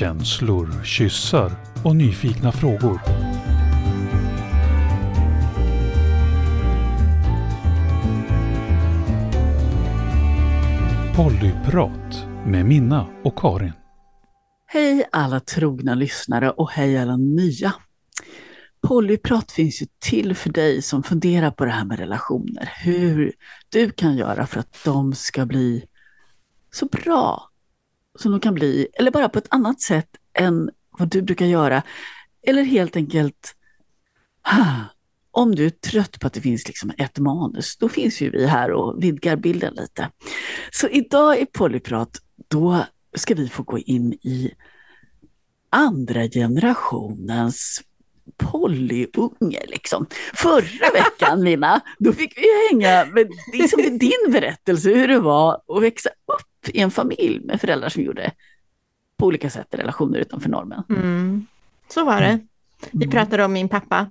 Känslor, 0.00 0.84
kyssar 0.84 1.52
och 1.84 1.96
nyfikna 1.96 2.52
frågor. 2.52 3.00
Pollyprat 11.16 12.26
med 12.46 12.66
Minna 12.66 13.06
och 13.24 13.38
Karin. 13.38 13.72
Hej 14.66 15.08
alla 15.12 15.40
trogna 15.40 15.94
lyssnare 15.94 16.50
och 16.50 16.70
hej 16.70 16.98
alla 16.98 17.16
nya. 17.16 17.74
Pollyprat 18.88 19.52
finns 19.52 19.82
ju 19.82 19.86
till 19.98 20.34
för 20.34 20.50
dig 20.50 20.82
som 20.82 21.02
funderar 21.02 21.50
på 21.50 21.64
det 21.64 21.70
här 21.70 21.84
med 21.84 21.98
relationer. 21.98 22.72
Hur 22.84 23.32
du 23.68 23.90
kan 23.90 24.16
göra 24.16 24.46
för 24.46 24.60
att 24.60 24.84
de 24.84 25.12
ska 25.12 25.46
bli 25.46 25.84
så 26.70 26.86
bra 26.86 27.49
som 28.18 28.32
de 28.32 28.40
kan 28.40 28.54
bli, 28.54 28.88
eller 28.92 29.10
bara 29.10 29.28
på 29.28 29.38
ett 29.38 29.46
annat 29.50 29.80
sätt 29.80 30.08
än 30.34 30.70
vad 30.98 31.08
du 31.08 31.22
brukar 31.22 31.46
göra. 31.46 31.82
Eller 32.46 32.62
helt 32.62 32.96
enkelt, 32.96 33.54
om 35.30 35.54
du 35.54 35.66
är 35.66 35.70
trött 35.70 36.20
på 36.20 36.26
att 36.26 36.32
det 36.32 36.40
finns 36.40 36.66
liksom 36.68 36.92
ett 36.98 37.18
manus, 37.18 37.76
då 37.76 37.88
finns 37.88 38.20
ju 38.20 38.30
vi 38.30 38.46
här 38.46 38.70
och 38.70 39.02
vidgar 39.02 39.36
bilden 39.36 39.74
lite. 39.74 40.10
Så 40.72 40.88
idag 40.88 41.40
i 41.40 41.46
Polyprat, 41.46 42.18
då 42.48 42.84
ska 43.14 43.34
vi 43.34 43.48
få 43.48 43.62
gå 43.62 43.78
in 43.78 44.12
i 44.12 44.54
andra 45.70 46.28
generationens 46.28 47.82
Pollyunge 48.36 49.60
liksom. 49.68 50.06
Förra 50.34 50.90
veckan 50.94 51.42
Mina, 51.42 51.80
då 51.98 52.12
fick 52.12 52.38
vi 52.38 52.68
hänga 52.70 53.04
med 53.04 53.30
liksom 53.52 53.98
din 53.98 54.32
berättelse 54.32 54.90
hur 54.90 55.08
det 55.08 55.20
var 55.20 55.62
att 55.68 55.82
växa 55.82 56.08
upp 56.08 56.49
i 56.68 56.80
en 56.80 56.90
familj 56.90 57.40
med 57.44 57.60
föräldrar 57.60 57.88
som 57.88 58.02
gjorde 58.02 58.32
på 59.16 59.26
olika 59.26 59.50
sätt 59.50 59.66
relationer 59.70 60.18
utanför 60.18 60.48
normen. 60.48 60.82
Mm. 60.88 61.46
Så 61.88 62.04
var 62.04 62.20
det. 62.20 62.38
Vi 62.90 63.04
Mm. 63.04 63.10
pratade 63.10 63.44
om 63.44 63.52
min 63.52 63.68
pappa 63.68 64.10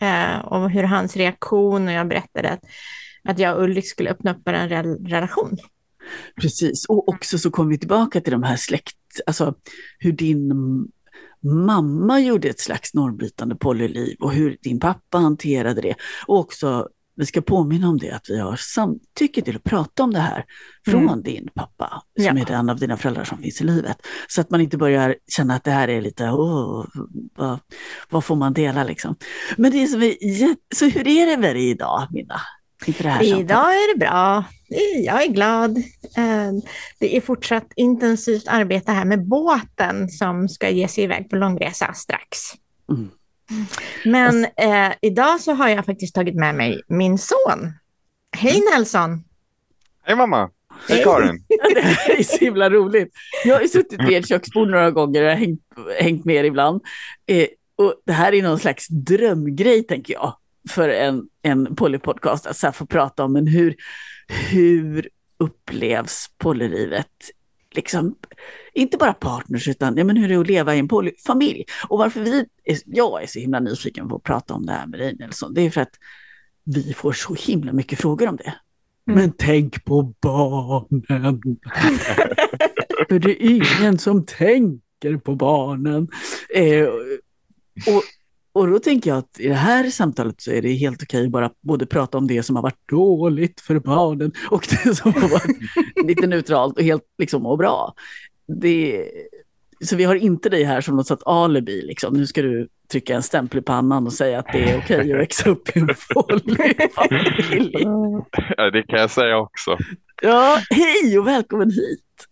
eh, 0.00 0.38
och 0.38 0.70
hur 0.70 0.82
hans 0.82 1.16
reaktion 1.16 1.86
och 1.88 1.92
jag 1.94 2.08
berättade 2.08 2.50
att, 2.50 2.64
att 3.24 3.38
jag 3.38 3.56
och 3.56 3.62
Ulrik 3.62 3.86
skulle 3.88 4.10
öppna 4.10 4.30
upp 4.34 4.48
en 4.48 4.68
rel- 4.68 5.06
relation. 5.08 5.56
Precis, 6.40 6.86
och 6.88 7.08
också 7.08 7.38
så 7.38 7.50
kom 7.50 7.68
vi 7.68 7.78
tillbaka 7.78 8.20
till 8.20 8.32
de 8.32 8.42
här 8.42 8.56
släkt, 8.56 8.96
alltså 9.26 9.54
hur 9.98 10.12
din 10.12 10.52
mamma 11.42 12.20
gjorde 12.20 12.48
ett 12.48 12.60
slags 12.60 12.94
normbrytande 12.94 13.54
polyliv 13.56 14.16
och 14.20 14.32
hur 14.32 14.56
din 14.62 14.80
pappa 14.80 15.18
hanterade 15.18 15.80
det. 15.80 15.94
Och 16.26 16.38
också, 16.38 16.88
vi 17.16 17.26
ska 17.26 17.40
påminna 17.40 17.88
om 17.88 17.98
det, 17.98 18.10
att 18.10 18.30
vi 18.30 18.38
har 18.38 18.56
samtycke 18.56 19.42
till 19.42 19.56
att 19.56 19.64
prata 19.64 20.02
om 20.02 20.12
det 20.12 20.20
här 20.20 20.44
från 20.84 21.02
Mm. 21.08 21.22
din 21.22 21.48
pappa, 21.54 22.02
som 22.16 22.24
Ja. 22.36 22.42
är 22.42 22.46
den 22.46 22.70
av 22.70 22.78
dina 22.78 22.96
föräldrar 22.96 23.24
som 23.24 23.38
finns 23.38 23.60
i 23.60 23.64
livet. 23.64 23.96
Så 24.28 24.40
att 24.40 24.50
man 24.50 24.60
inte 24.60 24.76
börjar 24.76 25.16
känna 25.28 25.54
att 25.54 25.64
det 25.64 25.70
här 25.70 25.88
är 25.88 26.00
lite, 26.00 26.30
vad, 27.36 27.58
vad 28.10 28.24
får 28.24 28.36
man 28.36 28.52
dela 28.52 28.84
liksom. 28.84 29.16
Men 29.56 29.70
det 29.72 29.82
är 29.82 29.86
som 29.86 30.02
är, 30.02 30.14
så 30.74 30.84
hur 30.84 31.08
är 31.08 31.26
det 31.26 31.36
med 31.36 31.56
dig 31.56 31.70
idag, 31.70 32.06
Minna? 32.10 32.40
Idag 33.22 33.68
är 33.74 33.94
det 33.94 33.98
bra. 33.98 34.44
Jag 35.04 35.22
är 35.22 35.28
glad. 35.28 35.76
Eh, 36.16 36.52
Det 36.98 37.16
är 37.16 37.20
fortsatt 37.20 37.72
intensivt 37.76 38.48
arbete 38.48 38.92
här 38.92 39.04
med 39.04 39.28
båten 39.28 40.08
som 40.08 40.48
ska 40.48 40.70
ge 40.70 40.88
sig 40.88 41.04
iväg 41.04 41.30
på 41.30 41.36
långresa 41.36 41.92
strax. 41.92 42.38
Mm. 42.90 43.10
Men 44.04 44.44
eh, 44.44 44.92
idag 45.00 45.40
så 45.40 45.52
har 45.52 45.68
jag 45.68 45.86
faktiskt 45.86 46.14
tagit 46.14 46.34
med 46.34 46.54
mig 46.54 46.82
min 46.88 47.18
son. 47.18 47.72
Hej 48.36 48.62
Nelson! 48.72 49.24
Hej 50.02 50.16
mamma! 50.16 50.50
Hej. 50.88 51.02
Karin! 51.04 51.44
Det 51.74 51.80
här 51.80 52.18
är 52.18 52.22
så 52.22 52.36
himla 52.44 52.70
roligt. 52.70 53.12
Jag 53.44 53.54
har 53.54 53.62
ju 53.62 53.68
suttit 53.68 54.00
vid 54.08 54.18
ett 54.18 54.28
köksbord 54.28 54.68
några 54.68 54.90
gånger 54.90 55.22
och 55.22 55.30
hängt, 55.30 55.60
hängt 56.00 56.24
med 56.24 56.36
er 56.36 56.44
ibland. 56.44 56.82
Eh, 57.26 57.46
och 57.76 57.94
det 58.06 58.12
här 58.12 58.34
är 58.34 58.42
någon 58.42 58.58
slags 58.58 58.88
drömgrej, 58.88 59.82
tänker 59.82 60.14
jag, 60.14 60.36
för 60.70 60.88
en, 60.88 61.22
en 61.42 61.76
polypodcast. 61.76 62.46
Att 62.46 62.56
så 62.56 62.66
här 62.66 62.72
få 62.72 62.86
prata 62.86 63.24
om 63.24 63.32
men 63.32 63.46
hur, 63.46 63.74
hur 64.50 65.08
upplevs 65.38 66.26
polylivet? 66.38 67.06
Liksom, 67.74 68.14
inte 68.74 68.96
bara 68.96 69.12
partners, 69.12 69.68
utan 69.68 69.96
ja, 69.96 70.04
men 70.04 70.16
hur 70.16 70.28
det 70.28 70.34
är 70.34 70.38
att 70.38 70.46
leva 70.46 70.74
i 70.74 70.78
en 70.78 70.88
polyfamilj. 70.88 71.64
Och 71.88 71.98
varför 71.98 72.20
vi, 72.20 72.46
är, 72.64 72.78
jag 72.86 73.22
är 73.22 73.26
så 73.26 73.38
himla 73.38 73.60
nyfiken 73.60 74.08
på 74.08 74.16
att 74.16 74.22
prata 74.22 74.54
om 74.54 74.66
det 74.66 74.72
här 74.72 74.86
med 74.86 75.00
dig 75.00 75.16
Nelson, 75.18 75.54
det 75.54 75.62
är 75.62 75.70
för 75.70 75.80
att 75.80 75.94
vi 76.64 76.92
får 76.92 77.12
så 77.12 77.34
himla 77.34 77.72
mycket 77.72 78.00
frågor 78.00 78.28
om 78.28 78.36
det. 78.36 78.54
Mm. 79.08 79.20
Men 79.20 79.32
tänk 79.38 79.84
på 79.84 80.14
barnen. 80.20 81.40
För 83.08 83.18
det 83.18 83.30
är 83.30 83.42
ingen 83.42 83.98
som 83.98 84.26
tänker 84.26 85.16
på 85.16 85.34
barnen. 85.34 86.08
Eh, 86.54 86.88
och, 87.86 88.02
och 88.52 88.68
då 88.68 88.78
tänker 88.78 89.10
jag 89.10 89.18
att 89.18 89.40
i 89.40 89.48
det 89.48 89.54
här 89.54 89.90
samtalet 89.90 90.40
så 90.40 90.50
är 90.50 90.62
det 90.62 90.72
helt 90.72 91.02
okej 91.02 91.24
att 91.24 91.30
bara 91.30 91.50
både 91.60 91.86
prata 91.86 92.18
om 92.18 92.26
det 92.26 92.42
som 92.42 92.56
har 92.56 92.62
varit 92.62 92.88
dåligt 92.88 93.60
för 93.60 93.78
barnen 93.78 94.32
och 94.50 94.66
det 94.70 94.94
som 94.94 95.12
har 95.12 95.28
varit 95.28 95.56
lite 96.06 96.26
neutralt 96.26 96.76
och 96.76 96.82
helt 96.82 97.04
liksom 97.18 97.46
och 97.46 97.58
bra. 97.58 97.94
Det, 98.60 99.08
så 99.84 99.96
vi 99.96 100.04
har 100.04 100.14
inte 100.14 100.48
dig 100.48 100.64
här 100.64 100.80
som 100.80 100.96
något 100.96 101.06
sorts 101.06 101.22
alibi, 101.26 101.82
liksom. 101.82 102.14
nu 102.14 102.26
ska 102.26 102.42
du 102.42 102.68
trycka 102.90 103.14
en 103.14 103.22
stämpel 103.22 103.58
i 103.58 103.62
pannan 103.62 104.06
och 104.06 104.12
säga 104.12 104.38
att 104.38 104.46
det 104.52 104.70
är 104.70 104.78
okej 104.78 105.12
att 105.12 105.18
växa 105.18 105.50
upp 105.50 105.76
i 105.76 105.80
en 105.80 105.88
polyfamilj. 106.14 107.72
Ja, 108.56 108.70
det 108.70 108.82
kan 108.82 109.00
jag 109.00 109.10
säga 109.10 109.38
också. 109.38 109.78
Ja, 110.22 110.58
hej 110.70 111.18
och 111.18 111.26
välkommen 111.26 111.70
hit. 111.70 112.26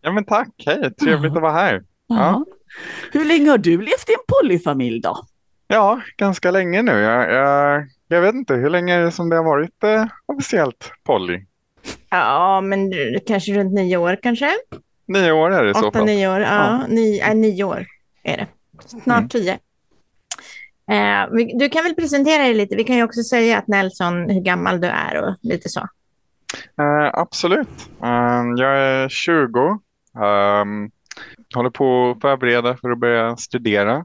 Ja 0.00 0.12
men 0.12 0.24
tack, 0.24 0.62
hej, 0.66 0.94
trevligt 0.94 1.36
att 1.36 1.42
vara 1.42 1.52
här. 1.52 1.82
Ja. 2.06 2.44
Hur 3.12 3.24
länge 3.24 3.50
har 3.50 3.58
du 3.58 3.78
levt 3.78 4.08
i 4.08 4.12
en 4.12 4.42
polyfamilj 4.42 5.00
då? 5.00 5.26
Ja, 5.74 6.00
ganska 6.16 6.50
länge 6.50 6.82
nu. 6.82 6.92
Jag, 6.92 7.32
jag, 7.32 7.84
jag 8.08 8.20
vet 8.20 8.34
inte 8.34 8.54
hur 8.54 8.70
länge 8.70 8.94
är 8.94 9.02
det 9.04 9.10
som 9.10 9.28
det 9.28 9.36
har 9.36 9.44
varit 9.44 9.84
eh, 9.84 10.06
officiellt 10.26 10.92
Polly. 11.04 11.44
Ja, 12.10 12.60
men 12.60 12.92
kanske 13.26 13.52
runt 13.52 13.72
nio 13.72 13.96
år 13.96 14.18
kanske? 14.22 14.50
Nio 15.06 15.32
år 15.32 15.50
är 15.50 15.64
det 15.64 15.70
i 15.70 15.74
så 15.74 15.88
Åtta, 15.88 15.98
fall. 15.98 16.06
nio 16.06 16.28
år. 16.28 16.40
Ja, 16.40 16.46
Ja. 16.48 16.86
Nio, 16.88 17.24
äh, 17.24 17.34
nio 17.34 17.64
år 17.64 17.86
är 18.22 18.36
det. 18.36 18.46
Snart 19.02 19.18
Mm. 19.18 19.28
tio. 19.28 19.58
Eh, 20.90 21.48
du 21.58 21.68
kan 21.68 21.84
väl 21.84 21.94
presentera 21.94 22.42
dig 22.42 22.54
lite. 22.54 22.76
Vi 22.76 22.84
kan 22.84 22.96
ju 22.96 23.02
också 23.04 23.22
säga 23.22 23.58
att 23.58 23.68
Nelson, 23.68 24.30
hur 24.30 24.40
gammal 24.40 24.80
du 24.80 24.86
är 24.88 25.22
och 25.22 25.34
lite 25.42 25.68
så. 25.68 25.80
Eh, 26.78 27.10
absolut. 27.12 27.68
Ehm, 28.04 28.56
jag 28.56 28.78
är 28.78 29.08
20. 29.08 29.78
Um, 30.16 30.90
håller 31.54 31.70
på 31.70 32.10
att 32.10 32.20
förbereda 32.20 32.76
för 32.76 32.90
att 32.90 32.98
börja 32.98 33.36
studera. 33.36 34.04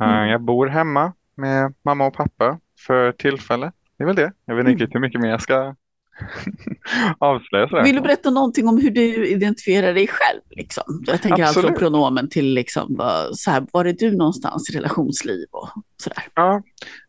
Eh, 0.00 0.08
Mm. 0.08 0.28
Jag 0.28 0.40
bor 0.40 0.66
hemma 0.66 1.12
med 1.34 1.74
mamma 1.84 2.06
och 2.06 2.14
pappa 2.14 2.58
för 2.86 3.12
tillfället. 3.12 3.74
Det 3.96 4.04
är 4.04 4.06
väl 4.06 4.16
det. 4.16 4.32
Jag 4.44 4.54
vet 4.54 4.60
inte 4.60 4.70
Mm. 4.70 4.78
riktigt 4.80 4.94
hur 4.94 5.00
mycket 5.00 5.20
mer 5.20 5.28
jag 5.30 5.42
ska 5.42 5.74
avslöja. 7.18 7.68
sådär. 7.68 7.84
Vill 7.84 7.94
du 7.96 8.00
berätta 8.02 8.30
någonting 8.30 8.68
om 8.68 8.78
hur 8.78 8.90
du 8.90 9.26
identifierar 9.26 9.94
dig 9.94 10.06
själv? 10.06 10.40
Liksom? 10.50 11.02
Jag 11.06 11.22
tänker 11.22 11.44
allt 11.44 11.54
från 11.54 11.64
Absolut. 11.64 11.78
pronomen 11.78 12.28
till 12.28 12.54
liksom, 12.54 12.96
så 13.32 13.50
här, 13.50 13.66
var 13.72 13.84
är 13.84 13.92
du 13.92 14.16
någonstans 14.16 14.70
i 14.70 14.76
relationsliv 14.76 15.46
och 15.50 15.68
sådär. 15.96 16.22
Ja, 16.34 16.62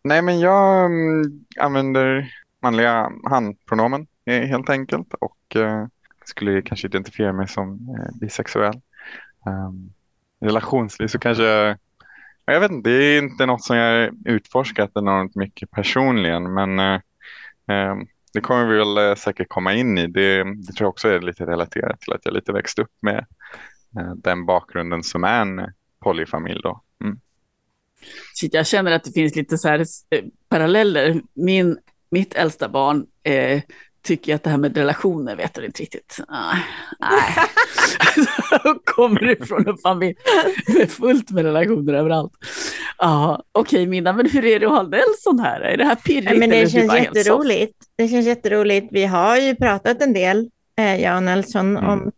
nej 0.03 0.21
men 0.21 0.39
jag 0.39 0.85
mm, 0.85 1.45
använder 1.59 2.31
manliga 2.61 3.11
han-pronomen 3.29 4.07
eh, 4.25 4.41
helt 4.41 4.69
enkelt 4.69 5.13
och 5.13 5.55
eh, 5.55 5.87
skulle 6.25 6.61
kanske 6.61 6.87
identifiera 6.87 7.33
mig 7.33 7.47
som 7.47 7.73
eh, 7.99 8.19
bisexuell. 8.19 8.81
Um, 9.45 9.91
relationsliv 10.41 11.07
så 11.07 11.19
kanske, 11.19 11.77
jag 12.45 12.59
vet 12.59 12.71
inte, 12.71 12.89
det 12.89 13.03
är 13.03 13.17
inte 13.17 13.45
något 13.45 13.63
som 13.63 13.77
jag 13.77 14.13
utforskat 14.25 14.91
enormt 14.95 15.35
mycket 15.35 15.71
personligen 15.71 16.53
men 16.53 16.79
eh, 16.79 16.99
ehm, 17.67 18.07
det 18.33 18.41
kommer 18.41 18.65
vi 18.65 18.77
väl 18.77 18.97
eh, 18.97 19.15
säkert 19.15 19.49
komma 19.49 19.73
in 19.73 19.97
i. 19.97 20.07
Det, 20.07 20.43
det 20.43 20.73
tror 20.73 20.85
jag 20.85 20.89
också 20.89 21.09
är 21.09 21.21
lite 21.21 21.45
relaterat 21.45 22.01
till 22.01 22.13
att 22.13 22.25
jag 22.25 22.33
lite 22.33 22.51
växt 22.51 22.79
upp 22.79 22.91
med 23.01 23.25
eh, 23.99 24.15
den 24.15 24.45
bakgrunden 24.45 25.03
som 25.03 25.23
är 25.23 25.41
en 25.41 25.73
polyfamilj 25.99 26.59
då. 26.63 26.81
Mm. 27.03 27.19
Jag 28.51 28.67
känner 28.67 28.91
att 28.91 29.03
det 29.03 29.11
finns 29.11 29.35
lite 29.35 29.57
så 29.57 29.67
här, 29.67 29.79
eh, 30.09 30.23
paralleller. 30.49 31.21
Min, 31.33 31.77
mitt 32.09 32.33
äldsta 32.33 32.69
barn 32.69 33.07
eh, 33.23 33.61
tycker 34.05 34.35
att 34.35 34.43
det 34.43 34.49
här 34.49 34.57
med 34.57 34.77
relationer 34.77 35.35
vet 35.35 35.53
du 35.53 35.65
inte 35.65 35.81
riktigt. 35.81 36.17
Ah, 36.27 36.55
Nej. 36.99 37.47
Kommer 38.85 39.29
ifrån 39.41 39.67
en 39.67 39.77
familj 39.77 40.15
med 40.67 40.91
fullt 40.91 41.29
med 41.31 41.45
relationer 41.45 41.93
överallt. 41.93 42.31
Ja, 42.97 43.43
okej 43.51 43.87
Minna, 43.87 44.13
men 44.13 44.29
hur 44.29 44.45
är 44.45 44.59
det 44.59 44.65
att 44.65 44.71
ha 44.71 44.83
Nelson 44.83 45.39
här? 45.39 45.61
Är 45.61 45.77
det 45.77 45.85
här 45.85 45.95
pirrigt? 45.95 46.29
Nej, 46.29 46.37
men 46.39 46.49
det 46.49 46.71
känns 46.71 46.93
jätteroligt. 46.93 47.73
Det 47.97 48.07
känns 48.07 48.25
jätteroligt. 48.25 48.87
Vi 48.91 49.05
har 49.05 49.37
ju 49.37 49.55
pratat 49.55 50.01
en 50.01 50.13
del, 50.13 50.49
eh, 50.79 51.01
jag 51.01 51.17
och 51.17 51.23
Nelson, 51.23 51.77
Mm. 51.77 51.89
om 51.89 52.11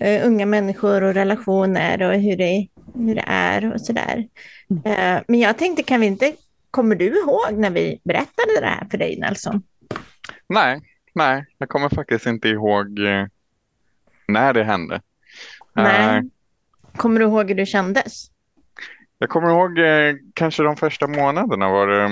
eh, 0.00 0.26
unga 0.26 0.46
människor 0.46 1.02
och 1.02 1.14
relationer 1.14 2.02
och 2.02 2.14
hur 2.14 2.36
det, 2.36 2.66
hur 2.94 3.14
det 3.14 3.24
är 3.26 3.74
och 3.74 3.80
sådär. 3.80 4.24
Mm. 4.70 5.16
Eh, 5.16 5.22
men 5.28 5.40
jag 5.40 5.58
tänkte, 5.58 5.82
kan 5.82 6.00
vi 6.00 6.06
inte, 6.06 6.32
kommer 6.70 6.94
du 6.96 7.06
ihåg 7.20 7.52
när 7.52 7.70
vi 7.70 8.00
berättade 8.04 8.60
det 8.60 8.66
här 8.66 8.86
för 8.90 8.98
dig 8.98 9.16
Nelson? 9.18 9.62
Nej, 10.48 10.80
nej, 11.12 11.46
jag 11.58 11.68
kommer 11.68 11.88
faktiskt 11.88 12.26
inte 12.26 12.48
ihåg 12.48 12.98
eh, 12.98 13.26
när 14.28 14.52
det 14.52 14.64
hände. 14.64 15.00
Nej. 15.72 16.16
Eh, 16.16 16.22
Kommer 16.96 17.20
du 17.20 17.26
ihåg 17.26 17.48
hur 17.48 17.54
det 17.54 17.66
kändes? 17.66 18.30
Jag 19.18 19.28
kommer 19.28 19.50
ihåg 19.50 19.78
eh, 19.78 20.14
kanske 20.34 20.62
de 20.62 20.76
första 20.76 21.06
månaderna 21.06 21.68
var 21.70 21.86
det, 21.86 22.04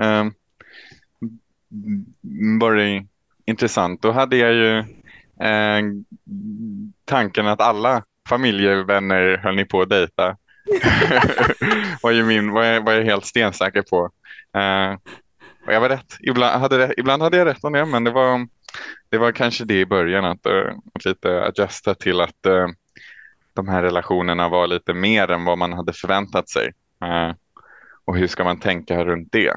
eh, 0.00 0.24
var 2.60 2.74
det 2.74 3.06
intressant. 3.44 4.02
Då 4.02 4.12
hade 4.12 4.36
jag 4.36 4.52
ju 4.52 4.78
eh, 5.48 5.82
tanken 7.04 7.46
att 7.46 7.60
alla 7.60 8.04
familjevänner 8.28 9.36
höll 9.36 9.56
ni 9.56 9.64
på 9.64 9.80
att 9.82 9.88
dejta. 9.88 10.36
var, 12.02 12.10
ju 12.10 12.24
min, 12.24 12.50
var, 12.50 12.64
jag, 12.64 12.84
var 12.84 12.92
jag 12.92 13.04
helt 13.04 13.26
stensäker 13.26 13.82
på. 13.82 14.10
Eh, 15.64 15.68
och 15.68 15.74
jag 15.74 15.80
var 15.80 15.88
rätt. 15.88 16.16
Ibland 16.20 16.60
hade, 16.60 16.94
ibland 16.96 17.22
hade 17.22 17.36
jag 17.36 17.46
rätt 17.46 17.64
om 17.64 17.72
det, 17.72 17.84
men 17.84 18.04
det 18.04 18.10
var, 18.10 18.48
det 19.08 19.18
var 19.18 19.32
kanske 19.32 19.64
det 19.64 19.80
i 19.80 19.86
början, 19.86 20.24
att, 20.24 20.46
eh, 20.46 20.76
att 20.94 21.04
lite 21.04 21.42
adjusta 21.42 21.94
till 21.94 22.20
att 22.20 22.46
uh, 22.46 22.68
de 23.54 23.68
här 23.68 23.82
relationerna 23.82 24.48
var 24.48 24.66
lite 24.66 24.94
mer 24.94 25.30
än 25.30 25.44
vad 25.44 25.58
man 25.58 25.72
hade 25.72 25.92
förväntat 25.92 26.48
sig. 26.48 26.72
Uh, 27.04 27.34
och 28.04 28.16
hur 28.16 28.26
ska 28.26 28.44
man 28.44 28.60
tänka 28.60 29.04
runt 29.04 29.28
det? 29.32 29.56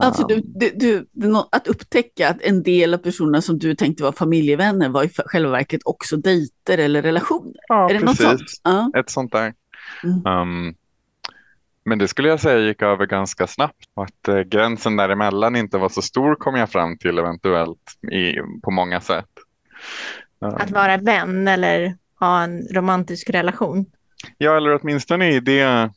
Alltså 0.00 0.26
du, 0.26 0.42
du, 0.74 1.06
du, 1.12 1.44
att 1.52 1.66
upptäcka 1.66 2.28
att 2.28 2.42
en 2.42 2.62
del 2.62 2.94
av 2.94 2.98
personerna 2.98 3.42
som 3.42 3.58
du 3.58 3.74
tänkte 3.74 4.02
var 4.02 4.12
familjevänner 4.12 4.88
var 4.88 5.04
i 5.04 5.08
själva 5.08 5.50
verket 5.50 5.80
också 5.84 6.16
dejter 6.16 6.78
eller 6.78 7.02
relationer. 7.02 7.54
Ja, 7.68 7.90
är 7.90 7.94
det 7.94 8.00
precis. 8.00 8.20
något 8.20 8.38
sånt? 8.38 8.50
Ja. 8.62 8.90
Ett 8.96 9.10
sånt 9.10 9.32
där. 9.32 9.54
Mm. 10.04 10.26
Um, 10.26 10.74
men 11.84 11.98
det 11.98 12.08
skulle 12.08 12.28
jag 12.28 12.40
säga 12.40 12.58
gick 12.58 12.82
över 12.82 13.06
ganska 13.06 13.46
snabbt. 13.46 13.88
Och 13.94 14.04
att 14.04 14.28
eh, 14.28 14.40
gränsen 14.40 14.96
däremellan 14.96 15.56
inte 15.56 15.78
var 15.78 15.88
så 15.88 16.02
stor 16.02 16.34
kom 16.34 16.54
jag 16.54 16.70
fram 16.70 16.98
till 16.98 17.18
eventuellt 17.18 17.94
i, 18.12 18.34
på 18.62 18.70
många 18.70 19.00
sätt. 19.00 19.28
Att 20.40 20.70
vara 20.70 20.96
vän 20.96 21.48
eller 21.48 21.96
ha 22.20 22.42
en 22.42 22.68
romantisk 22.72 23.30
relation? 23.30 23.86
Ja, 24.38 24.56
eller 24.56 24.80
åtminstone 24.82 25.30
i 25.30 25.40
det 25.40 25.90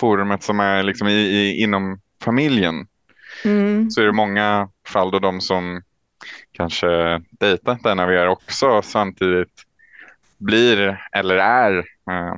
forumet 0.00 0.42
som 0.42 0.60
är 0.60 0.82
liksom 0.82 1.08
i, 1.08 1.12
i, 1.12 1.62
inom 1.62 2.00
familjen 2.24 2.86
Mm. 3.44 3.90
så 3.90 4.00
är 4.00 4.06
det 4.06 4.12
många 4.12 4.68
fall 4.86 5.10
då 5.10 5.18
de 5.18 5.40
som 5.40 5.82
kanske 6.52 7.22
dejtat 7.30 7.82
den 7.82 8.00
av 8.00 8.12
er 8.12 8.26
också 8.26 8.82
samtidigt 8.82 9.62
blir 10.38 11.06
eller 11.12 11.36
är 11.36 11.78
eh, 12.10 12.34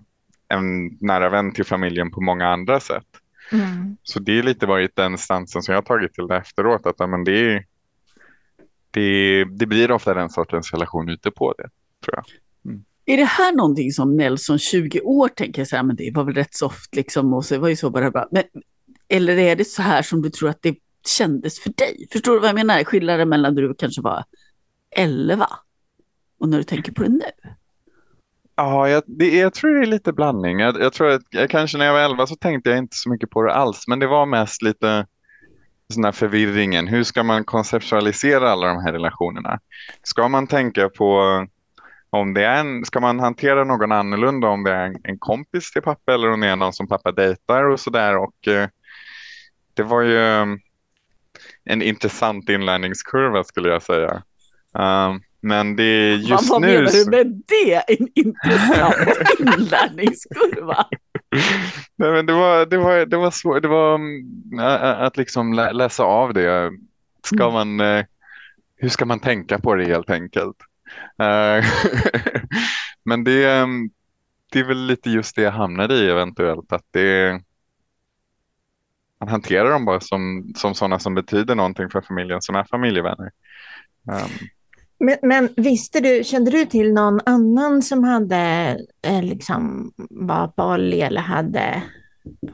en 0.49 0.99
nära 1.01 1.29
vän 1.29 1.53
till 1.53 1.65
familjen 1.65 2.11
på 2.11 2.21
många 2.21 2.49
andra 2.49 2.81
sätt. 2.81 3.07
Mm. 3.53 3.97
Så 4.03 4.21
det 4.21 4.39
är 4.39 4.43
lite 4.43 4.67
varit 4.67 4.97
den 4.97 5.19
stansen 5.19 5.63
som 5.63 5.73
jag 5.73 5.77
har 5.83 5.87
tagit 5.87 6.15
till 6.15 6.27
det 6.27 6.37
efteråt. 6.37 6.87
Att, 6.87 7.11
men 7.11 7.25
det, 7.25 7.33
är, 7.33 7.65
det, 8.91 9.45
det 9.45 9.67
blir 9.67 9.91
ofta 9.91 10.15
den 10.15 10.31
sortens 10.31 10.73
relation 10.73 11.09
ute 11.09 11.31
på 11.31 11.55
det, 11.59 11.69
tror 12.05 12.17
jag. 12.17 12.25
Är 13.07 13.17
det 13.17 13.25
här 13.25 13.53
någonting 13.53 13.93
som 13.93 14.17
Nelson 14.17 14.59
20 14.59 15.01
år 15.01 15.29
tänker 15.29 15.65
så 15.65 15.77
här, 15.77 15.83
men 15.83 15.97
det 15.97 16.13
var 16.15 16.25
väl 16.25 16.35
rätt 16.35 16.55
soft 16.55 16.95
liksom 16.95 17.35
och 17.35 17.45
så 17.45 17.55
det 17.55 17.61
var 17.61 17.69
ju 17.69 17.77
så 17.77 17.91
bara 17.91 18.11
bra. 18.11 18.29
Men, 18.31 18.43
eller 19.09 19.39
är 19.39 19.57
det 19.57 19.65
så 19.65 19.83
här 19.83 20.03
som 20.03 20.23
du 20.23 20.31
tror 20.31 20.49
att 20.49 20.63
det 20.63 20.77
kändes 21.07 21.61
för 21.61 21.71
dig? 21.71 22.09
Förstår 22.13 22.33
du 22.33 22.39
vad 22.39 22.49
jag 22.49 22.55
menar? 22.55 22.85
Skillnaden 22.85 23.29
mellan 23.29 23.55
när 23.55 23.63
du 23.63 23.75
kanske 23.75 24.03
var 24.03 24.25
11 24.91 25.49
och 26.39 26.49
när 26.49 26.59
du 26.59 26.65
tänker 26.65 26.93
på 26.93 27.03
det 27.03 27.09
nu? 27.09 27.55
Ja, 28.57 28.89
jag, 28.89 29.03
det, 29.07 29.37
jag 29.37 29.55
tror 29.55 29.75
det 29.75 29.81
är 29.81 29.87
lite 29.87 30.13
blandning. 30.13 30.59
Jag, 30.59 30.81
jag 30.81 30.93
tror 30.93 31.11
att 31.11 31.23
jag, 31.31 31.51
kanske 31.51 31.79
när 31.79 31.85
jag 31.85 31.93
var 31.93 32.01
11 32.01 32.27
så 32.27 32.37
tänkte 32.37 32.71
jag 32.71 32.79
inte 32.79 32.97
så 32.97 33.11
mycket 33.11 33.31
på 33.31 33.43
det 33.43 33.55
alls, 33.55 33.89
men 33.89 33.99
det 33.99 34.07
var 34.07 34.27
mest 34.27 34.63
lite 34.63 35.07
sån 35.93 36.05
här 36.05 36.13
förvirringen. 36.13 36.87
Hur 36.87 37.05
ska 37.05 37.23
man 37.23 37.45
konceptualisera 37.45 38.51
alla 38.51 38.67
de 38.67 38.83
här 38.83 38.93
relationerna? 38.93 39.61
Ska 40.03 40.29
man 40.29 40.47
tänka 40.47 40.89
på 40.89 41.21
om 42.11 42.35
det 42.35 42.45
är 42.45 42.61
en, 42.61 42.85
ska 42.85 43.01
man 43.01 43.21
hantera 43.21 43.65
någon 43.65 43.93
annorlunda 43.93 44.49
om 44.49 44.65
det 44.65 44.73
är 44.73 44.87
en, 44.87 44.97
en 45.05 45.19
kompis 45.19 45.73
till 45.73 45.83
pappa 45.83 46.15
eller 46.15 46.31
om 46.31 46.41
det 46.41 46.47
är 46.47 46.57
någon 46.57 46.73
som 46.73 46.89
pappa 46.89 47.13
dejtar 47.13 47.65
och 47.65 47.81
sådär. 47.81 48.17
Och 48.17 48.49
eh, 48.49 48.69
det 49.75 49.83
var 49.83 50.03
ju 50.03 50.19
eh, 50.19 50.47
en 51.65 51.83
intressant 51.83 52.49
inlärningskurva 52.49 53.45
skulle 53.45 53.69
jag 53.69 53.83
säga. 53.83 54.23
Um, 54.73 55.23
men 55.45 55.77
det 55.77 55.83
är 55.85 56.15
just 56.17 56.31
vad, 56.31 56.49
vad 56.49 56.61
nu... 56.61 56.67
menar 56.77 56.87
så- 56.87 57.11
du 57.11 57.17
med 57.17 57.43
det? 57.47 57.75
En 58.01 58.09
intressant 58.15 58.97
inlärningskurva? 59.39 60.87
Nej, 61.97 62.13
men 62.13 62.27
det 62.27 62.33
var, 62.33 62.67
det 62.67 62.77
var, 62.77 63.07
det 63.07 63.17
var 63.17 63.31
svårt. 63.31 63.63
Det 63.63 63.69
var 63.69 63.95
mm, 63.95 64.59
att 64.99 65.17
liksom 65.17 65.53
lä 65.53 65.73
läsa 65.73 66.03
av 66.05 66.35
det. 66.35 66.73
Ska 67.25 67.43
Mm. 67.45 67.53
man, 67.53 67.81
eh, 67.81 68.05
hur 68.77 68.89
ska 68.89 69.05
man 69.05 69.21
tänka 69.21 69.59
på 69.59 69.75
det 69.75 69.85
helt 69.85 70.11
enkelt? 70.11 70.57
Eh, 71.19 71.65
men 73.05 73.25
det, 73.25 73.51
mm, 73.51 73.91
det 74.53 74.59
är 74.61 74.65
väl 74.65 74.87
lite 74.87 75.11
just 75.11 75.37
det 75.37 75.43
jag 75.43 75.53
hamnade 75.53 75.95
i 75.95 76.11
eventuellt. 76.11 76.73
Att 76.73 76.87
det, 76.91 77.41
man 79.21 79.29
hanterar 79.29 79.71
dem 79.71 79.85
bara 79.85 80.01
som, 80.01 80.53
som 80.57 80.75
sådana 80.75 80.99
som 80.99 81.15
betyder 81.15 81.55
någonting 81.55 81.91
för 81.91 82.01
familjen, 82.01 82.43
som 82.43 82.55
är 82.57 82.65
familjevänner. 82.65 83.31
Um, 84.11 84.49
Men, 84.99 85.17
men 85.23 85.49
visste 85.57 86.01
du, 86.01 86.25
kände 86.25 86.51
du 86.51 86.65
till 86.65 86.93
någon 86.93 87.21
annan 87.27 87.83
som 87.83 88.05
hade 88.05 88.37
eh, 89.07 89.23
liksom 89.23 89.93
var 90.11 90.49
poly 90.49 91.01
eller 91.01 91.21
hade 91.21 91.83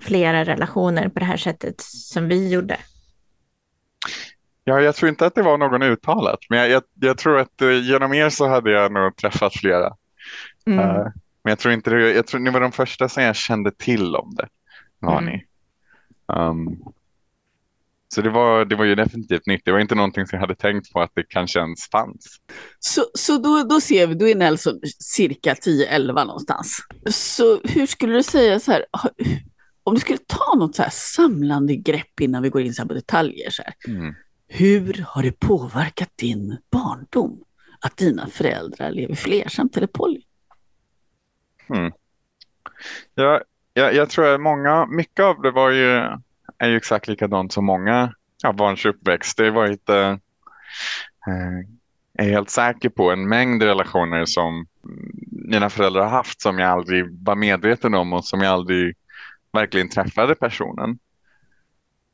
flera 0.01 0.45
relationer 0.45 1.09
på 1.09 1.19
det 1.19 1.25
här 1.25 1.37
sättet 1.37 1.81
som 1.81 2.29
vi 2.29 2.53
gjorde? 2.53 2.77
Ja, 4.65 4.81
jag 4.81 4.95
tror 4.95 5.09
inte 5.09 5.27
att 5.27 5.35
det 5.35 5.43
var 5.43 5.59
någon 5.59 5.83
uttalat, 5.83 6.39
men 6.51 6.59
jag, 6.59 6.71
jag, 6.71 6.83
jag 7.01 7.19
tror 7.19 7.39
att 7.39 7.63
eh, 7.63 7.87
genom 7.87 8.15
er 8.15 8.31
så 8.31 8.49
hade 8.49 8.71
jag 8.71 8.93
nog 8.93 9.17
träffat 9.17 9.53
flera. 9.57 9.97
Mm. 10.67 10.79
Eh, 10.79 11.05
men 11.43 11.51
jag 11.51 11.59
tror 11.59 11.75
inte 11.75 11.91
det, 11.91 12.13
jag 12.13 12.27
tror 12.27 12.41
ni 12.41 12.51
var 12.51 12.61
de 12.61 12.73
första 12.73 13.09
som 13.09 13.23
jag 13.23 13.37
kände 13.37 13.71
till 13.71 14.17
om 14.17 14.35
det. 14.35 14.49
Var 14.99 15.19
Mm. 15.19 15.25
ni. 15.25 15.45
Um, 16.27 16.83
så 18.15 18.23
det 18.23 18.31
var, 18.31 18.65
det 18.65 18.77
var 18.77 18.85
ju 18.85 18.95
definitivt 18.95 19.47
nytt. 19.47 19.63
Det 19.65 19.73
var 19.73 19.79
inte 19.79 19.95
någonting 19.95 20.27
som 20.27 20.37
jag 20.37 20.41
hade 20.41 20.55
tänkt 20.55 20.93
på 20.93 21.01
att 21.01 21.11
det 21.15 21.23
kanske 21.29 21.59
ens 21.59 21.91
fanns. 21.91 22.41
Så, 22.79 23.05
så 23.15 23.39
då, 23.39 23.63
då 23.63 23.81
ser 23.81 24.07
vi, 24.07 24.15
då 24.15 24.29
är 24.29 24.35
Nelson 24.35 24.81
cirka 24.99 25.55
10-11 25.55 26.27
någonstans. 26.27 26.79
Så 27.11 27.61
hur 27.65 27.87
skulle 27.87 28.15
du 28.15 28.23
säga 28.23 28.61
så 28.61 28.73
här, 28.73 28.85
om 29.85 29.95
du 29.95 30.01
skulle 30.01 30.19
ta 30.27 30.55
något 30.59 30.77
så 30.77 30.83
här 30.83 30.91
samlande 30.91 31.77
grepp 31.77 32.21
innan 32.21 32.43
vi 32.43 32.49
går 32.49 32.63
in 32.63 32.75
så 32.75 32.87
på 32.87 32.95
detaljer. 32.95 33.51
Så 33.51 33.63
här. 33.63 33.75
Mm. 33.89 34.15
Hur 34.49 35.05
har 35.09 35.23
det 35.23 35.41
påverkat 35.41 36.11
din 36.17 36.57
barndom 36.73 37.45
att 37.81 37.97
dina 37.97 38.27
föräldrar 38.27 38.91
lever 38.91 39.15
flersamt 39.15 39.77
eller 39.77 39.87
poly? 39.87 40.23
Jag, 43.15 43.43
jag, 43.75 43.95
jag 43.95 44.11
tror 44.11 44.35
att 44.35 44.41
många, 44.41 44.87
mycket 44.87 45.25
av 45.25 45.43
det 45.43 45.51
var 45.51 45.71
ju, 45.71 46.09
är 46.61 46.69
ju 46.69 46.77
exakt 46.77 47.09
likadant 47.09 47.53
som 47.53 47.65
många 47.65 48.15
ja, 48.43 48.53
barns 48.53 48.87
uppväxt. 48.87 49.37
Det 49.37 49.51
var 49.51 49.67
inte, 49.67 50.19
eh, 51.27 51.67
jag 52.13 52.27
är 52.27 52.31
helt 52.31 52.51
säker 52.51 52.89
på 52.89 53.11
en 53.11 53.29
mängd 53.29 53.63
relationer 53.63 54.25
som 54.25 54.67
mina 55.31 55.71
föräldrar 55.71 56.03
har 56.03 56.11
haft 56.11 56.41
som 56.41 56.59
jag 56.59 56.71
aldrig 56.71 57.25
var 57.25 57.37
medveten 57.37 57.95
om 57.95 58.13
och 58.13 58.25
som 58.25 58.41
jag 58.41 58.53
aldrig 58.53 58.97
verkligen 59.53 59.89
träffade 59.89 60.35
personen. 60.35 60.99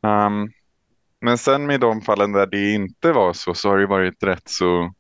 Um, 0.01 0.53
men 1.21 1.39
sen 1.39 1.67
med 1.67 1.81
de 1.81 2.01
fallen 2.01 2.33
där 2.33 2.47
det 2.47 2.73
inte 2.73 3.13
var 3.13 3.33
så, 3.33 3.55
så 3.55 3.69
har 3.69 3.79
det 3.79 3.87
varit 3.87 4.23
rätt 4.23 4.49
så 4.49 4.95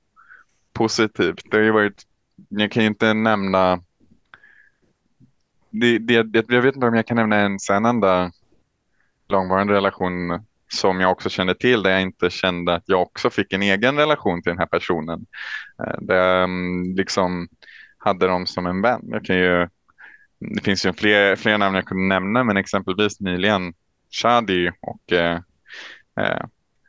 positivt. 0.72 1.50
Det 1.50 1.56
har 1.56 1.64
ju 1.64 1.70
varit, 1.70 2.02
jag 2.48 2.72
kan 2.72 2.82
ju 2.82 2.88
inte 2.88 3.14
nämna 3.14 3.80
det, 5.70 5.98
det, 5.98 6.22
det, 6.22 6.44
jag 6.48 6.62
vet 6.62 6.74
inte 6.74 6.86
om 6.86 6.94
jag 6.94 7.06
kan 7.06 7.16
nämna 7.16 7.36
ens 7.36 7.70
en 7.70 7.84
enda 7.84 8.32
långvarande 9.28 9.72
relation 9.72 10.44
som 10.68 11.00
jag 11.00 11.10
också 11.10 11.28
kände 11.28 11.54
till, 11.54 11.82
där 11.82 11.90
jag 11.90 12.02
inte 12.02 12.30
kände 12.30 12.74
att 12.74 12.84
jag 12.86 13.02
också 13.02 13.30
fick 13.30 13.52
en 13.52 13.62
egen 13.62 13.96
relation 13.96 14.42
till 14.42 14.50
den 14.50 14.58
här 14.58 14.66
personen. 14.66 15.26
Eh, 15.82 15.98
där 16.00 16.14
jag 16.14 16.44
mm, 16.44 16.94
liksom 16.96 17.48
hade 17.98 18.26
dem 18.26 18.46
som 18.46 18.66
en 18.66 18.82
vän. 18.82 19.00
Jag 19.04 19.24
kan 19.24 19.36
ju, 19.36 19.56
mm, 19.56 19.68
det 20.38 20.60
finns 20.62 20.86
ju 20.86 20.92
fler, 20.92 21.36
fler 21.36 21.58
namn 21.58 21.74
jag 21.74 21.86
kunde 21.86 22.14
nämna, 22.14 22.44
men 22.44 22.56
exempelvis 22.56 23.20
nyligen 23.20 23.74
Shadi 24.10 24.72
och 24.80 25.12
eh, 25.12 25.40
eh 26.20 26.44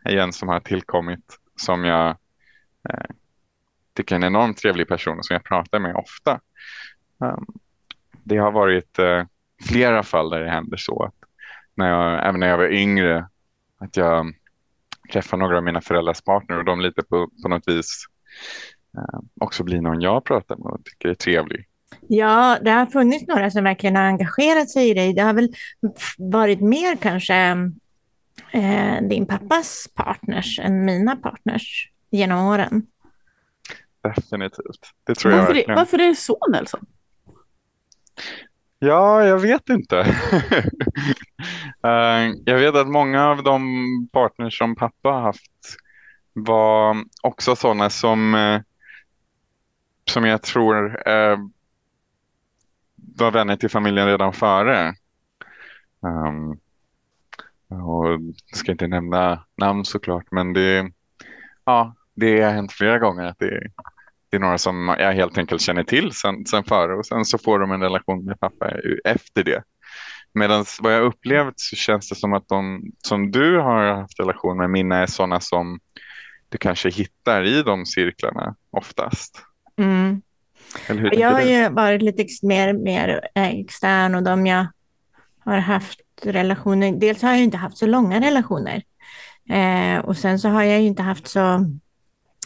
igen 0.09 0.33
som 0.33 0.49
har 0.49 0.59
tillkommit 0.59 1.37
som 1.55 1.83
jag 1.83 2.09
eh, 2.89 3.15
tycker 3.93 4.15
är 4.15 4.19
en 4.19 4.23
enormt 4.23 4.57
trevlig 4.57 4.87
person 4.87 5.17
och 5.17 5.25
som 5.25 5.33
jag 5.33 5.43
pratar 5.43 5.79
med 5.79 5.95
ofta. 5.95 6.39
Um, 7.19 7.45
det 8.23 8.37
har 8.37 8.51
varit 8.51 8.99
eh, 8.99 9.25
flera 9.67 10.03
fall 10.03 10.29
där 10.29 10.41
det 10.41 10.49
händer 10.49 10.77
så. 10.77 11.11
När 11.77 11.89
jag, 11.89 12.27
även 12.27 12.39
när 12.39 12.47
jag 12.47 12.57
var 12.57 12.71
yngre, 12.73 13.27
att 13.79 13.97
jag 13.97 14.33
träffar 15.11 15.37
några 15.37 15.57
av 15.57 15.63
mina 15.63 15.81
föräldrars 15.81 16.21
partner 16.21 16.57
och 16.57 16.65
de 16.65 16.81
lite 16.81 17.03
på, 17.03 17.29
på 17.43 17.49
något 17.49 17.67
vis 17.67 18.05
eh, 18.97 19.19
också 19.41 19.63
blir 19.63 19.81
någon 19.81 20.01
jag 20.01 20.25
pratar 20.25 20.55
med 20.57 20.65
och 20.65 20.85
tycker 20.85 21.09
är 21.09 21.13
trevlig. 21.13 21.67
Ja, 22.07 22.57
det 22.61 22.71
har 22.71 22.85
funnits 22.85 23.27
några 23.27 23.51
som 23.51 23.63
verkligen 23.63 23.95
har 23.95 24.03
engagerat 24.03 24.69
sig 24.69 24.89
i 24.89 24.93
dig. 24.93 25.13
Det 25.13 25.21
har 25.21 25.33
väl 25.33 25.49
varit 26.17 26.61
mer 26.61 26.95
kanske 26.95 27.35
eh, 28.51 29.01
din 29.09 29.25
pappas 29.25 29.87
partners 29.95 30.59
än 30.59 30.85
mina 30.85 31.15
partners 31.15 31.91
genom 32.11 32.45
åren. 32.47 32.85
definitivt. 34.03 34.91
Det 35.03 35.15
tror 35.15 35.33
jag 35.33 35.39
Varför, 35.39 35.51
är, 35.51 35.55
verkligen. 35.55 35.75
varför 35.77 35.99
är 35.99 36.07
det 36.07 36.15
så 36.15 36.37
Nelson? 36.51 36.85
Ja, 38.79 39.25
jag 39.25 39.39
vet 39.39 39.69
inte. 39.69 40.05
Eh, 41.83 42.33
jag 42.45 42.59
vet 42.59 42.75
att 42.75 42.87
många 42.87 43.27
av 43.27 43.43
de 43.43 43.61
partners 44.11 44.57
som 44.57 44.75
pappa 44.75 45.09
har 45.09 45.21
haft 45.21 45.77
var 46.33 47.03
också 47.23 47.55
sådana 47.55 47.89
som, 47.89 48.35
eh, 48.35 48.61
som 50.09 50.25
jag 50.25 50.41
tror 50.41 51.07
eh, 51.09 51.37
var 52.95 53.31
vänner 53.31 53.55
till 53.55 53.69
familjen 53.69 54.07
redan 54.07 54.33
före. 54.33 54.95
Um, 55.99 56.51
och 57.67 58.07
jag 58.07 58.33
ska 58.53 58.71
inte 58.71 58.87
nämna 58.87 59.45
namn 59.55 59.85
såklart, 59.85 60.31
men 60.31 60.53
det, 60.53 60.91
ja, 61.65 61.95
det 62.13 62.41
har 62.41 62.51
hänt 62.51 62.71
flera 62.71 62.99
gånger 62.99 63.23
att 63.23 63.39
det, 63.39 63.71
det 64.29 64.37
är 64.37 64.41
några 64.41 64.57
som 64.57 64.95
jag 64.99 65.13
helt 65.13 65.37
enkelt 65.37 65.61
känner 65.61 65.83
till 65.83 66.11
sen, 66.11 66.45
sen 66.45 66.63
före 66.63 66.95
och 66.95 67.05
sen 67.05 67.25
så 67.25 67.37
får 67.37 67.59
de 67.59 67.71
en 67.71 67.81
relation 67.81 68.25
med 68.25 68.39
pappa 68.39 68.71
efter 69.03 69.43
det. 69.43 69.63
Medan 70.33 70.65
vad 70.79 70.93
jag 70.93 71.03
upplevt 71.03 71.59
så 71.59 71.75
känns 71.75 72.09
det 72.09 72.15
som 72.15 72.33
att 72.33 72.47
de 72.47 72.81
som 73.03 73.31
du 73.31 73.59
har 73.59 73.85
haft 73.85 74.19
relation 74.19 74.57
med 74.57 74.69
Minna 74.69 74.97
är 74.97 75.05
sådana 75.05 75.39
som 75.39 75.79
du 76.49 76.57
kanske 76.57 76.89
hittar 76.89 77.43
i 77.43 77.63
de 77.63 77.85
cirklarna 77.85 78.55
oftast. 78.71 79.41
Mm. 79.77 80.21
Jag 81.11 81.31
har 81.31 81.41
ju 81.41 81.69
varit 81.69 82.01
lite 82.01 82.25
mer, 82.43 82.73
mer 82.73 83.29
eh, 83.35 83.47
extern 83.47 84.15
och 84.15 84.23
de 84.23 84.47
jag 84.47 84.67
har 85.39 85.57
haft 85.57 85.99
relationer, 86.23 86.91
dels 86.91 87.21
har 87.21 87.29
jag 87.29 87.39
inte 87.39 87.57
haft 87.57 87.77
så 87.77 87.85
långa 87.85 88.19
relationer. 88.19 88.83
Eh, 89.49 89.99
och 89.99 90.17
sen 90.17 90.39
så 90.39 90.49
har 90.49 90.63
jag 90.63 90.81
ju 90.81 90.87
inte 90.87 91.03
haft 91.03 91.27
så 91.27 91.65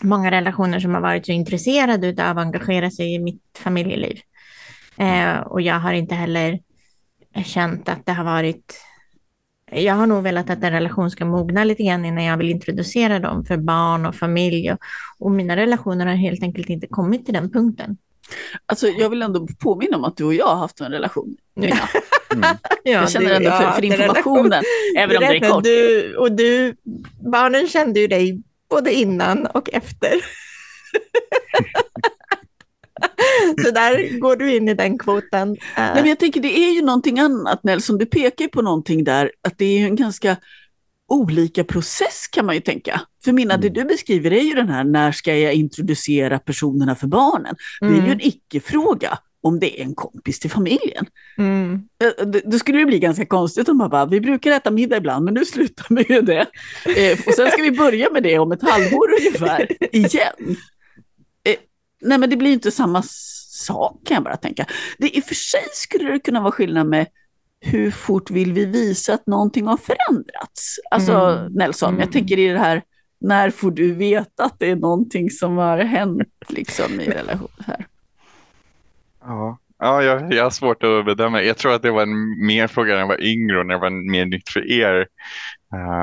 många 0.04 0.32
relationer 0.32 0.80
som 0.80 0.94
har 0.94 1.02
varit 1.02 1.26
så 1.26 1.32
intresserade 1.32 2.30
av 2.30 2.38
att 2.38 2.46
engagera 2.46 2.92
sig 2.92 3.14
i 3.14 3.20
mitt 3.20 3.42
familjeliv. 3.58 4.20
Eh, 4.98 5.38
och 5.40 5.62
jag 5.62 5.80
har 5.80 5.94
inte 5.94 6.16
heller 6.16 6.60
känt 7.46 7.90
att 7.90 8.06
det 8.06 8.12
har 8.12 8.24
varit... 8.24 8.82
Jag 9.72 9.94
har 9.94 10.08
nog 10.08 10.24
velat 10.24 10.50
att 10.50 10.64
en 10.64 10.72
relation 10.72 11.12
ska 11.12 11.26
mogna 11.26 11.64
lite 11.64 11.84
grann 11.84 12.06
innan 12.06 12.24
jag 12.24 12.38
vill 12.38 12.50
introducera 12.50 13.20
dem 13.20 13.46
för 13.46 13.58
barn 13.58 14.06
och 14.06 14.16
familj. 14.16 14.72
Och, 14.72 14.80
och 15.20 15.32
mina 15.32 15.56
relationer 15.56 16.06
har 16.06 16.14
helt 16.14 16.44
enkelt 16.44 16.70
inte 16.70 16.88
kommit 16.88 17.26
till 17.26 17.34
den 17.34 17.52
punkten. 17.52 17.98
Alltså, 18.66 18.88
jag 18.88 19.10
vill 19.10 19.22
ändå 19.22 19.48
påminna 19.60 19.98
om 19.98 20.04
att 20.04 20.18
du 20.18 20.24
och 20.24 20.34
jag 20.34 20.48
har 20.48 20.56
haft 20.56 20.82
en 20.82 20.92
relation. 20.92 21.38
Mm. 22.34 22.48
Ja, 22.84 22.92
Jag 22.92 23.12
känner 23.12 23.32
ändå 23.32 23.50
för, 23.50 23.72
för 23.72 23.86
informationen, 23.86 24.64
även 24.98 25.18
om 25.18 25.24
det 25.24 25.38
är 25.38 25.50
kort. 25.50 25.64
Du, 25.64 26.16
och 26.16 26.32
du, 26.32 26.76
barnen 27.32 27.68
kände 27.68 28.00
ju 28.00 28.08
dig 28.08 28.42
både 28.72 28.94
innan 28.94 29.46
och 29.46 29.70
efter. 29.74 30.14
Så 33.66 33.72
där 33.72 34.20
går 34.20 34.36
du 34.36 34.56
in 34.56 34.70
i 34.70 34.74
den 34.74 34.98
kvoten. 34.98 35.50
Eh, 35.52 35.58
Nej, 35.78 35.96
men 35.96 36.06
jag 36.06 36.20
tänker 36.20 36.42
det 36.42 36.60
är 36.60 36.72
ju 36.72 36.82
någonting 36.82 37.20
annat 37.20 37.64
Nelson, 37.64 37.98
du 37.98 38.06
pekar 38.06 38.46
ju 38.46 38.50
på 38.50 38.62
någonting 38.62 39.04
där, 39.04 39.32
att 39.48 39.58
det 39.58 39.66
är 39.66 39.80
ju 39.80 39.86
en 39.86 39.96
ganska 39.96 40.38
olika 41.08 41.64
process 41.64 42.28
kan 42.32 42.46
man 42.46 42.56
ju 42.56 42.62
tänka. 42.62 43.02
För 43.24 43.32
Minna, 43.32 43.58
det 43.58 43.70
du 43.70 43.84
beskriver 43.84 44.34
är 44.34 44.42
ju 44.42 44.54
den 44.54 44.70
här, 44.70 44.84
när 44.84 45.12
ska 45.12 45.36
jag 45.38 45.54
introducera 45.54 46.40
personerna 46.40 46.96
för 46.96 47.08
barnen? 47.08 47.56
Det 47.80 47.86
är 47.86 47.92
ju 47.92 47.98
Mm. 47.98 48.12
en 48.12 48.22
icke-fråga 48.22 49.20
om 49.44 49.60
det 49.60 49.82
är 49.82 49.84
en 49.86 49.96
kompis 49.96 50.40
till 50.40 50.52
familjen. 50.52 51.06
Mm. 51.38 51.82
Då 52.46 52.60
skulle 52.60 52.78
det 52.80 52.86
bli 52.86 53.00
ganska 53.00 53.26
konstigt 53.26 53.70
om 53.70 53.78
man 53.78 53.90
bara, 53.90 54.06
vi 54.06 54.22
brukar 54.22 54.52
äta 54.52 54.72
middag 54.72 54.98
ibland, 54.98 55.26
men 55.26 55.34
nu 55.34 55.46
slutar 55.46 55.86
vi 55.90 56.14
ju 56.14 56.22
det. 56.22 56.46
Eh, 56.98 57.20
och 57.28 57.34
sen 57.34 57.52
ska 57.52 57.62
vi 57.62 57.72
börja 57.72 58.10
med 58.12 58.24
det 58.24 58.40
om 58.40 58.52
ett 58.52 58.62
halvår 58.70 59.08
ungefär, 59.20 59.68
igen. 59.96 60.56
Eh, 61.44 61.56
nej, 62.02 62.18
men 62.18 62.30
det 62.30 62.38
blir 62.38 62.52
inte 62.54 62.72
samma 62.72 63.04
sak 63.48 64.02
kan 64.06 64.16
jag 64.16 64.24
bara 64.24 64.38
tänka. 64.38 64.66
Det, 64.98 65.18
I 65.18 65.20
och 65.20 65.24
för 65.24 65.36
sig 65.36 65.64
skulle 65.74 66.12
det 66.12 66.20
kunna 66.20 66.42
vara 66.42 66.52
skillnad 66.52 66.88
med 66.88 67.08
hur 67.60 67.92
fort 67.92 68.30
vill 68.32 68.54
vi 68.54 68.66
visa 68.66 69.14
att 69.14 69.28
någonting 69.28 69.68
har 69.68 69.78
förändrats? 69.78 70.80
Alltså 70.92 71.12
Mm. 71.14 71.54
Nelson, 71.54 71.90
Mm. 71.90 72.02
jag 72.02 72.12
tänker 72.12 72.40
i 72.40 72.48
det 72.48 72.60
här, 72.60 72.82
när 73.20 73.50
får 73.50 73.72
du 73.72 73.94
veta 73.94 74.44
att 74.44 74.60
det 74.60 74.70
är 74.72 74.76
någonting 74.76 75.30
som 75.30 75.58
har 75.58 75.78
hänt 75.78 76.28
liksom 76.48 77.02
i 77.02 77.06
relation 77.10 77.52
här? 77.68 77.88
Ja, 79.22 79.58
ja 79.82 80.04
jag, 80.04 80.34
jag 80.34 80.44
har 80.44 80.50
svårt 80.50 80.84
att 80.84 81.06
bedöma. 81.06 81.42
Jag 81.42 81.58
tror 81.58 81.74
att 81.74 81.82
det 81.82 81.92
var 81.92 82.02
en 82.02 82.46
mer 82.46 82.68
fråga 82.68 82.94
när 82.94 83.00
jag 83.00 83.08
var 83.08 83.24
yngre 83.24 83.60
och 83.60 83.66
när 83.66 83.74
det 83.74 83.82
var 83.82 84.12
mer 84.12 84.26
nytt 84.26 84.50
för 84.50 84.72
er. 84.72 85.08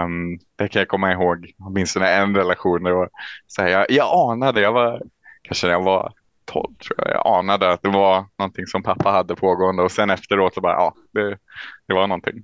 Um, 0.04 0.38
det 0.56 0.68
kan 0.68 0.80
jag 0.80 0.88
komma 0.88 1.12
ihåg, 1.12 1.52
åtminstone 1.58 2.08
en 2.08 2.37
relation. 2.37 2.82
Det 2.82 2.92
var, 2.92 3.11
så 3.47 3.62
här, 3.62 3.68
jag, 3.68 3.87
jag 3.88 4.30
anade, 4.32 4.61
jag 4.61 4.73
var 4.73 5.02
kanske 5.42 5.66
när 5.66 5.75
jag 5.75 5.82
var 5.82 6.12
12 6.44 6.75
tror 6.75 6.99
jag, 6.99 7.08
jag 7.08 7.38
anade 7.38 7.73
att 7.73 7.82
det 7.82 7.88
var 7.88 8.26
någonting 8.38 8.66
som 8.66 8.82
pappa 8.82 9.11
hade 9.11 9.37
pågående 9.37 9.82
och 9.82 9.92
sen 9.92 10.11
efteråt 10.11 10.54
så 10.54 10.61
bara, 10.61 10.73
ja, 10.73 10.94
det, 11.12 11.38
det 11.87 11.94
var 11.94 12.06
någonting. 12.06 12.42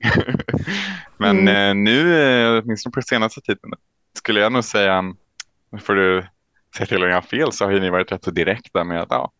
Men 1.16 1.48
eh, 1.48 1.74
nu, 1.74 2.22
eh, 2.22 2.62
åtminstone 2.62 2.92
på 2.92 3.02
senaste 3.02 3.40
tiden, 3.40 3.72
skulle 4.18 4.40
jag 4.40 4.52
nog 4.52 4.64
säga, 4.64 5.14
får 5.80 5.94
du 5.94 6.26
säga 6.76 6.86
till 6.86 7.02
om 7.02 7.08
jag 7.08 7.16
har 7.16 7.22
fel, 7.22 7.52
så 7.52 7.64
har 7.64 7.72
ju 7.72 7.80
ni 7.80 7.90
varit 7.90 8.12
rätt 8.12 8.24
så 8.24 8.30
direkta 8.30 8.84
med 8.84 9.02
att 9.02 9.10
ja, 9.10 9.32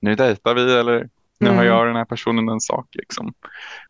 nu 0.00 0.14
dejtar 0.14 0.54
vi 0.54 0.78
eller 0.78 1.08
nu 1.38 1.46
har 1.46 1.54
Mm. 1.54 1.66
jag 1.66 1.80
och 1.80 1.86
den 1.86 1.96
här 1.96 2.04
personen 2.04 2.48
en 2.48 2.60
sak. 2.60 2.86
Liksom. 2.92 3.34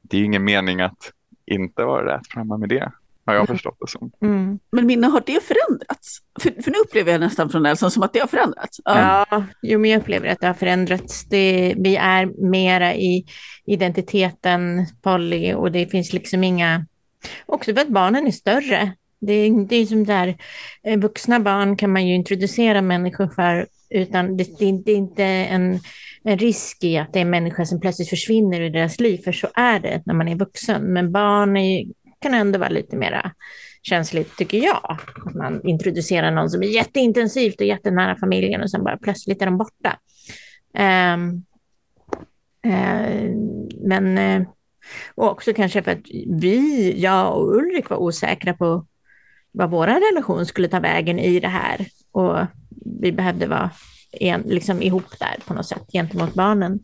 Det 0.03 0.17
är 0.17 0.19
ju 0.19 0.25
ingen 0.27 0.45
mening 0.45 0.81
att 0.81 1.13
inte 1.47 1.85
vara 1.85 2.17
rätt 2.17 2.27
framme 2.31 2.57
med 2.57 2.69
det, 2.69 2.93
har 3.27 3.35
jag 3.35 3.47
förstått 3.47 3.77
det 3.81 3.91
som. 3.91 4.11
Mm. 4.23 4.59
Men 4.73 4.87
Minna, 4.87 5.07
har 5.09 5.23
det 5.27 5.43
förändrats? 5.43 6.19
För, 6.41 6.63
för 6.63 6.71
nu 6.71 6.77
upplever 6.79 7.13
jag 7.13 7.21
nästan 7.21 7.51
från 7.51 7.63
Nelson 7.63 7.91
som 7.91 8.03
att 8.03 8.13
det 8.13 8.19
har 8.19 8.27
förändrats. 8.27 8.81
Ja. 8.85 9.27
Ja, 9.31 9.45
jo, 9.63 9.79
men 9.79 9.91
jag 9.91 10.01
upplever 10.01 10.29
att 10.29 10.41
det 10.41 10.47
har 10.47 10.55
förändrats. 10.55 11.25
Det, 11.25 11.75
vi 11.79 11.97
är 11.97 12.27
mera 12.51 12.95
i 12.95 13.27
identiteten 13.67 14.87
poly 15.03 15.55
och 15.55 15.73
det 15.73 15.87
finns 15.87 16.13
liksom 16.13 16.45
inga... 16.45 16.87
Också 17.47 17.75
för 17.75 17.81
att 17.81 17.89
barnen 17.89 18.27
är 18.27 18.31
större. 18.31 18.93
Det, 19.21 19.33
är- 19.33 19.67
det 19.69 19.77
är 19.77 19.87
som 19.87 20.05
där, 20.05 20.37
eh, 20.85 20.99
vuxna 20.99 21.41
barn 21.41 21.77
kan 21.77 21.93
man 21.93 22.07
ju 22.09 22.15
introducera 22.15 22.83
människor 22.83 23.29
för 23.29 23.67
utan 23.91 24.37
det, 24.37 24.59
det, 24.59 24.83
det 24.85 24.93
är 24.93 24.97
inte 24.97 25.25
en, 25.25 25.81
en 26.25 26.39
risk 26.39 26.85
i 26.85 26.99
att 26.99 27.13
det 27.13 27.19
är 27.19 27.23
en 27.23 27.31
människa 27.31 27.65
som 27.65 27.81
plötsligt 27.81 28.11
försvinner 28.11 28.61
ur 28.61 28.71
deras 28.71 29.01
liv, 29.01 29.19
för 29.19 29.33
så 29.33 29.49
är 29.55 29.81
det 29.81 30.03
när 30.07 30.15
man 30.15 30.29
är 30.29 30.37
vuxen. 30.37 30.83
Men 30.83 31.13
barn 31.13 31.57
är, 31.57 31.79
ju- 31.79 31.93
kan 32.19 32.35
ändå 32.35 32.59
vara 32.59 32.69
lite 32.69 32.97
mera 32.97 33.33
känsligt, 33.83 34.37
tycker 34.37 34.59
jag. 34.59 34.99
Att 35.27 35.35
man 35.35 35.67
introducerar 35.67 36.31
någon 36.31 36.51
som 36.51 36.63
är 36.63 36.67
jätteintensivt 36.67 37.61
och 37.61 37.67
jättenära 37.67 38.17
familjen 38.17 38.63
och 38.63 38.71
sen 38.71 38.85
bara 38.85 38.97
plötsligt 38.97 39.43
är 39.43 39.47
de 39.47 39.59
borta. 39.59 39.99
Um, 41.15 41.45
uh, 42.67 43.31
men 43.83 44.19
uh, 44.19 44.49
och 45.15 45.31
också 45.31 45.53
kanske 45.53 45.83
för 45.83 45.91
att 45.91 46.11
vi, 46.27 46.95
jag 47.01 47.37
och 47.37 47.57
Ulrik 47.57 47.91
var 47.91 47.97
osäkra 47.97 48.55
på 48.55 48.87
vad 49.53 49.71
vår 49.71 49.87
relation 49.87 50.47
skulle 50.47 50.69
ta 50.69 50.81
vägen 50.81 51.19
i 51.19 51.41
det 51.41 51.49
här. 51.49 51.87
Och 52.13 52.39
vi 53.01 53.13
behövde 53.13 53.47
vara 53.47 53.71
en, 54.13 54.41
liksom 54.41 54.83
ihop 54.83 55.19
där 55.19 55.37
på 55.47 55.55
något 55.55 55.67
sätt 55.67 55.83
gentemot 55.93 56.35
barnen. 56.35 56.81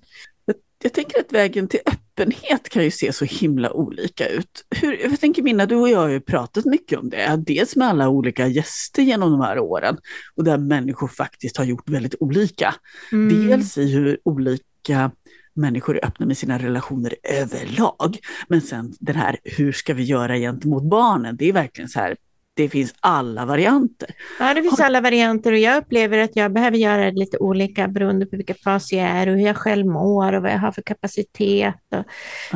Jag 0.83 0.93
tänker 0.93 1.21
att 1.21 1.33
vägen 1.33 1.69
till 1.69 1.81
öppenhet 1.87 2.69
kan 2.69 2.85
ju 2.85 2.91
se 2.91 3.13
så 3.13 3.25
himla 3.25 3.73
olika 3.73 4.29
ut. 4.29 4.65
Hur, 4.71 5.03
jag 5.03 5.21
tänker 5.21 5.43
Minna, 5.43 5.67
du 5.67 5.77
och 5.77 5.89
jag 5.89 5.99
har 5.99 6.09
ju 6.09 6.21
pratat 6.21 6.65
mycket 6.65 6.99
om 6.99 7.11
det. 7.11 7.43
Dels 7.47 7.77
med 7.77 7.89
alla 7.89 8.09
olika 8.09 8.47
gäster 8.47 9.03
genom 9.03 9.31
de 9.31 9.41
här 9.41 9.59
åren 9.59 9.97
och 10.37 10.45
där 10.45 10.59
människor 10.59 11.09
faktiskt 11.09 11.57
har 11.57 11.65
gjort 11.65 11.89
väldigt 11.89 12.15
olika. 12.21 12.75
Mm. 13.13 13.47
Dels 13.47 13.79
i 13.79 13.93
hur 13.93 14.19
olika 14.25 15.11
människor 15.55 15.99
är 15.99 16.07
öppna 16.07 16.27
med 16.27 16.39
sina 16.39 16.59
relationer 16.59 17.15
överlag. 17.23 18.19
Men 18.49 18.61
sen 18.61 18.95
den 19.01 19.17
här, 19.17 19.39
hur 19.45 19.73
ska 19.73 19.95
vi 19.95 20.03
göra 20.03 20.37
gentemot 20.37 20.83
barnen? 20.83 21.37
Det 21.37 21.49
är 21.49 21.53
verkligen 21.53 21.89
så 21.89 22.01
här, 22.01 22.17
det 22.55 22.69
finns 22.69 22.95
alla 23.01 23.45
varianter. 23.45 24.09
Ja, 24.39 24.55
det 24.55 24.63
finns 24.63 24.81
alla 24.81 25.01
varianter 25.01 25.53
och 25.53 25.59
jag 25.59 25.77
upplever 25.83 26.19
att 26.19 26.37
jag 26.37 26.53
behöver 26.53 26.77
göra 26.77 27.05
det 27.05 27.19
lite 27.19 27.39
olika 27.39 27.89
beroende 27.89 28.27
på 28.27 28.37
vilka 28.37 28.55
fas 28.55 28.93
jag 28.93 29.03
är 29.09 29.29
och 29.29 29.35
hur 29.35 29.47
jag 29.47 29.57
själv 29.57 29.87
mår 29.87 30.33
och 30.33 30.43
vad 30.43 30.51
jag 30.53 30.59
har 30.59 30.73
för 30.73 30.83
kapacitet. 30.83 31.75
Och... 31.91 32.05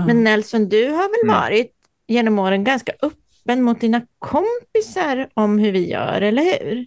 Men 0.07 0.25
Nelson, 0.25 0.69
du 0.69 0.85
har 0.91 1.03
väl 1.11 1.31
Mm. 1.31 1.35
varit 1.41 1.73
genom 2.07 2.39
åren 2.39 2.65
ganska 2.65 2.93
öppen 3.03 3.63
mot 3.63 3.81
dina 3.81 4.03
kompisar 4.19 5.29
om 5.35 5.59
hur 5.59 5.73
vi 5.73 5.91
gör, 5.91 6.21
eller 6.21 6.43
hur? 6.43 6.87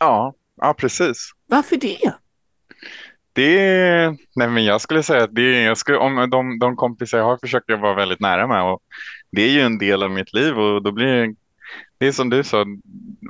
Ja, 0.00 0.34
ja 0.60 0.74
precis. 0.74 1.30
Varför 1.46 1.76
det? 1.76 2.12
Det 3.32 3.58
är, 3.58 4.16
nej 4.36 4.48
men 4.48 4.64
jag 4.64 4.80
skulle 4.80 5.02
säga 5.02 5.24
att 5.24 5.34
det 5.34 5.42
är, 5.42 5.66
jag 5.66 5.78
skulle, 5.78 5.98
om 5.98 6.30
de, 6.30 6.58
de 6.58 6.76
kompisar 6.76 7.18
jag 7.18 7.24
har 7.24 7.36
försöker 7.36 7.72
jag 7.72 7.80
vara 7.80 7.94
väldigt 7.94 8.20
nära 8.20 8.46
med 8.46 8.62
och 8.62 8.80
det 9.32 9.42
är 9.42 9.48
ju 9.50 9.60
en 9.60 9.78
del 9.78 10.02
av 10.02 10.10
mitt 10.10 10.32
liv 10.32 10.58
och 10.58 10.82
då 10.82 10.92
blir 10.92 11.06
det, 11.06 11.34
det 12.02 12.08
är 12.08 12.12
som 12.12 12.30
du 12.30 12.44
sa, 12.44 12.62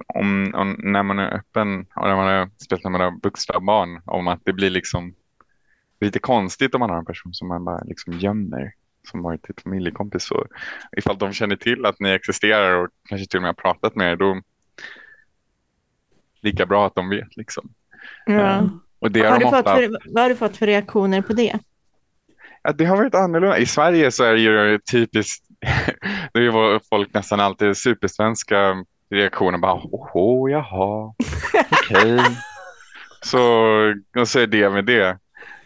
om, 0.06 0.54
om, 0.54 0.76
när 0.78 1.02
man 1.02 1.18
är 1.18 1.34
öppen 1.34 1.86
och 1.94 2.08
när 2.08 2.16
man 2.16 2.28
är, 2.28 2.50
speciellt 2.56 2.84
när 2.84 2.90
man 2.90 3.00
har 3.00 3.20
vuxna 3.22 3.60
barn, 3.60 4.00
om 4.04 4.28
att 4.28 4.40
det 4.44 4.52
blir 4.52 4.70
liksom 4.70 5.14
lite 6.00 6.18
konstigt 6.18 6.74
om 6.74 6.80
man 6.80 6.90
har 6.90 6.98
en 6.98 7.04
person 7.04 7.34
som 7.34 7.48
man 7.48 7.64
bara 7.64 7.82
liksom 7.84 8.12
gömmer 8.12 8.72
som 9.10 9.22
varit 9.22 9.50
ett 9.50 9.60
familjekompis. 9.62 10.24
Så 10.24 10.46
ifall 10.96 11.18
de 11.18 11.32
känner 11.32 11.56
till 11.56 11.86
att 11.86 12.00
ni 12.00 12.10
existerar 12.10 12.76
och 12.76 12.88
kanske 13.08 13.26
till 13.26 13.38
och 13.38 13.42
med 13.42 13.48
har 13.48 13.72
pratat 13.72 13.94
med 13.94 14.12
er, 14.12 14.16
då 14.16 14.40
lika 16.40 16.66
bra 16.66 16.86
att 16.86 16.94
de 16.94 17.08
vet 17.08 17.36
liksom. 17.36 17.70
Ja. 18.26 18.68
Och 18.98 19.10
det 19.10 19.20
har 19.20 19.38
du 19.38 19.44
ofta... 19.44 19.76
för, 19.76 20.12
vad 20.14 20.22
har 20.22 20.28
du 20.28 20.36
fått 20.36 20.56
för 20.56 20.66
reaktioner 20.66 21.22
på 21.22 21.32
det? 21.32 21.58
Ja, 22.62 22.72
det 22.72 22.84
har 22.84 22.96
varit 22.96 23.14
annorlunda. 23.14 23.58
I 23.58 23.66
Sverige 23.66 24.10
så 24.10 24.24
är 24.24 24.32
det 24.32 24.40
ju 24.40 24.78
typiskt, 24.78 25.44
det 26.32 26.38
är 26.38 26.42
ju 26.42 26.80
folk 26.90 27.14
nästan 27.14 27.40
alltid 27.40 27.76
supersvenska 27.76 28.84
reaktioner. 29.10 29.58
Bara, 29.58 29.80
åh, 30.14 30.50
jaha, 30.50 31.14
okej. 31.70 32.20
så, 33.24 33.38
och 34.16 34.28
så 34.28 34.38
är 34.38 34.46
det 34.46 34.70
med 34.70 34.84
det. 34.84 35.18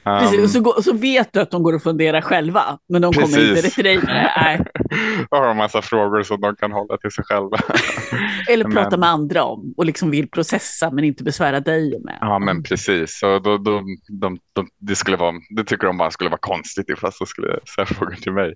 Um, 0.05 0.19
Precis, 0.19 0.45
och 0.45 0.51
så, 0.51 0.61
går, 0.61 0.83
så 0.83 0.93
vet 0.93 1.33
du 1.33 1.41
att 1.41 1.51
de 1.51 1.63
går 1.63 1.73
och 1.73 1.83
funderar 1.83 2.21
själva, 2.21 2.79
men 2.89 3.03
de 3.03 3.13
kommer 3.13 3.27
Precis. 3.27 3.65
inte 3.65 3.71
till 3.71 3.85
dig. 3.85 4.01
Nej. 4.05 4.61
och 5.31 5.39
har 5.39 5.51
en 5.51 5.57
massa 5.57 5.83
frågor 5.83 6.23
som 6.23 6.41
de 6.41 6.57
kan 6.57 6.73
hålla 6.73 6.97
till 6.97 7.11
sig 7.11 7.25
själva. 7.25 7.59
Eller 8.49 8.65
Men- 8.65 8.73
prata 8.73 8.97
med 8.97 9.09
andra 9.09 9.45
om 9.45 9.75
och 9.77 9.85
liksom 9.87 10.11
vill 10.11 10.29
processa 10.29 10.91
men 10.91 11.05
inte 11.05 11.25
besvära 11.25 11.61
dig 11.61 12.01
med. 12.05 12.19
Ja, 12.21 12.39
men 12.39 12.63
precis. 12.63 13.19
Så 13.19 13.39
då, 13.39 13.59
då, 13.59 13.83
de, 14.09 14.39
de, 14.53 14.69
det, 14.79 14.97
skulle 14.97 15.17
vara, 15.17 15.35
det 15.51 15.65
tycker 15.65 15.87
de 15.87 15.99
bara 15.99 16.11
skulle 16.11 16.31
vara 16.31 16.41
konstigt 16.41 16.91
ifall 16.91 17.13
så 17.13 17.27
skulle 17.27 17.59
ställa 17.65 17.87
frågor 17.99 18.15
till 18.15 18.33
mig. 18.33 18.55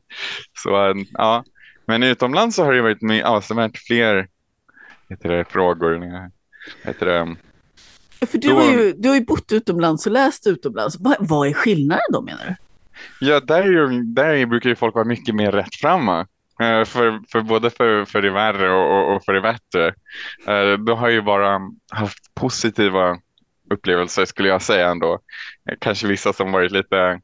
Så 0.63 0.89
eh, 0.91 0.95
ja, 1.13 1.45
men 1.87 2.03
utomlands 2.03 2.57
så 2.57 2.65
har 2.65 2.73
det 2.73 2.83
varit 2.83 3.03
med 3.03 3.25
avsevärt 3.25 3.79
fler 3.87 4.29
heter 5.09 5.29
det, 5.29 5.45
frågor. 5.45 6.01
Heter 6.83 7.07
det, 7.07 7.37
För 8.27 8.39
du 8.39 8.49
Då- 8.49 8.55
har, 8.55 8.73
ju, 8.73 8.93
du 8.93 9.09
har 9.09 9.17
ju 9.17 9.25
bott 9.25 9.53
utomlands 9.53 10.07
och 10.07 10.13
läst 10.13 10.47
utomlands. 10.47 10.97
Vad, 11.01 11.17
vad 11.21 11.49
är 11.49 11.53
skillnaden 11.53 12.05
då 12.13 12.23
menar 12.23 12.45
du? 12.49 12.55
Ja, 13.21 13.41
där, 13.41 13.63
är 13.63 13.67
ju, 13.67 14.03
där 14.03 14.47
brukar 14.47 14.71
ju 14.71 14.77
folk 14.77 14.95
vara 14.95 15.05
mycket 15.05 15.35
mer 15.35 15.53
rättframma. 15.53 16.21
Eh, 16.61 16.85
För, 16.85 17.21
för 17.33 17.41
både 17.41 17.71
för, 17.71 18.05
för 18.05 18.23
det 18.23 18.31
värre 18.31 18.73
och, 18.73 19.17
och, 19.17 19.25
för 19.25 19.33
det 19.33 19.41
bättre. 19.41 19.87
Eh, 20.47 20.79
Då 20.79 20.95
har 20.95 21.09
ju 21.09 21.23
bara 21.23 21.61
haft 21.91 22.35
positiva 22.35 23.19
upplevelser 23.71 24.25
skulle 24.25 24.49
jag 24.49 24.63
säga 24.63 24.89
ändå. 24.91 25.19
Eh, 25.71 25.77
Kanske 25.81 26.07
vissa 26.07 26.33
som 26.33 26.53
varit 26.53 26.73
lite 26.73 27.21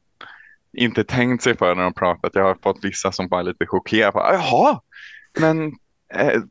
inte 0.73 1.03
tänkt 1.03 1.43
sig 1.43 1.57
för 1.57 1.75
när 1.75 1.83
de 1.83 1.93
pratat. 1.93 2.31
Jag 2.35 2.43
har 2.43 2.55
fått 2.63 2.79
vissa 2.83 3.11
som 3.11 3.27
bara 3.27 3.39
är 3.39 3.43
lite 3.45 3.65
chockerade. 3.65 4.19
Jaha, 4.35 4.81
men 5.39 5.67
eh, 6.13 6.41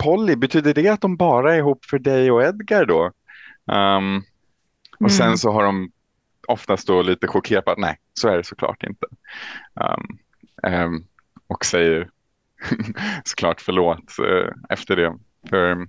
Polly, 0.00 0.36
betyder 0.36 0.74
det 0.74 0.88
att 0.88 1.00
de 1.00 1.16
bara 1.16 1.54
är 1.54 1.58
ihop 1.58 1.84
för 1.84 1.98
dig 1.98 2.30
och 2.30 2.42
Edgar 2.42 2.84
då? 2.84 3.12
Um, 3.72 4.22
och 5.00 5.12
sen 5.12 5.26
Mm. 5.26 5.38
så 5.38 5.50
har 5.52 5.62
de 5.62 5.90
oftast 6.48 6.86
då 6.86 7.02
lite 7.02 7.26
chockerat 7.26 7.64
på 7.64 7.70
att 7.70 7.78
nej, 7.78 7.98
så 8.14 8.28
är 8.28 8.36
det 8.36 8.44
såklart 8.44 8.82
inte. 8.82 9.06
Um, 9.74 10.18
ehm, 10.62 11.04
och 11.46 11.64
säger 11.64 12.10
såklart 13.24 13.60
förlåt 13.60 14.18
eh, 14.18 14.52
efter 14.68 14.96
det. 14.96 15.18
För 15.50 15.88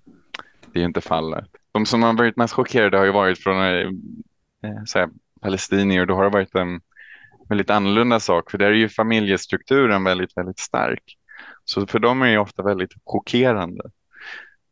det 0.74 0.80
är 0.80 0.84
inte 0.84 1.02
fallet. 1.02 1.48
De 1.72 1.86
som 1.86 2.04
har 2.04 2.14
varit 2.14 2.38
mest 2.38 2.54
chockerade 2.54 2.98
har 2.98 3.06
ju 3.06 3.12
varit 3.12 3.44
från 3.44 3.56
så 4.86 5.00
här, 5.00 5.10
palestinier. 5.42 6.06
Då 6.06 6.16
har 6.16 6.24
det 6.24 6.30
varit 6.30 6.56
en 6.56 6.82
väldigt 7.50 7.70
annorlunda 7.70 8.20
sak. 8.20 8.52
För 8.52 8.58
där 8.58 8.66
är 8.66 8.72
ju 8.74 8.90
familjestrukturen 8.90 10.04
väldigt, 10.04 10.38
väldigt 10.38 10.60
stark. 10.60 11.18
Så 11.66 11.88
för 11.88 12.00
dem 12.00 12.22
är 12.22 12.32
det 12.32 12.38
ofta 12.38 12.64
väldigt 12.64 12.94
chockerande. 13.06 13.84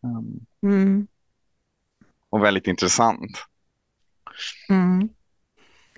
Um, 0.04 0.46
Mm. 0.64 1.08
och 2.30 2.44
väldigt 2.44 2.68
intressant. 2.68 3.46
Mm. 4.70 5.10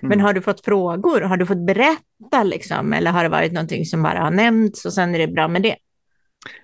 Men 0.02 0.20
har 0.20 0.32
du 0.32 0.42
fått 0.42 0.64
frågor? 0.64 1.20
Har 1.20 1.36
du 1.36 1.46
fått 1.46 1.66
berätta 1.66 2.42
liksom? 2.44 2.92
Eller 2.92 3.10
har 3.10 3.22
det 3.22 3.28
varit 3.28 3.52
någonting 3.52 3.84
som 3.84 4.02
bara 4.02 4.18
har 4.18 4.30
nämnts 4.30 4.84
och 4.84 4.92
sen 4.92 5.14
är 5.14 5.18
det 5.18 5.28
bra 5.28 5.48
med 5.48 5.62
det? 5.62 5.76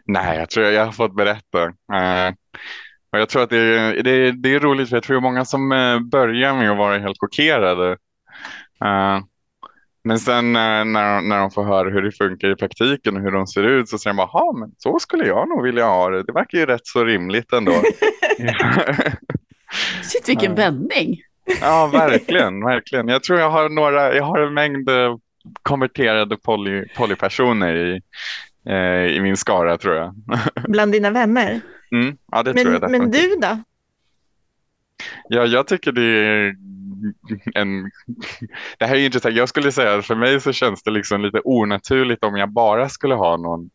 Nej, 0.05 0.39
jag 0.39 0.51
tror 0.51 0.67
jag 0.67 0.85
har 0.85 0.93
fått 0.93 1.17
berätta. 1.17 1.63
Eh, 1.65 2.35
och 3.13 3.19
jag 3.19 3.29
tror 3.29 3.43
att 3.43 3.51
det 3.51 3.59
är, 3.59 4.03
det, 4.03 4.11
är, 4.11 4.33
det 4.33 4.55
är 4.55 4.61
roligt 4.61 4.89
för 4.89 4.97
jag 4.97 5.03
tror 5.03 5.15
det 5.15 5.19
är 5.19 5.31
många 5.31 5.45
som 5.45 5.73
eh, 5.73 6.01
börjar 6.01 6.55
med 6.55 6.71
att 6.71 6.79
vara 6.79 6.99
helt 6.99 7.21
chockerade. 7.21 7.91
Eh, 8.85 9.19
men 10.05 10.19
sen 10.19 10.53
när, 10.53 10.85
när 11.21 11.39
de 11.39 11.51
får 11.51 11.65
höra 11.65 11.91
hur 11.91 12.03
det 12.03 12.13
funkar 12.13 12.51
i 12.53 12.57
praktiken 12.57 13.17
och 13.17 13.23
hur 13.23 13.31
de 13.31 13.47
ser 13.47 13.63
ut 13.63 13.89
så 13.89 13.99
säger 13.99 14.13
de 14.15 14.17
bara, 14.17 14.27
"Ha, 14.27 14.57
men 14.59 14.73
så 14.79 14.99
skulle 14.99 15.27
jag 15.27 15.49
nog 15.49 15.63
vilja 15.63 15.85
ha 15.87 16.11
det. 16.11 16.23
Det 16.23 16.33
verkar 16.33 16.59
ju 16.59 16.67
rätt 16.67 16.87
så 16.87 17.05
rimligt 17.05 17.53
ändå. 17.53 17.73
Shit 20.03 20.29
vilken 20.29 20.55
vändning. 20.55 21.17
Ja, 21.61 21.87
verkligen, 21.87 22.65
verkligen. 22.65 23.09
Jag 23.09 23.23
tror 23.23 23.39
jag 23.39 23.51
har 23.51 23.69
några, 23.69 24.15
jag 24.15 24.25
har 24.25 24.41
en 24.41 24.55
mängd 24.55 24.89
eh, 24.89 25.17
konverterade 25.63 26.37
poly, 26.37 26.85
polypersoner 26.97 27.75
i, 27.77 28.01
eh, 28.69 29.17
i 29.17 29.21
min 29.21 29.37
skara 29.37 29.79
tror 29.79 29.95
jag. 29.95 30.15
Bland 30.69 30.93
dina 30.93 31.11
vänner? 31.11 31.61
Mm, 31.93 32.17
ja, 32.33 32.43
det 32.43 32.53
tror 32.53 32.65
Men, 32.65 32.73
jag 32.73 32.83
definitivt. 32.83 33.13
men 33.13 33.41
du 33.41 33.47
då? 33.47 33.63
Ja, 35.29 35.45
jag 35.45 35.67
tycker 35.67 35.93
det 35.93 36.03
är 36.03 36.55
en... 37.55 37.83
Det 38.79 38.87
här 38.87 38.97
är 38.97 39.05
intressant. 39.05 39.35
Jag 39.35 39.49
skulle 39.49 39.73
säga 39.73 39.95
att 39.95 40.07
för 40.07 40.15
mig 40.15 40.41
så 40.41 40.53
känns 40.53 40.83
det 40.83 40.91
liksom 40.91 41.23
lite 41.23 41.41
onaturligt 41.45 42.25
om 42.25 42.37
jag 42.37 42.53
bara 42.53 42.89
skulle 42.89 43.15
ha 43.15 43.37
någon 43.37 43.71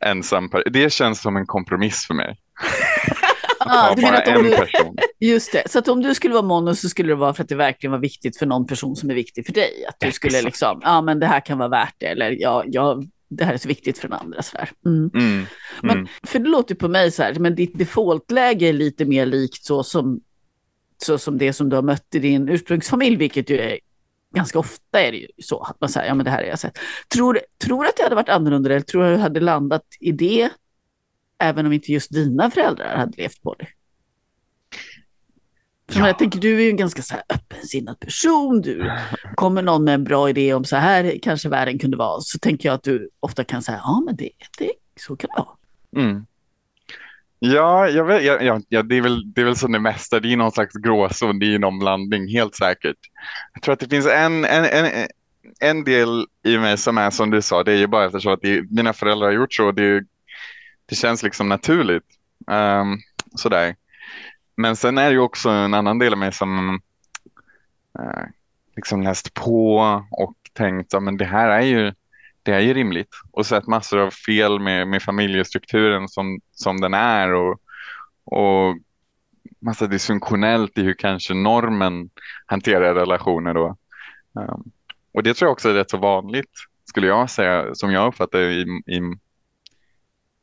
ensam. 0.00 0.50
Det 0.66 0.92
känns 0.92 1.20
som 1.20 1.36
en 1.36 1.46
kompromiss 1.46 2.06
för 2.06 2.14
mig. 2.14 2.36
Ah, 3.66 3.94
du 3.94 4.02
menar 4.02 4.18
att 4.18 4.36
om 4.36 4.42
du, 4.42 4.56
person. 4.56 4.96
just 5.20 5.52
det, 5.52 5.62
så 5.70 5.78
att 5.78 5.88
om 5.88 6.02
du 6.02 6.14
skulle 6.14 6.34
vara 6.34 6.42
mono 6.42 6.74
så 6.74 6.88
skulle 6.88 7.08
det 7.08 7.14
vara 7.14 7.34
för 7.34 7.42
att 7.42 7.48
det 7.48 7.54
verkligen 7.54 7.92
var 7.92 7.98
viktigt 7.98 8.38
för 8.38 8.46
någon 8.46 8.66
person 8.66 8.96
som 8.96 9.10
är 9.10 9.14
viktig 9.14 9.46
för 9.46 9.52
dig. 9.52 9.84
Att 9.88 9.96
du 10.00 10.12
skulle 10.12 10.38
Exakt. 10.38 10.44
liksom, 10.44 10.80
ja 10.82 11.02
men 11.02 11.20
det 11.20 11.26
här 11.26 11.40
kan 11.40 11.58
vara 11.58 11.68
värt 11.68 11.94
det 11.98 12.06
eller 12.06 12.36
ja, 12.40 12.64
ja 12.66 13.02
det 13.28 13.44
här 13.44 13.54
är 13.54 13.58
så 13.58 13.68
viktigt 13.68 13.98
för 13.98 14.08
den 14.08 14.18
andra. 14.18 14.42
Sådär. 14.42 14.70
Mm. 14.86 15.10
Mm, 15.14 15.46
Men, 15.82 15.96
mm. 15.96 16.08
För 16.22 16.38
det 16.38 16.48
låter 16.48 16.74
på 16.74 16.88
mig 16.88 17.10
så 17.10 17.22
här, 17.22 17.34
men 17.34 17.54
ditt 17.54 17.78
defaultläge 17.78 18.68
är 18.68 18.72
lite 18.72 19.04
mer 19.04 19.26
likt 19.26 19.64
så 19.64 19.82
som, 19.82 20.20
så 21.04 21.18
som 21.18 21.38
det 21.38 21.52
som 21.52 21.68
du 21.68 21.76
har 21.76 21.82
mött 21.82 22.14
i 22.14 22.18
din 22.18 22.48
ursprungsfamilj, 22.48 23.16
vilket 23.16 23.50
ju 23.50 23.58
är 23.58 23.78
ganska 24.34 24.58
ofta 24.58 25.00
är 25.00 25.12
det 25.12 25.18
ju 25.18 25.26
så 25.38 25.60
att 25.60 25.80
man 25.80 25.90
säger, 25.90 26.08
ja 26.08 26.14
men 26.14 26.24
det 26.24 26.30
här 26.30 26.38
har 26.38 26.44
jag 26.44 26.58
sett. 26.58 26.78
Tror, 27.14 27.40
tror 27.64 27.82
du 27.82 27.88
att 27.88 27.96
det 27.96 28.02
hade 28.02 28.14
varit 28.14 28.28
annorlunda 28.28 28.70
eller 28.70 28.80
tror 28.80 29.02
du 29.02 29.08
att 29.08 29.16
du 29.16 29.22
hade 29.22 29.40
landat 29.40 29.84
i 30.00 30.12
det 30.12 30.50
även 31.42 31.66
om 31.66 31.72
inte 31.72 31.92
just 31.92 32.12
dina 32.12 32.50
föräldrar 32.50 32.96
hade 32.96 33.16
levt 33.16 33.42
på 33.42 33.54
det? 33.54 33.66
För 35.92 36.00
Ja. 36.00 36.06
Jag 36.06 36.18
tänker, 36.18 36.40
du 36.40 36.56
är 36.56 36.62
ju 36.62 36.70
en 36.70 36.76
ganska 36.76 37.02
så 37.02 37.14
här 37.14 37.22
öppensinnad 37.28 38.00
person. 38.00 38.60
Du 38.60 38.90
kommer 39.34 39.62
någon 39.62 39.84
med 39.84 39.94
en 39.94 40.04
bra 40.04 40.30
idé 40.30 40.54
om 40.54 40.64
så 40.64 40.76
här 40.76 41.18
kanske 41.22 41.48
världen 41.48 41.78
kunde 41.78 41.96
vara, 41.96 42.20
så 42.20 42.38
tänker 42.38 42.68
jag 42.68 42.74
att 42.74 42.82
du 42.82 43.10
ofta 43.20 43.44
kan 43.44 43.62
säga, 43.62 43.80
ja 43.84 44.02
men 44.06 44.16
det, 44.16 44.30
det, 44.58 44.72
så 45.00 45.16
kan 45.16 45.30
det 45.36 45.42
vara. 45.42 46.04
Mm. 46.04 46.26
Ja, 47.38 47.88
jag 47.88 48.04
vet, 48.04 48.24
ja, 48.24 48.60
ja, 48.68 48.82
det, 48.82 48.96
är 48.96 49.00
väl, 49.00 49.32
det 49.32 49.40
är 49.40 49.44
väl 49.44 49.56
som 49.56 49.72
det 49.72 49.80
mesta. 49.80 50.20
Det 50.20 50.32
är 50.32 50.36
någon 50.36 50.52
slags 50.52 50.74
gråzon, 50.74 51.38
det 51.38 51.54
är 51.54 51.58
någon 51.58 51.78
blandning, 51.78 52.28
helt 52.28 52.54
säkert. 52.54 52.96
Jag 53.54 53.62
tror 53.62 53.72
att 53.72 53.80
det 53.80 53.88
finns 53.88 54.06
en, 54.06 54.44
en, 54.44 54.64
en, 54.64 55.06
en 55.60 55.84
del 55.84 56.26
i 56.44 56.58
mig 56.58 56.78
som 56.78 56.98
är 56.98 57.10
som 57.10 57.30
du 57.30 57.42
sa, 57.42 57.62
det 57.62 57.72
är 57.72 57.76
ju 57.76 57.86
bara 57.86 58.04
eftersom 58.06 58.32
att 58.32 58.42
det, 58.42 58.70
mina 58.70 58.92
föräldrar 58.92 59.26
har 59.26 59.34
gjort 59.34 59.54
så. 59.54 59.72
Det, 59.72 60.04
det 60.86 60.94
känns 60.94 61.22
liksom 61.22 61.48
naturligt. 61.48 62.06
Um, 62.46 62.98
sådär. 63.34 63.76
Men 64.56 64.76
sen 64.76 64.98
är 64.98 65.04
det 65.04 65.12
ju 65.12 65.20
också 65.20 65.50
en 65.50 65.74
annan 65.74 65.98
del 65.98 66.12
av 66.12 66.18
mig 66.18 66.32
som 66.32 66.80
uh, 67.98 68.24
liksom 68.76 69.02
läst 69.02 69.34
på 69.34 69.78
och 70.10 70.36
tänkt 70.52 70.94
att 70.94 71.18
det 71.18 71.24
här 71.24 71.48
är 71.48 71.62
ju 71.62 71.92
det 72.42 72.52
är 72.52 72.60
ju 72.60 72.74
rimligt 72.74 73.14
och 73.30 73.46
sett 73.46 73.66
massor 73.66 73.98
av 73.98 74.10
fel 74.10 74.60
med, 74.60 74.88
med 74.88 75.02
familjestrukturen 75.02 76.08
som, 76.08 76.40
som 76.52 76.80
den 76.80 76.94
är 76.94 77.32
och, 77.32 77.60
och 78.24 78.76
massa 79.58 79.86
dysfunktionellt 79.86 80.78
i 80.78 80.82
hur 80.82 80.94
kanske 80.94 81.34
normen 81.34 82.10
hanterar 82.46 82.94
relationer 82.94 83.54
då. 83.54 83.76
Um, 84.32 84.70
och 85.12 85.22
det 85.22 85.34
tror 85.34 85.46
jag 85.46 85.52
också 85.52 85.68
är 85.68 85.74
rätt 85.74 85.90
så 85.90 85.96
vanligt 85.96 86.50
skulle 86.84 87.06
jag 87.06 87.30
säga 87.30 87.74
som 87.74 87.92
jag 87.92 88.08
uppfattar 88.08 88.38
i, 88.38 88.60
i, 88.86 89.00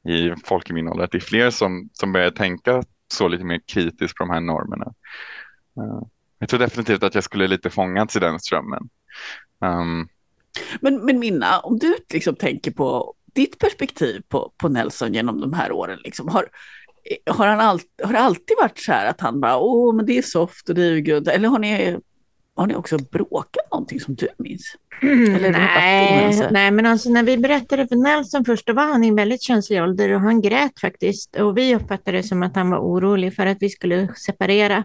i 0.07 0.33
folk 0.45 0.69
i 0.69 0.73
min 0.73 0.87
ålder 0.87 1.03
att 1.03 1.11
det 1.11 1.17
är 1.17 1.19
fler 1.19 1.49
som, 1.49 1.89
som 1.93 2.11
börjar 2.11 2.31
tänka 2.31 2.83
så 3.13 3.27
lite 3.27 3.43
mer 3.43 3.61
kritiskt 3.67 4.17
på 4.17 4.23
de 4.23 4.29
här 4.29 4.41
normerna. 4.41 4.93
Uh, 5.77 6.03
jag 6.39 6.49
tror 6.49 6.59
definitivt 6.59 7.03
att 7.03 7.15
jag 7.15 7.23
skulle 7.23 7.47
lite 7.47 7.69
fångats 7.69 8.15
i 8.15 8.19
den 8.19 8.39
strömmen. 8.39 8.89
Um, 9.65 10.09
Men, 10.81 11.05
men 11.05 11.19
Minna, 11.19 11.59
om 11.59 11.79
du 11.79 11.95
liksom 12.13 12.35
tänker 12.35 12.71
på 12.71 13.13
ditt 13.35 13.59
perspektiv 13.59 14.21
på, 14.29 14.51
på 14.57 14.69
Nelson 14.69 15.13
genom 15.13 15.41
de 15.41 15.53
här 15.53 15.71
åren, 15.71 15.99
liksom, 16.03 16.27
har, 16.27 16.49
har, 17.29 17.47
han 17.47 17.59
all, 17.59 17.79
har 18.03 18.13
det 18.13 18.19
alltid 18.19 18.57
varit 18.61 18.79
så 18.79 18.91
här 18.91 19.09
att 19.09 19.21
han 19.21 19.39
bara, 19.39 19.57
åh, 19.57 19.95
men 19.95 20.05
det 20.05 20.17
är 20.17 20.21
soft 20.21 20.69
och 20.69 20.75
det 20.75 20.83
är 20.83 20.91
ju 20.91 21.01
gud, 21.01 21.27
eller 21.27 21.49
har 21.49 21.59
ni, 21.59 21.99
har 22.59 22.67
ni 22.67 22.75
också 22.75 22.97
bråkat 22.97 23.71
någonting 23.71 23.99
som 23.99 24.15
du 24.15 24.27
minns? 24.37 24.75
Bara 25.01 25.51
nej, 25.51 26.47
nej, 26.51 26.71
men 26.71 26.85
alltså 26.85 27.09
när 27.09 27.23
vi 27.23 27.37
berättade 27.37 27.87
för 27.87 27.95
Nelson 27.95 28.45
först, 28.45 28.67
då 28.67 28.73
var 28.73 28.83
han 28.83 29.03
i 29.03 29.07
en 29.07 29.15
väldigt 29.15 29.41
känslig 29.41 29.83
ålder 29.83 30.13
och 30.13 30.21
han 30.21 30.41
grät 30.41 30.79
faktiskt. 30.79 31.35
Och 31.35 31.57
vi 31.57 31.75
uppfattade 31.75 32.17
det 32.17 32.23
som 32.23 32.43
att 32.43 32.55
han 32.55 32.69
var 32.69 32.79
orolig 32.79 33.35
för 33.35 33.45
att 33.45 33.57
vi 33.59 33.69
skulle 33.69 34.07
separera. 34.15 34.77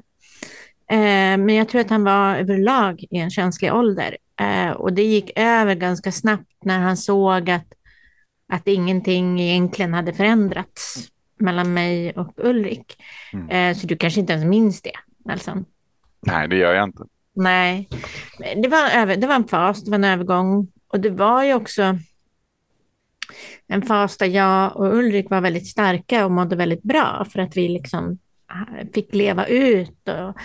Eh, 0.90 1.36
men 1.38 1.54
jag 1.54 1.68
tror 1.68 1.80
att 1.80 1.90
han 1.90 2.04
var 2.04 2.36
överlag 2.36 3.04
i 3.10 3.18
en 3.18 3.30
känslig 3.30 3.74
ålder. 3.74 4.16
Eh, 4.40 4.70
och 4.70 4.92
det 4.92 5.02
gick 5.02 5.30
över 5.36 5.74
ganska 5.74 6.12
snabbt 6.12 6.52
när 6.64 6.78
han 6.78 6.96
såg 6.96 7.50
att, 7.50 7.72
att 8.52 8.68
ingenting 8.68 9.40
egentligen 9.40 9.94
hade 9.94 10.12
förändrats 10.12 11.08
mellan 11.38 11.74
mig 11.74 12.12
och 12.12 12.32
Ulrik. 12.36 13.02
Mm. 13.32 13.48
Eh, 13.48 13.76
så 13.76 13.86
du 13.86 13.96
kanske 13.96 14.20
inte 14.20 14.32
ens 14.32 14.46
minns 14.46 14.82
det, 14.82 14.92
Nelson? 15.24 15.64
nej, 16.26 16.48
det 16.48 16.56
gör 16.56 16.74
jag 16.74 16.84
inte. 16.84 17.04
Nej, 17.34 17.88
det 18.38 18.68
var, 18.68 19.16
det 19.16 19.26
var 19.26 19.34
en 19.34 19.48
fas, 19.48 19.84
det 19.84 19.90
var 19.90 19.98
en 19.98 20.04
övergång. 20.04 20.68
Och 20.88 21.00
det 21.00 21.10
var 21.10 21.44
ju 21.44 21.54
också 21.54 21.98
en 23.66 23.82
fas 23.82 24.16
där 24.16 24.26
jag 24.26 24.76
och 24.76 24.94
Ulrik 24.94 25.30
var 25.30 25.40
väldigt 25.40 25.66
starka 25.66 26.24
och 26.24 26.30
mådde 26.30 26.56
väldigt 26.56 26.82
bra 26.82 27.26
för 27.32 27.40
att 27.40 27.56
vi 27.56 27.68
liksom 27.68 28.18
ah, 28.46 28.84
fick 28.94 29.14
leva 29.14 29.46
ut 29.46 30.08
och 30.08 30.36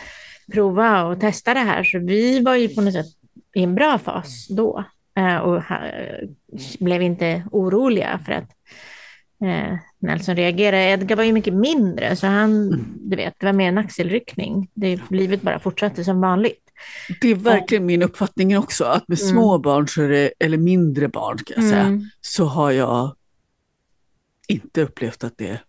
prova 0.54 1.04
och 1.04 1.20
testa 1.20 1.54
det 1.54 1.60
här. 1.60 1.84
Så 1.84 2.00
vi 2.00 2.40
var 2.40 2.56
ju 2.56 2.70
på 2.70 2.82
något 2.82 2.94
sätt 2.94 3.06
i 3.56 3.64
en 3.64 3.76
bra 3.76 3.98
fas 3.98 4.48
då 4.48 4.84
eh, 5.18 5.38
och 5.38 5.64
blev 6.80 7.02
inte 7.02 7.44
oroliga 7.52 8.20
för 8.26 8.32
att 8.32 8.50
eh, 9.44 9.78
Nelson 10.00 10.36
reagerade. 10.36 10.84
Edgar 10.84 11.16
var 11.16 11.24
ju 11.24 11.34
mycket 11.34 11.54
mindre, 11.54 12.16
så 12.16 12.28
han, 12.28 12.70
du 13.00 13.16
vet, 13.16 13.34
det 13.40 13.46
var 13.46 13.54
mer 13.54 13.68
en 13.68 13.78
axelryckning. 13.78 14.70
Det, 14.74 15.00
livet 15.10 15.42
bara 15.42 15.60
fortsatte 15.60 16.04
som 16.04 16.22
vanligt. 16.22 16.69
Det 17.22 17.32
är 17.32 17.36
verkligen 17.36 17.86
min 17.86 18.02
uppfattning 18.02 18.58
också, 18.58 18.84
att 18.84 19.08
med 19.08 19.20
mm. 19.20 19.32
små 19.32 19.58
barn, 19.58 19.88
så 19.88 20.02
det, 20.02 20.32
eller 20.40 20.58
mindre 20.58 21.08
barn 21.08 21.38
ska 21.38 21.54
jag 21.54 21.64
säga, 21.64 21.82
mm. 21.82 22.10
så 22.22 22.46
har 22.46 22.72
jag 22.72 23.16
inte 24.48 24.82
upplevt 24.82 25.24
att 25.24 25.38
det 25.38 25.60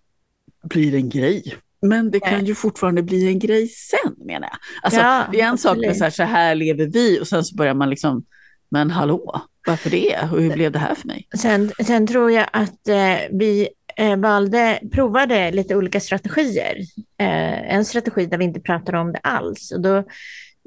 blir 0.63 0.95
en 0.95 1.09
grej. 1.09 1.57
Men 1.83 2.11
det 2.11 2.21
kan 2.21 2.45
ju 2.45 2.55
fortfarande 2.55 3.03
bli 3.03 3.27
en 3.27 3.39
grej 3.39 3.69
sen 3.69 4.15
menar 4.19 4.49
jag. 4.49 4.59
Alltså, 4.83 5.01
ja, 5.01 5.27
det 5.33 5.41
är 5.41 5.47
en 5.47 5.59
sak 5.59 5.77
med 5.77 5.97
så 5.97 6.05
här, 6.05 6.11
så 6.11 6.23
här 6.23 6.55
lever 6.55 6.87
vi 6.87 7.21
och 7.21 7.29
sen 7.29 7.45
så 7.45 7.57
börjar 7.57 7.75
man 7.75 7.91
liksom, 7.91 8.25
men 8.69 8.91
hallå, 8.91 9.41
varför 9.67 9.91
det? 9.91 10.19
Och 10.33 10.41
hur 10.41 10.53
blev 10.53 10.73
det 10.73 10.79
här 10.79 10.95
för 10.95 11.07
mig? 11.07 11.29
Sen, 11.37 11.73
sen 11.87 12.07
tror 12.07 12.31
jag 12.31 12.47
att 12.53 12.89
eh, 12.89 13.17
vi 13.31 13.69
eh, 13.97 14.17
valde, 14.17 14.81
provade 14.93 15.51
lite 15.51 15.77
olika 15.77 16.01
strategier. 16.01 16.77
Eh, 17.19 17.75
en 17.75 17.85
strategi 17.85 18.27
där 18.27 18.39
vi 18.39 18.45
inte 18.45 18.61
pratade 18.61 18.99
om 18.99 19.13
det 19.13 19.19
alls. 19.19 19.73
Och 19.73 19.81
då 19.81 20.05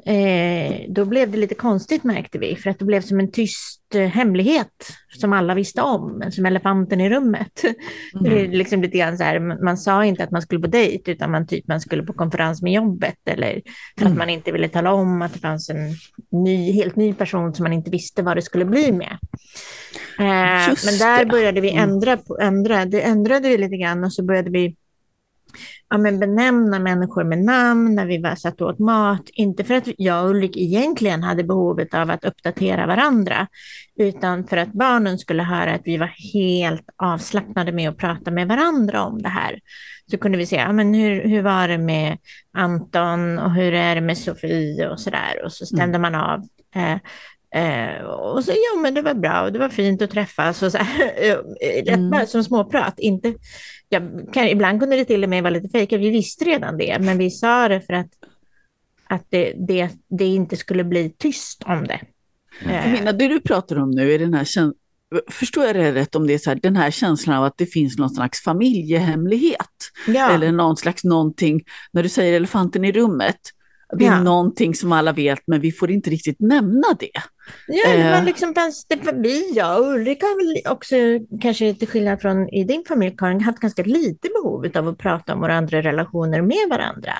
Eh, 0.05 0.85
då 0.89 1.05
blev 1.05 1.31
det 1.31 1.37
lite 1.37 1.55
konstigt 1.55 2.03
märkte 2.03 2.39
vi, 2.39 2.55
för 2.55 2.69
att 2.69 2.79
det 2.79 2.85
blev 2.85 3.01
som 3.01 3.19
en 3.19 3.31
tyst 3.31 3.95
eh, 3.95 4.01
hemlighet 4.01 4.89
som 5.19 5.33
alla 5.33 5.53
visste 5.53 5.81
om, 5.81 6.23
som 6.31 6.45
elefanten 6.45 7.01
i 7.01 7.09
rummet. 7.09 7.61
Mm. 8.25 8.51
liksom 8.51 8.81
lite 8.81 8.97
grann 8.97 9.17
så 9.17 9.23
här, 9.23 9.63
man 9.63 9.77
sa 9.77 10.05
inte 10.05 10.23
att 10.23 10.31
man 10.31 10.41
skulle 10.41 10.61
på 10.61 10.67
dejt, 10.67 11.11
utan 11.11 11.31
man, 11.31 11.47
typ, 11.47 11.67
man 11.67 11.81
skulle 11.81 12.03
på 12.03 12.13
konferens 12.13 12.61
med 12.61 12.73
jobbet, 12.73 13.15
eller 13.25 13.61
för 13.97 14.05
mm. 14.05 14.11
att 14.11 14.17
man 14.17 14.29
inte 14.29 14.51
ville 14.51 14.69
tala 14.69 14.93
om 14.93 15.21
att 15.21 15.33
det 15.33 15.39
fanns 15.39 15.69
en 15.69 15.89
ny, 16.31 16.71
helt 16.71 16.95
ny 16.95 17.13
person 17.13 17.53
som 17.53 17.63
man 17.63 17.73
inte 17.73 17.91
visste 17.91 18.21
vad 18.21 18.37
det 18.37 18.41
skulle 18.41 18.65
bli 18.65 18.91
med. 18.91 19.17
Eh, 20.19 20.75
men 20.85 20.97
där 20.99 21.25
började 21.25 21.61
vi 21.61 21.71
mm. 21.71 21.89
ändra, 21.89 22.17
på, 22.17 22.37
ändra, 22.41 22.85
det 22.85 23.01
ändrade 23.01 23.49
vi 23.49 23.57
lite 23.57 23.77
grann 23.77 24.03
och 24.03 24.13
så 24.13 24.23
började 24.23 24.49
vi 24.49 24.75
ja, 25.89 25.97
men 25.97 26.19
benämna 26.19 26.79
människor 26.79 27.23
med 27.23 27.39
namn 27.39 27.95
när 27.95 28.05
vi 28.05 28.17
var 28.17 28.35
satt 28.35 28.61
åt 28.61 28.79
mat. 28.79 29.29
Inte 29.33 29.63
för 29.63 29.73
att 29.73 29.87
jag 29.97 30.23
och 30.23 30.29
Ulrik 30.29 30.57
egentligen 30.57 31.23
hade 31.23 31.43
behovet 31.43 31.93
av 31.93 32.09
att 32.11 32.25
uppdatera 32.25 32.87
varandra, 32.87 33.47
utan 33.99 34.47
för 34.47 34.57
att 34.57 34.73
barnen 34.73 35.19
skulle 35.19 35.43
höra 35.43 35.73
att 35.73 35.81
vi 35.85 35.97
var 35.97 36.11
helt 36.33 36.89
avslappnade 36.97 37.71
med 37.71 37.89
att 37.89 37.97
prata 37.97 38.31
med 38.31 38.47
varandra 38.47 39.03
om 39.03 39.21
det 39.21 39.29
här. 39.29 39.59
Så 40.11 40.17
kunde 40.17 40.37
vi 40.37 40.45
se, 40.45 40.55
ja, 40.55 40.71
men 40.71 40.93
hur, 40.93 41.27
hur 41.27 41.41
var 41.41 41.67
det 41.67 41.77
med 41.77 42.17
Anton 42.57 43.39
och 43.39 43.51
hur 43.51 43.73
är 43.73 43.95
det 43.95 44.01
med 44.01 44.17
Sofie 44.17 44.89
och 44.89 44.99
så 44.99 45.09
där. 45.09 45.45
Och 45.45 45.51
så 45.51 45.65
stämde 45.65 45.97
mm. 45.97 46.01
man 46.01 46.15
av. 46.15 46.39
Eh, 46.75 46.97
Eh, 47.55 48.03
och 48.03 48.43
så, 48.43 48.51
ja 48.51 48.79
men 48.81 48.93
det 48.93 49.01
var 49.01 49.13
bra 49.13 49.41
och 49.41 49.51
det 49.53 49.59
var 49.59 49.69
fint 49.69 50.01
att 50.01 50.11
träffas 50.11 50.63
och 50.63 50.71
så 50.71 50.77
här, 50.77 51.07
rätt 51.85 51.87
mm. 51.87 52.09
bara 52.09 52.25
som 52.25 52.43
småprat. 52.43 52.93
Inte, 52.97 53.33
kan, 54.33 54.47
ibland 54.47 54.79
kunde 54.79 54.95
det 54.95 55.05
till 55.05 55.23
och 55.23 55.29
med 55.29 55.43
vara 55.43 55.53
lite 55.53 55.69
fejkat, 55.69 55.99
vi 55.99 56.09
visste 56.09 56.45
redan 56.45 56.77
det, 56.77 56.97
men 56.99 57.17
vi 57.17 57.29
sa 57.29 57.67
det 57.67 57.81
för 57.81 57.93
att, 57.93 58.11
att 59.07 59.25
det, 59.29 59.53
det, 59.67 59.89
det 60.09 60.25
inte 60.25 60.55
skulle 60.55 60.83
bli 60.83 61.09
tyst 61.17 61.63
om 61.65 61.87
det. 61.87 61.99
Eh. 62.65 63.03
det 63.03 63.27
du 63.27 63.41
pratar 63.41 63.79
om 63.79 63.91
nu 63.91 64.13
är 64.13 64.19
den 64.19 64.33
här 64.33 64.45
känslan 64.45 64.73
Förstår 65.29 65.65
jag 65.65 65.75
det 65.75 65.93
rätt 65.93 66.15
om 66.15 66.27
det 66.27 66.33
är 66.33 66.37
så 66.37 66.49
här, 66.49 66.59
den 66.63 66.75
här 66.75 66.91
känslan 66.91 67.37
av 67.37 67.43
att 67.43 67.57
det 67.57 67.65
finns 67.65 67.97
någon 67.97 68.09
slags 68.09 68.43
familjehemlighet? 68.43 69.91
Ja. 70.07 70.31
Eller 70.31 70.51
någon 70.51 70.77
slags 70.77 71.03
någonting, 71.03 71.61
när 71.91 72.03
du 72.03 72.09
säger 72.09 72.33
elefanten 72.33 72.85
i 72.85 72.91
rummet, 72.91 73.39
det 73.97 74.05
är 74.05 74.11
ja. 74.11 74.23
någonting 74.23 74.75
som 74.75 74.91
alla 74.91 75.11
vet 75.11 75.39
men 75.45 75.61
vi 75.61 75.71
får 75.71 75.91
inte 75.91 76.09
riktigt 76.09 76.39
nämna 76.39 76.87
det. 76.99 77.21
Ja, 77.67 77.89
var 77.89 78.17
eh. 78.17 78.23
liksom, 78.23 78.53
vi, 79.13 79.53
jag 79.55 79.79
och 79.79 79.93
Ulrika 79.93 80.25
har 80.25 80.35
väl 80.35 80.73
också, 80.73 80.95
kanske 81.41 81.73
till 81.73 81.87
skillnad 81.87 82.21
från 82.21 82.49
i 82.49 82.63
din 82.63 82.83
familj 82.87 83.15
Karin, 83.17 83.41
haft 83.41 83.59
ganska 83.59 83.83
lite 83.83 84.29
behov 84.29 84.67
av 84.75 84.87
att 84.87 84.97
prata 84.97 85.33
om 85.33 85.39
våra 85.39 85.55
andra 85.55 85.81
relationer 85.81 86.41
med 86.41 86.69
varandra. 86.69 87.13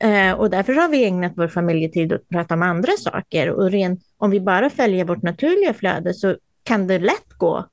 Eh, 0.00 0.32
och 0.32 0.50
därför 0.50 0.72
har 0.72 0.88
vi 0.88 1.04
ägnat 1.04 1.32
vår 1.36 1.48
familjetid 1.48 2.12
åt 2.12 2.20
att 2.20 2.28
prata 2.28 2.54
om 2.54 2.62
andra 2.62 2.92
saker. 2.92 3.50
Och 3.50 3.70
ren, 3.70 3.98
om 4.18 4.30
vi 4.30 4.40
bara 4.40 4.70
följer 4.70 5.04
vårt 5.04 5.22
naturliga 5.22 5.74
flöde 5.74 6.14
så 6.14 6.36
kan 6.64 6.86
det 6.86 6.98
lätt 6.98 7.32
gå 7.36 7.66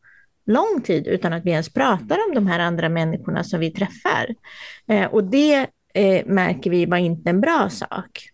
lång 0.46 0.82
tid 0.84 1.08
utan 1.08 1.34
att 1.34 1.46
vi 1.46 1.52
ens 1.52 1.74
pratar 1.74 2.18
om 2.28 2.36
de 2.36 2.48
här 2.48 2.60
andra 2.60 2.90
människorna 2.90 3.44
som 3.44 3.60
vi 3.60 3.72
träffar. 3.72 4.36
Eh, 4.88 5.06
och 5.06 5.24
det 5.24 5.68
eh, 5.98 6.26
märker 6.26 6.70
vi 6.70 6.86
var 6.86 6.98
inte 6.98 7.30
en 7.30 7.42
bra 7.42 7.70
sak. 7.70 8.30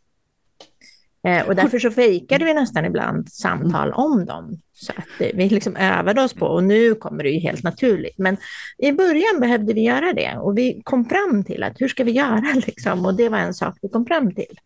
Eh, 1.27 1.47
och 1.47 1.55
därför 1.55 1.79
så 1.79 1.91
fejkade 1.91 2.45
vi 2.45 2.53
nästan 2.53 2.85
ibland 2.85 3.29
samtal 3.29 3.91
om 3.91 4.25
dem. 4.25 4.61
Så 4.73 4.91
att 4.91 5.21
eh, 5.21 5.29
vi 5.33 5.49
liksom 5.49 5.75
övade 5.75 6.21
oss 6.21 6.33
på, 6.33 6.45
och 6.45 6.63
nu 6.63 6.95
kommer 6.95 7.23
det 7.23 7.29
ju 7.29 7.39
helt 7.39 7.63
naturligt. 7.63 8.17
Men 8.17 8.37
i 8.77 8.91
början 8.91 9.39
behövde 9.39 9.73
vi 9.73 9.81
göra 9.81 10.13
det 10.13 10.37
och 10.37 10.57
vi 10.57 10.81
kom 10.83 11.05
fram 11.05 11.43
till 11.43 11.63
att 11.63 11.81
hur 11.81 11.87
ska 11.87 12.03
vi 12.03 12.11
göra 12.11 12.53
liksom? 12.67 13.05
Och 13.05 13.15
det 13.15 13.29
var 13.29 13.37
en 13.37 13.53
sak 13.53 13.77
vi 13.81 13.89
kom 13.89 14.05
fram 14.05 14.35
till. 14.35 14.59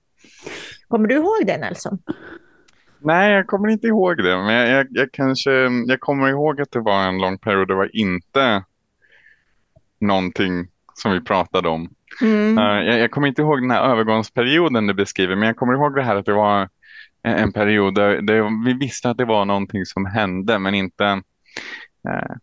Kommer 0.87 1.07
du 1.07 1.15
ihåg 1.15 1.45
det 1.45 1.57
Nelson? 1.57 1.99
Nej, 2.99 3.33
jag 3.33 3.47
kommer 3.47 3.69
inte 3.69 3.87
ihåg 3.87 4.17
det. 4.17 4.37
Men 4.37 4.53
jag, 4.53 4.69
jag, 4.69 4.87
jag, 4.89 5.11
kanske, 5.11 5.51
jag 5.87 5.99
kommer 5.99 6.29
ihåg 6.29 6.61
att 6.61 6.71
det 6.71 6.79
var 6.79 7.07
en 7.07 7.17
lång 7.17 7.37
period. 7.37 7.67
Det 7.67 7.75
var 7.75 7.95
inte 7.95 8.63
någonting 9.99 10.67
som 10.93 11.11
vi 11.11 11.21
pratade 11.21 11.69
om. 11.69 11.89
Mm. 12.21 12.57
Uh, 12.57 12.85
jag, 12.85 12.99
jag, 12.99 13.11
kommer 13.11 13.27
inte 13.27 13.41
ihåg 13.41 13.61
den 13.61 13.71
här 13.71 13.83
övergångsperioden 13.83 14.87
du 14.87 14.93
beskriver, 14.93 15.35
men 15.35 15.47
jag 15.47 15.57
kommer 15.57 15.73
ihåg 15.73 15.95
det 15.95 16.03
här 16.03 16.15
att 16.15 16.25
det 16.25 16.33
var 16.33 16.69
en 17.23 17.53
period 17.53 17.95
där, 17.95 18.21
där 18.21 18.65
vi 18.65 18.73
visste 18.73 19.09
att 19.09 19.17
det 19.17 19.25
var 19.25 19.45
någonting 19.45 19.85
som 19.85 20.05
hände, 20.05 20.59
men 20.59 20.75
inte, 20.75 21.21
uh, 22.09 22.35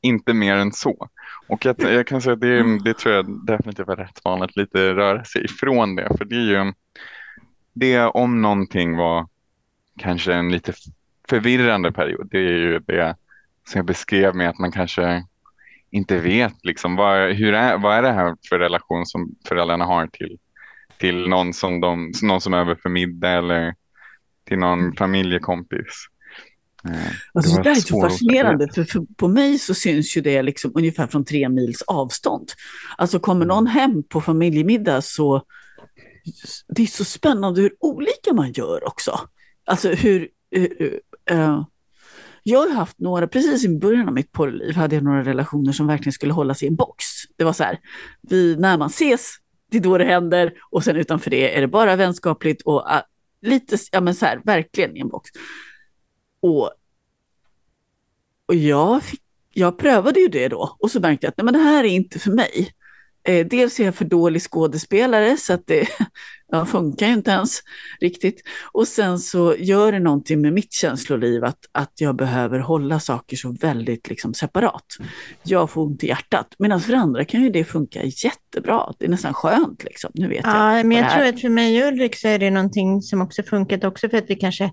inte 0.00 0.34
mer 0.34 0.54
än 0.54 0.72
så. 0.72 1.08
Och 1.46 1.64
jag, 1.64 1.76
jag 1.80 2.06
kan 2.06 2.22
säga 2.22 2.34
att 2.34 2.40
det, 2.40 2.60
mm. 2.60 2.82
det 2.82 2.94
tror 2.94 3.14
jag 3.14 3.46
definitivt 3.46 3.88
är 3.88 3.96
rätt 3.96 4.20
vanligt, 4.24 4.56
lite 4.56 4.94
röra 4.94 5.24
sig 5.24 5.44
ifrån 5.44 5.96
det. 5.96 6.08
För 6.18 6.24
det 6.24 6.36
är 6.36 6.64
ju, 6.64 6.72
det 7.72 7.98
om 8.00 8.42
någonting 8.42 8.96
var 8.96 9.28
kanske 9.98 10.34
en 10.34 10.52
lite 10.52 10.72
förvirrande 11.28 11.92
period, 11.92 12.28
det 12.30 12.38
är 12.38 12.58
ju 12.58 12.78
det 12.78 13.16
som 13.68 13.78
jag 13.78 13.86
beskrev 13.86 14.34
med 14.34 14.48
att 14.48 14.58
man 14.58 14.72
kanske 14.72 15.24
inte 15.92 16.18
vet 16.18 16.64
liksom, 16.64 16.96
vad, 16.96 17.32
hur 17.32 17.54
är, 17.54 17.78
vad 17.78 17.96
är 17.96 18.02
det 18.02 18.12
här 18.12 18.36
för 18.48 18.58
relation 18.58 19.06
som 19.06 19.34
föräldrarna 19.48 19.84
har 19.84 20.06
till, 20.06 20.38
till 20.98 21.28
någon, 21.28 21.52
som 21.52 21.80
de, 21.80 22.12
någon 22.22 22.40
som 22.40 22.54
är 22.54 22.58
över 22.58 22.74
för 22.74 22.88
middag 22.88 23.30
eller 23.30 23.74
till 24.48 24.58
någon 24.58 24.80
mm. 24.80 24.92
familjekompis. 24.92 26.08
Eh, 26.88 27.12
alltså, 27.32 27.56
det, 27.56 27.62
det 27.62 27.70
är 27.70 27.74
så 27.74 28.00
fascinerande, 28.00 28.68
för, 28.74 28.84
för, 28.84 29.06
på 29.16 29.28
mig 29.28 29.58
så 29.58 29.74
syns 29.74 30.16
ju 30.16 30.20
det 30.20 30.42
liksom 30.42 30.72
ungefär 30.74 31.06
från 31.06 31.24
tre 31.24 31.48
mils 31.48 31.82
avstånd. 31.82 32.48
Alltså 32.96 33.18
kommer 33.18 33.46
någon 33.46 33.66
hem 33.66 34.02
på 34.02 34.20
familjemiddag 34.20 35.02
så 35.02 35.42
det 36.68 36.82
är 36.82 36.86
så 36.86 37.04
spännande 37.04 37.60
hur 37.60 37.74
olika 37.80 38.32
man 38.32 38.52
gör 38.52 38.86
också. 38.88 39.20
Alltså 39.64 39.88
hur, 39.88 40.28
uh, 40.56 40.68
uh, 41.32 41.64
jag 42.42 42.58
har 42.58 42.74
haft 42.74 42.98
några, 42.98 43.26
precis 43.26 43.64
i 43.64 43.78
början 43.78 44.08
av 44.08 44.14
mitt 44.14 44.32
porrliv 44.32 44.74
hade 44.74 44.94
jag 44.94 45.04
några 45.04 45.24
relationer 45.24 45.72
som 45.72 45.86
verkligen 45.86 46.12
skulle 46.12 46.32
hållas 46.32 46.62
i 46.62 46.66
en 46.66 46.76
box. 46.76 47.04
Det 47.36 47.44
var 47.44 47.52
så 47.52 47.64
här, 47.64 47.78
vi, 48.20 48.56
när 48.56 48.78
man 48.78 48.88
ses, 48.88 49.34
det 49.70 49.76
är 49.76 49.80
då 49.80 49.98
det 49.98 50.04
händer 50.04 50.52
och 50.70 50.84
sen 50.84 50.96
utanför 50.96 51.30
det 51.30 51.56
är 51.56 51.60
det 51.60 51.68
bara 51.68 51.96
vänskapligt 51.96 52.62
och 52.62 52.80
uh, 52.80 53.00
lite, 53.42 53.78
ja 53.92 54.00
men 54.00 54.14
så 54.14 54.26
här, 54.26 54.40
verkligen 54.44 54.96
i 54.96 55.00
en 55.00 55.08
box. 55.08 55.30
Och, 56.40 56.70
och 58.46 58.54
jag, 58.54 59.02
fick, 59.02 59.22
jag 59.52 59.78
prövade 59.78 60.20
ju 60.20 60.28
det 60.28 60.48
då 60.48 60.76
och 60.78 60.90
så 60.90 61.00
märkte 61.00 61.26
jag 61.26 61.30
att 61.30 61.36
nej, 61.36 61.44
men 61.44 61.54
det 61.54 61.60
här 61.60 61.84
är 61.84 61.88
inte 61.88 62.18
för 62.18 62.30
mig. 62.30 62.72
Eh, 63.24 63.46
dels 63.46 63.80
är 63.80 63.84
jag 63.84 63.94
för 63.94 64.04
dålig 64.04 64.42
skådespelare 64.42 65.36
så 65.36 65.52
att 65.52 65.66
det 65.66 65.88
ja, 66.52 66.66
funkar 66.66 67.06
ju 67.06 67.12
inte 67.12 67.30
ens 67.30 67.60
riktigt. 68.00 68.42
Och 68.72 68.88
sen 68.88 69.18
så 69.18 69.56
gör 69.58 69.92
det 69.92 69.98
någonting 69.98 70.40
med 70.40 70.52
mitt 70.52 70.72
känsloliv 70.72 71.44
att, 71.44 71.58
att 71.72 71.92
jag 72.00 72.16
behöver 72.16 72.58
hålla 72.58 73.00
saker 73.00 73.36
så 73.36 73.52
väldigt 73.52 74.08
liksom, 74.08 74.34
separat. 74.34 74.86
Jag 75.42 75.70
får 75.70 75.82
ont 75.82 76.04
i 76.04 76.06
hjärtat. 76.06 76.54
Medan 76.58 76.80
för 76.80 76.92
andra 76.92 77.24
kan 77.24 77.42
ju 77.42 77.50
det 77.50 77.64
funka 77.64 78.02
jättebra. 78.04 78.92
Det 78.98 79.04
är 79.04 79.10
nästan 79.10 79.34
skönt. 79.34 79.84
Liksom. 79.84 80.10
Nu 80.14 80.28
vet 80.28 80.40
ja, 80.44 80.76
jag 80.76 80.86
men 80.86 80.98
jag 80.98 81.12
tror 81.12 81.26
att 81.26 81.40
för 81.40 81.48
mig 81.48 81.82
och 81.82 81.88
Ulrik 81.92 82.16
så 82.16 82.28
är 82.28 82.38
det 82.38 82.50
någonting 82.50 83.02
som 83.02 83.22
också 83.22 83.42
funkat 83.42 83.84
också 83.84 84.08
för 84.08 84.18
att 84.18 84.30
vi 84.30 84.34
kanske 84.34 84.70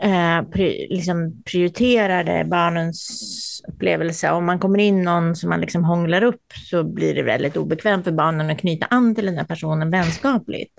eh, 0.00 0.42
pri, 0.42 0.86
liksom 0.90 1.42
prioriterade 1.42 2.44
barnens 2.44 3.62
upplevelse. 3.68 4.30
Om 4.30 4.46
man 4.46 4.58
kommer 4.58 4.78
in 4.78 5.02
någon 5.02 5.36
som 5.36 5.50
man 5.50 5.60
liksom 5.60 5.84
hånglar 5.84 6.24
upp 6.24 6.52
så 6.70 6.84
blir 6.84 7.14
det 7.14 7.22
väldigt 7.22 7.56
obekvämt 7.56 8.04
för 8.04 8.12
barnen 8.12 8.50
att 8.50 8.58
knyta 8.58 8.86
an 8.90 9.14
till 9.14 9.26
den 9.26 9.38
här 9.38 9.44
personen 9.44 9.90
vänskapligt. 9.90 10.72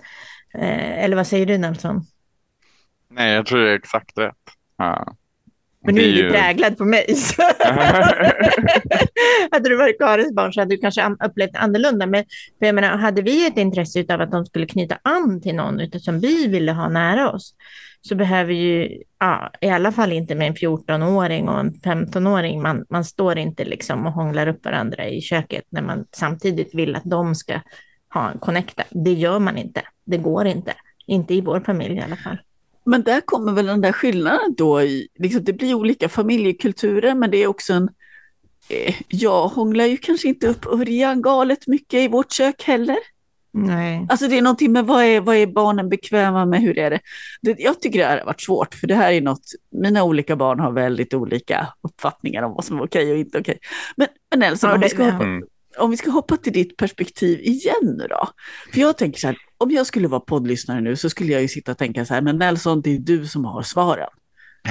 Eh, 0.54 1.04
eller 1.04 1.16
vad 1.16 1.26
säger 1.26 1.46
du 1.46 1.58
Nelson? 1.58 2.02
Nej, 3.10 3.34
jag 3.34 3.46
tror 3.46 3.58
det 3.58 3.70
är 3.70 3.74
exakt 3.74 4.18
rätt. 4.18 4.34
Ja. 4.78 5.16
Men 5.86 5.94
nu 5.94 6.02
är 6.02 6.22
du 6.22 6.30
präglad 6.30 6.78
på 6.78 6.84
mig. 6.84 7.16
Hade 9.50 9.68
du 9.68 9.76
varit 9.76 9.98
Karins 9.98 10.34
barn 10.34 10.52
så 10.52 10.60
hade 10.60 10.74
du 10.74 10.78
kanske 10.80 11.02
an- 11.02 11.18
upplevt 11.24 11.56
annorlunda. 11.56 12.06
Men 12.06 12.24
för 12.58 12.66
jag 12.66 12.74
menar, 12.74 12.96
hade 12.96 13.22
vi 13.22 13.46
ett 13.46 13.56
intresse 13.56 14.14
av 14.14 14.20
att 14.20 14.30
de 14.30 14.46
skulle 14.46 14.66
knyta 14.66 14.98
an 15.02 15.40
till 15.42 15.54
någon 15.54 16.00
som 16.00 16.20
vi 16.20 16.48
ville 16.48 16.72
ha 16.72 16.88
nära 16.88 17.30
oss 17.30 17.54
så 18.08 18.14
behöver 18.14 18.52
ju, 18.52 19.02
ja, 19.18 19.50
i 19.60 19.68
alla 19.68 19.92
fall 19.92 20.12
inte 20.12 20.34
med 20.34 20.46
en 20.46 20.54
14-åring 20.54 21.48
och 21.48 21.60
en 21.60 21.72
15-åring, 21.72 22.62
man, 22.62 22.84
man 22.88 23.04
står 23.04 23.38
inte 23.38 23.64
liksom 23.64 24.06
och 24.06 24.12
hånglar 24.12 24.46
upp 24.46 24.64
varandra 24.64 25.08
i 25.08 25.20
köket 25.20 25.64
när 25.68 25.82
man 25.82 26.04
samtidigt 26.12 26.74
vill 26.74 26.96
att 26.96 27.04
de 27.04 27.34
ska 27.34 27.60
ha 28.14 28.30
en 28.30 28.38
connecta. 28.38 28.82
Det 28.90 29.12
gör 29.12 29.38
man 29.38 29.58
inte. 29.58 29.82
Det 30.04 30.16
går 30.16 30.46
inte. 30.46 30.74
Inte 31.06 31.34
i 31.34 31.40
vår 31.40 31.60
familj 31.60 31.94
i 31.94 32.00
alla 32.00 32.16
fall. 32.16 32.38
Men 32.84 33.02
där 33.02 33.20
kommer 33.20 33.52
väl 33.52 33.66
den 33.66 33.80
där 33.80 33.92
skillnaden 33.92 34.54
då 34.56 34.82
i, 34.82 35.08
liksom 35.18 35.44
det 35.44 35.52
blir 35.52 35.74
olika 35.74 36.08
familjekulturer 36.08 37.14
men 37.14 37.30
det 37.30 37.42
är 37.42 37.46
också 37.46 37.72
en, 37.72 37.88
eh, 38.68 38.94
jag 39.08 39.48
hånglar 39.48 39.84
ju 39.84 39.96
kanske 39.96 40.28
inte 40.28 40.48
upp 40.48 40.66
Örjan 40.66 41.22
galet 41.22 41.66
mycket 41.66 42.00
i 42.00 42.08
vårt 42.08 42.32
kök 42.32 42.62
heller. 42.62 42.98
Nej. 43.56 44.06
Alltså 44.08 44.28
det 44.28 44.38
är 44.38 44.42
någonting 44.42 44.72
med 44.72 44.86
vad 44.86 45.04
är, 45.04 45.20
vad 45.20 45.36
är 45.36 45.46
barnen 45.46 45.88
bekväma 45.88 46.44
med, 46.46 46.60
hur 46.60 46.78
är 46.78 46.90
det? 46.90 47.00
det? 47.42 47.56
Jag 47.58 47.80
tycker 47.80 47.98
det 47.98 48.04
här 48.04 48.18
har 48.18 48.26
varit 48.26 48.40
svårt 48.40 48.74
för 48.74 48.86
det 48.86 48.94
här 48.94 49.12
är 49.12 49.20
något, 49.20 49.42
mina 49.70 50.02
olika 50.04 50.36
barn 50.36 50.60
har 50.60 50.72
väldigt 50.72 51.14
olika 51.14 51.66
uppfattningar 51.82 52.42
om 52.42 52.54
vad 52.54 52.64
som 52.64 52.78
är 52.78 52.84
okej 52.84 53.12
och 53.12 53.18
inte 53.18 53.38
okej. 53.38 53.58
Men, 53.96 54.08
men 54.30 54.40
Nelson, 54.40 54.70
om, 54.70 54.80
vi 54.80 54.84
det- 54.86 54.90
ska 54.90 55.04
hoppa, 55.04 55.24
Mm. 55.24 55.42
om 55.78 55.90
vi 55.90 55.96
ska 55.96 56.10
hoppa 56.10 56.36
till 56.36 56.52
ditt 56.52 56.76
perspektiv 56.76 57.40
igen 57.40 57.96
nu 57.98 58.06
då. 58.10 58.28
För 58.72 58.80
jag 58.80 58.98
tänker 58.98 59.20
så 59.20 59.26
här, 59.26 59.36
om 59.58 59.70
jag 59.70 59.86
skulle 59.86 60.08
vara 60.08 60.20
poddlyssnare 60.20 60.80
nu 60.80 60.96
så 60.96 61.10
skulle 61.10 61.32
jag 61.32 61.42
ju 61.42 61.48
sitta 61.48 61.72
och 61.72 61.78
tänka 61.78 62.04
så 62.04 62.14
här, 62.14 62.20
men 62.20 62.38
Nelson, 62.38 62.80
det 62.82 62.94
är 62.94 62.98
du 62.98 63.26
som 63.26 63.44
har 63.44 63.62
svaren. 63.62 64.08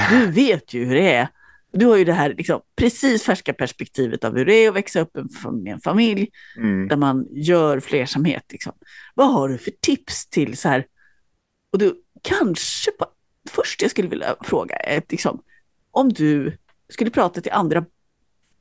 Du 0.09 0.25
vet 0.31 0.73
ju 0.73 0.85
hur 0.85 0.95
det 0.95 1.13
är. 1.13 1.27
Du 1.73 1.86
har 1.86 1.97
ju 1.97 2.05
det 2.05 2.13
här 2.13 2.33
liksom, 2.38 2.62
precis 2.75 3.23
färska 3.23 3.53
perspektivet 3.53 4.23
av 4.23 4.36
hur 4.38 4.45
det 4.45 4.53
är 4.53 4.69
att 4.69 4.75
växa 4.75 4.99
upp 4.99 5.17
med 5.51 5.73
en 5.73 5.79
familj 5.79 6.29
Mm. 6.57 6.88
där 6.88 6.97
man 6.97 7.27
gör 7.31 7.79
flersamhet. 7.79 8.43
Liksom. 8.51 8.73
Vad 9.15 9.33
har 9.33 9.49
du 9.49 9.57
för 9.57 9.71
tips 9.81 10.29
till 10.29 10.57
så 10.57 10.69
här? 10.69 10.86
Och 11.71 11.79
du 11.79 12.01
kanske, 12.21 12.91
på, 12.91 13.05
först 13.49 13.81
jag 13.81 13.91
skulle 13.91 14.07
vilja 14.07 14.36
fråga 14.41 14.75
är 14.75 15.01
liksom, 15.09 15.41
om 15.91 16.09
du 16.13 16.57
skulle 16.89 17.09
prata 17.09 17.41
till 17.41 17.51
andra 17.51 17.86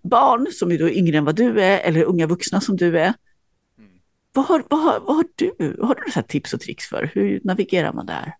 barn 0.02 0.46
som 0.52 0.72
är 0.72 0.78
då 0.78 0.90
yngre 0.90 1.16
än 1.18 1.24
vad 1.24 1.36
du 1.36 1.60
är 1.60 1.78
eller 1.78 2.02
unga 2.04 2.26
vuxna 2.26 2.60
som 2.60 2.76
du 2.76 2.98
är. 2.98 3.14
Vad 4.34 4.44
har, 4.44 4.64
vad 4.70 4.80
har, 4.80 5.00
vad 5.00 5.16
har 5.16 5.24
du? 5.34 5.76
Har 5.82 6.02
du 6.04 6.10
så 6.12 6.14
här 6.20 6.22
tips 6.26 6.54
och 6.54 6.60
tricks 6.60 6.86
för? 6.86 7.10
Hur 7.14 7.40
navigerar 7.44 7.92
man 7.92 8.06
där? 8.06 8.34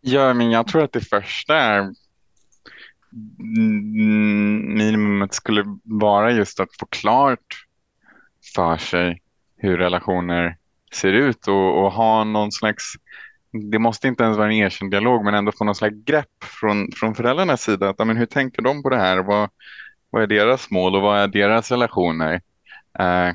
Ja, 0.00 0.34
men 0.34 0.50
jag 0.50 0.66
tror 0.66 0.84
att 0.84 0.92
det 0.92 1.00
första 1.00 1.56
är 1.56 1.78
mm, 1.78 1.94
minimumet 4.76 5.34
skulle 5.34 5.64
vara 5.84 6.32
just 6.32 6.60
att 6.60 6.68
få 6.80 6.86
klart 6.86 7.64
för 8.54 8.76
sig 8.76 9.22
hur 9.56 9.78
relationer 9.78 10.56
ser 10.92 11.12
ut 11.12 11.48
och, 11.48 11.84
och 11.84 11.92
ha 11.92 12.24
någon 12.24 12.52
slags, 12.52 12.92
det 13.70 13.78
måste 13.78 14.08
inte 14.08 14.24
ens 14.24 14.36
vara 14.36 14.46
en 14.46 14.52
erkänd 14.52 14.90
dialog, 14.90 15.24
men 15.24 15.34
ändå 15.34 15.52
få 15.52 15.64
någon 15.64 15.74
slags 15.74 16.04
grepp 16.04 16.44
från, 16.60 16.92
från 16.92 17.14
föräldrarnas 17.14 17.62
sida. 17.62 17.88
Att, 17.88 18.06
men 18.06 18.16
hur 18.16 18.26
tänker 18.26 18.62
de 18.62 18.82
på 18.82 18.90
det 18.90 18.98
här? 18.98 19.18
Vad, 19.18 19.50
vad 20.10 20.22
är 20.22 20.26
deras 20.26 20.70
mål 20.70 20.96
och 20.96 21.02
vad 21.02 21.18
är 21.18 21.28
deras 21.28 21.70
relationer? 21.70 22.34
Eh, 22.98 23.32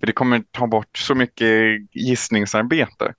för 0.00 0.06
det 0.06 0.12
kommer 0.12 0.42
ta 0.50 0.66
bort 0.66 0.98
så 0.98 1.14
mycket 1.14 1.52
gissningsarbete. 1.92 3.14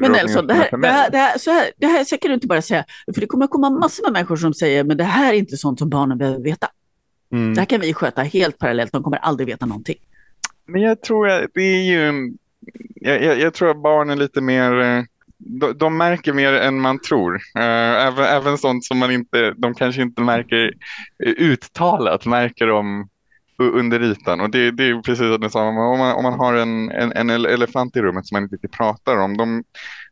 Men 0.00 0.12
Nelson, 0.12 0.46
det 0.46 0.54
här, 0.54 0.78
det, 0.78 0.88
här, 0.88 1.10
det, 1.10 1.18
här, 1.18 1.38
så 1.38 1.50
här, 1.50 1.70
det 1.76 1.86
här 1.86 2.04
så 2.04 2.18
kan 2.18 2.28
du 2.28 2.34
inte 2.34 2.46
bara 2.46 2.62
säga, 2.62 2.84
för 3.14 3.20
det 3.20 3.26
kommer 3.26 3.46
komma 3.46 3.70
massor 3.70 4.04
med 4.04 4.12
människor 4.12 4.36
som 4.36 4.54
säger, 4.54 4.84
men 4.84 4.96
det 4.96 5.04
här 5.04 5.32
är 5.32 5.36
inte 5.36 5.56
sånt 5.56 5.78
som 5.78 5.90
barnen 5.90 6.18
behöver 6.18 6.40
veta. 6.40 6.68
Mm. 7.32 7.54
Det 7.54 7.60
här 7.60 7.66
kan 7.66 7.80
vi 7.80 7.94
sköta 7.94 8.22
helt 8.22 8.58
parallellt, 8.58 8.92
de 8.92 9.02
kommer 9.02 9.18
aldrig 9.18 9.46
veta 9.46 9.66
någonting. 9.66 9.96
Men 10.66 10.82
jag 10.82 11.02
tror 11.02 11.28
att 11.28 11.50
det 11.54 11.60
är 11.60 11.82
ju, 11.82 12.32
jag, 12.94 13.22
jag, 13.22 13.40
jag 13.40 13.54
tror 13.54 13.70
att 13.70 13.82
barn 13.82 14.10
är 14.10 14.16
lite 14.16 14.40
mer, 14.40 14.80
eh, 14.80 15.02
de, 15.38 15.78
de 15.78 15.96
märker 15.96 16.32
mer 16.32 16.52
än 16.52 16.80
man 16.80 16.98
tror. 16.98 17.34
Eh, 17.34 18.06
även, 18.06 18.24
även 18.24 18.58
sånt 18.58 18.84
som 18.84 18.98
man 18.98 19.10
inte, 19.10 19.54
de 19.56 19.74
kanske 19.74 20.02
inte 20.02 20.22
märker 20.22 20.72
eh, 21.24 21.32
uttalat, 21.38 22.26
märker 22.26 22.66
de 22.66 23.08
under 23.58 24.02
ytan. 24.02 24.40
Och 24.40 24.50
det, 24.50 24.70
det 24.70 24.84
är 24.84 25.02
precis 25.02 25.40
det 25.40 25.50
samma, 25.50 25.88
om 25.88 25.98
man, 25.98 26.16
om 26.16 26.22
man 26.22 26.38
har 26.38 26.54
en, 26.54 26.90
en, 26.90 27.12
en 27.12 27.30
elefant 27.30 27.96
i 27.96 28.02
rummet 28.02 28.26
som 28.26 28.36
man 28.36 28.42
inte 28.42 28.54
riktigt 28.54 28.72
pratar 28.72 29.16
om, 29.16 29.36
de, 29.36 29.64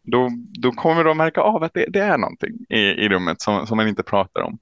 då, 0.02 0.30
då 0.60 0.72
kommer 0.72 1.04
de 1.04 1.16
märka 1.16 1.40
av 1.40 1.62
att 1.62 1.74
det, 1.74 1.86
det 1.88 2.00
är 2.00 2.18
någonting 2.18 2.52
i, 2.68 2.78
i 2.78 3.08
rummet 3.08 3.40
som, 3.40 3.66
som 3.66 3.76
man 3.76 3.88
inte 3.88 4.02
pratar 4.02 4.42
om. 4.42 4.58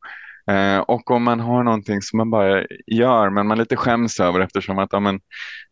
Eh, 0.47 0.79
och 0.79 1.11
om 1.11 1.23
man 1.23 1.41
har 1.41 1.63
någonting 1.63 2.03
som 2.03 2.17
man 2.17 2.31
bara 2.31 2.65
gör, 2.87 3.31
men 3.31 3.47
man 3.47 3.59
lite 3.59 3.77
skäms 3.77 4.21
över 4.21 4.41
eftersom 4.41 4.79
att 4.79 4.93
ja, 4.93 5.01
men, 5.01 5.21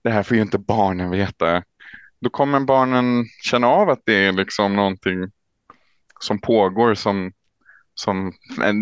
det 0.02 0.10
här 0.10 0.22
får 0.22 0.36
ju 0.36 0.42
inte 0.42 0.58
barnen 0.58 1.10
veta. 1.10 1.62
Då 2.20 2.30
kommer 2.30 2.60
barnen 2.60 3.24
känna 3.42 3.66
av 3.66 3.90
att 3.90 4.02
det 4.06 4.26
är 4.26 4.32
liksom 4.32 4.76
någonting 4.76 5.30
som 6.20 6.40
pågår 6.40 6.94
som, 6.94 7.32
som 7.94 8.32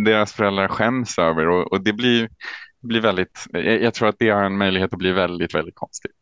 deras 0.04 0.32
föräldrar 0.32 0.68
skäms 0.68 1.18
över 1.18 1.48
och, 1.48 1.72
och 1.72 1.80
det 1.80 1.92
blir, 1.92 2.28
blir 2.80 3.00
väldigt, 3.00 3.46
jag, 3.50 3.82
jag 3.82 3.94
tror 3.94 4.08
att 4.08 4.18
det 4.18 4.30
har 4.30 4.44
en 4.44 4.58
möjlighet 4.58 4.92
att 4.92 4.98
bli 4.98 5.12
väldigt, 5.12 5.54
väldigt 5.54 5.74
konstigt. 5.74 6.12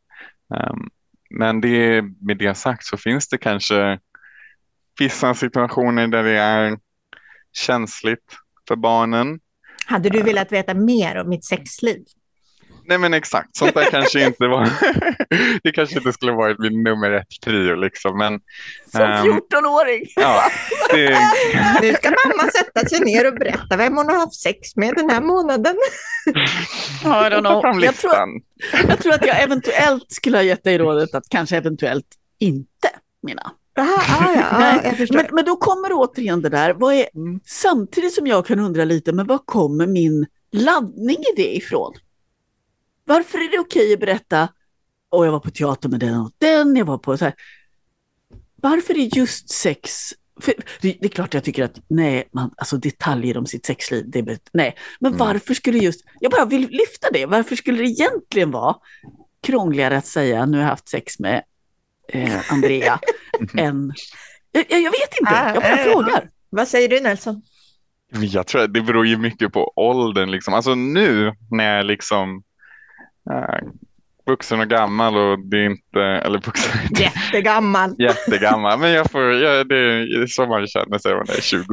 Ehm, 0.55 0.91
men 1.31 1.61
det, 1.61 2.03
med 2.21 2.39
det 2.39 2.55
sagt 2.55 2.85
så 2.85 2.97
finns 2.97 3.29
det 3.29 3.39
kanske 3.39 3.99
vissa 4.99 5.35
situationer 5.35 6.07
där 6.07 6.23
det 6.23 6.39
är 6.39 6.79
känsligt 7.53 8.37
för 8.69 8.77
barnen. 8.77 9.41
Hade 9.87 10.09
du 10.09 10.23
velat 10.23 10.53
veta 10.53 10.75
mer 10.75 11.17
om 11.17 11.29
mitt 11.29 11.45
sexliv? 11.45 12.05
Nej 12.89 12.99
men 12.99 13.15
exakt, 13.15 13.57
sånt 13.57 13.75
där 13.75 13.91
kanske 13.91 14.27
inte 14.27 14.47
var, 14.47 14.69
det 15.63 15.73
kanske 15.73 15.99
inte 15.99 16.13
skulle 16.13 16.33
varit 16.33 16.59
min 16.59 16.83
nummer 16.83 17.11
ett 17.11 17.41
prio 17.45 17.75
liksom, 17.75 18.19
men 18.19 18.41
Som 18.91 19.01
Ehm, 19.01 19.27
14-åring! 19.27 20.05
ja, 20.17 20.43
det, 20.91 21.09
Nu 21.83 21.93
ska 21.95 22.09
mamma 22.11 22.51
sätta 22.51 22.89
sig 22.89 23.01
ner 23.01 23.27
och 23.33 23.35
berätta 23.39 23.77
vem 23.77 23.97
hon 23.97 24.07
har 24.09 24.17
haft 24.17 24.35
sex 24.43 24.77
med 24.77 24.95
den 24.97 25.11
här 25.11 25.21
månaden. 25.21 25.77
I 27.05 27.09
don't 27.09 27.43
ta 27.43 27.61
fram 27.61 27.73
know. 27.73 27.85
Jag, 27.85 27.95
tror, 27.97 28.13
jag 28.89 28.99
tror 28.99 29.15
att 29.15 29.27
jag 29.27 29.43
eventuellt 29.43 30.13
skulle 30.13 30.37
ha 30.39 30.43
gett 30.43 30.65
dig 30.65 30.79
rådet 30.79 31.15
att 31.15 31.29
kanske 31.31 31.57
eventuellt 31.57 32.07
inte, 32.41 32.89
mina. 33.23 33.51
Aha, 33.79 34.03
ah, 34.09 34.33
ja, 34.35 34.43
ja, 34.61 34.81
jag 34.85 34.97
förstår. 34.97 35.17
Men, 35.17 35.27
men 35.33 35.45
då 35.45 35.57
kommer 35.57 35.89
återigen 35.93 36.43
det 36.43 36.49
där, 36.49 36.75
vad 36.75 36.95
är, 36.95 37.07
Mm. 37.17 37.41
samtidigt 37.47 38.15
som 38.15 38.27
jag 38.27 38.47
kan 38.47 38.59
undra 38.61 38.85
lite, 38.85 39.13
men 39.13 39.27
var 39.27 39.39
kommer 39.39 39.87
min 39.87 40.27
laddning 40.53 41.17
i 41.17 41.37
det 41.37 41.57
ifrån? 41.57 41.93
Varför 43.07 43.39
är 43.39 43.51
det 43.51 43.59
okej 43.59 43.93
att 43.93 44.01
berätta, 44.01 44.49
och 45.11 45.27
jag 45.27 45.33
var 45.33 45.41
på 45.41 45.51
teater 45.51 45.89
med 45.89 46.01
den 46.01 46.21
och 46.21 46.31
den, 46.39 46.77
jag 46.77 46.85
var 46.85 46.99
på 46.99 47.17
så 47.19 47.25
här. 47.25 47.35
Varför 48.57 48.95
är 48.95 49.17
just 49.17 49.51
sex, 49.51 49.91
för 50.41 50.55
det, 50.81 50.97
det 51.01 51.07
är 51.07 51.09
klart 51.09 51.35
jag 51.35 51.45
tycker 51.45 51.65
att 51.65 51.81
nej, 51.89 52.29
man, 52.33 52.51
alltså 52.57 52.77
detaljer 52.77 53.39
om 53.39 53.47
sitt 53.47 53.67
sexliv, 53.67 54.05
det 54.11 54.39
nej. 54.53 54.77
Men 55.01 55.13
Mm. 55.15 55.27
varför 55.27 55.55
skulle 55.55 55.79
just, 55.79 56.05
jag 56.21 56.33
bara 56.33 56.45
vill 56.45 56.69
lyfta 56.71 57.11
det, 57.13 57.27
varför 57.27 57.57
skulle 57.57 57.79
det 57.79 57.89
egentligen 57.89 58.51
vara 58.51 58.77
krångligare 59.43 59.97
att 59.97 60.07
säga 60.07 60.47
nu 60.47 60.57
har 60.57 60.65
jag 60.65 60.71
haft 60.71 60.89
sex 60.89 61.19
med 61.19 61.43
eh, 62.09 62.53
Andrea 62.53 63.01
än, 63.59 63.93
jag, 64.53 64.65
jag 64.69 64.91
vet 64.91 65.19
inte, 65.21 65.33
Ah, 65.33 65.55
jag 65.55 65.63
bara 65.63 65.79
eh, 65.79 65.93
frågar. 65.93 66.31
Vad 66.51 66.69
säger 66.69 66.89
du 66.89 67.01
Nelson? 67.01 67.43
Jag 68.13 68.47
tror 68.47 68.63
att 68.63 68.75
det 68.75 68.81
beror 68.81 69.07
ju 69.07 69.17
mycket 69.17 69.53
på 69.53 69.73
åldern. 69.77 70.31
Liksom. 70.31 70.55
Alltså 70.55 70.75
nu 70.75 71.33
när 71.51 71.77
jag 71.77 71.87
liksom 71.87 72.43
vuxen 74.27 74.61
och 74.61 74.69
gammal 74.69 75.17
och 75.17 75.39
det 75.39 75.57
är 75.57 75.67
inte, 75.67 76.01
eller 76.01 76.39
vuxen, 76.39 76.81
Jättegammal. 76.91 77.95
jättegammal. 77.99 78.79
Men 78.79 78.91
jag 78.91 79.11
får, 79.11 79.23
jag, 79.23 79.69
det 79.69 79.77
är 79.77 80.27
så 80.27 80.47
man 80.47 80.67
känner 80.67 80.99
sig 80.99 81.11
när 81.11 81.19
man 81.19 81.27
är 81.29 81.41
20. 81.41 81.65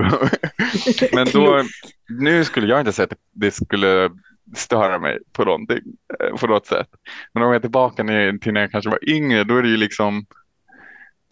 Men 1.16 1.28
då, 1.34 1.64
nu 2.10 2.46
skulle 2.46 2.68
jag 2.68 2.80
inte 2.80 2.94
säga 2.94 3.08
att 3.12 3.18
det 3.32 3.52
skulle 3.52 4.10
störa 4.56 5.00
mig 5.00 5.20
på 5.32 5.46
någonting, 5.46 5.82
eh, 6.20 6.36
på 6.36 6.48
något 6.48 6.68
sätt. 6.68 6.88
Men 7.34 7.44
om 7.44 7.50
jag 7.50 7.56
är 7.56 7.60
tillbaka 7.60 8.04
till 8.42 8.54
när 8.54 8.62
jag 8.62 8.72
kanske 8.72 8.90
var 8.90 9.10
yngre, 9.10 9.44
då 9.44 9.58
är 9.58 9.62
det 9.62 9.70
ju 9.70 9.78
liksom, 9.78 10.26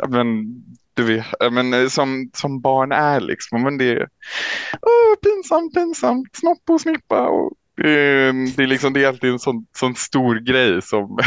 men, 0.07 0.45
du 0.93 1.03
vet, 1.03 1.25
men, 1.51 1.73
eh, 1.73 1.87
som, 1.87 2.29
som 2.33 2.61
barn 2.61 2.91
är 2.91 3.19
liksom, 3.19 3.61
men 3.63 3.77
det 3.77 3.91
är 3.91 4.07
åh, 4.81 5.15
pinsamt, 5.23 5.73
pinsamt, 5.73 6.35
snopp 6.35 6.69
och 6.69 6.81
snippa. 6.81 7.27
Och, 7.27 7.53
det, 7.83 7.89
är- 7.89 8.55
det, 8.57 8.63
är 8.63 8.67
liksom, 8.67 8.93
det 8.93 9.03
är 9.03 9.07
alltid 9.07 9.29
en 9.29 9.39
sån, 9.39 9.65
sån 9.77 9.95
stor 9.95 10.35
grej 10.39 10.81
som 10.81 11.17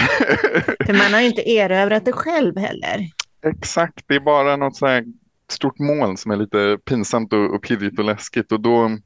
För 0.87 0.93
man 0.99 1.13
har 1.15 1.21
ju 1.21 1.27
inte 1.27 1.51
erövrat 1.51 2.05
det 2.05 2.13
själv 2.13 2.59
heller. 2.59 3.09
Exakt, 3.47 4.05
det 4.07 4.15
är 4.15 4.21
bara 4.21 4.57
något 4.57 4.77
så 4.77 4.87
här 4.87 5.05
stort 5.49 5.79
moln 5.79 6.17
som 6.17 6.31
är 6.31 6.37
lite 6.37 6.79
pinsamt 6.85 7.33
och, 7.33 7.55
och 7.55 7.63
pirrigt 7.63 7.99
och 7.99 8.05
läskigt 8.05 8.53
och 8.53 8.61
då, 8.61 8.99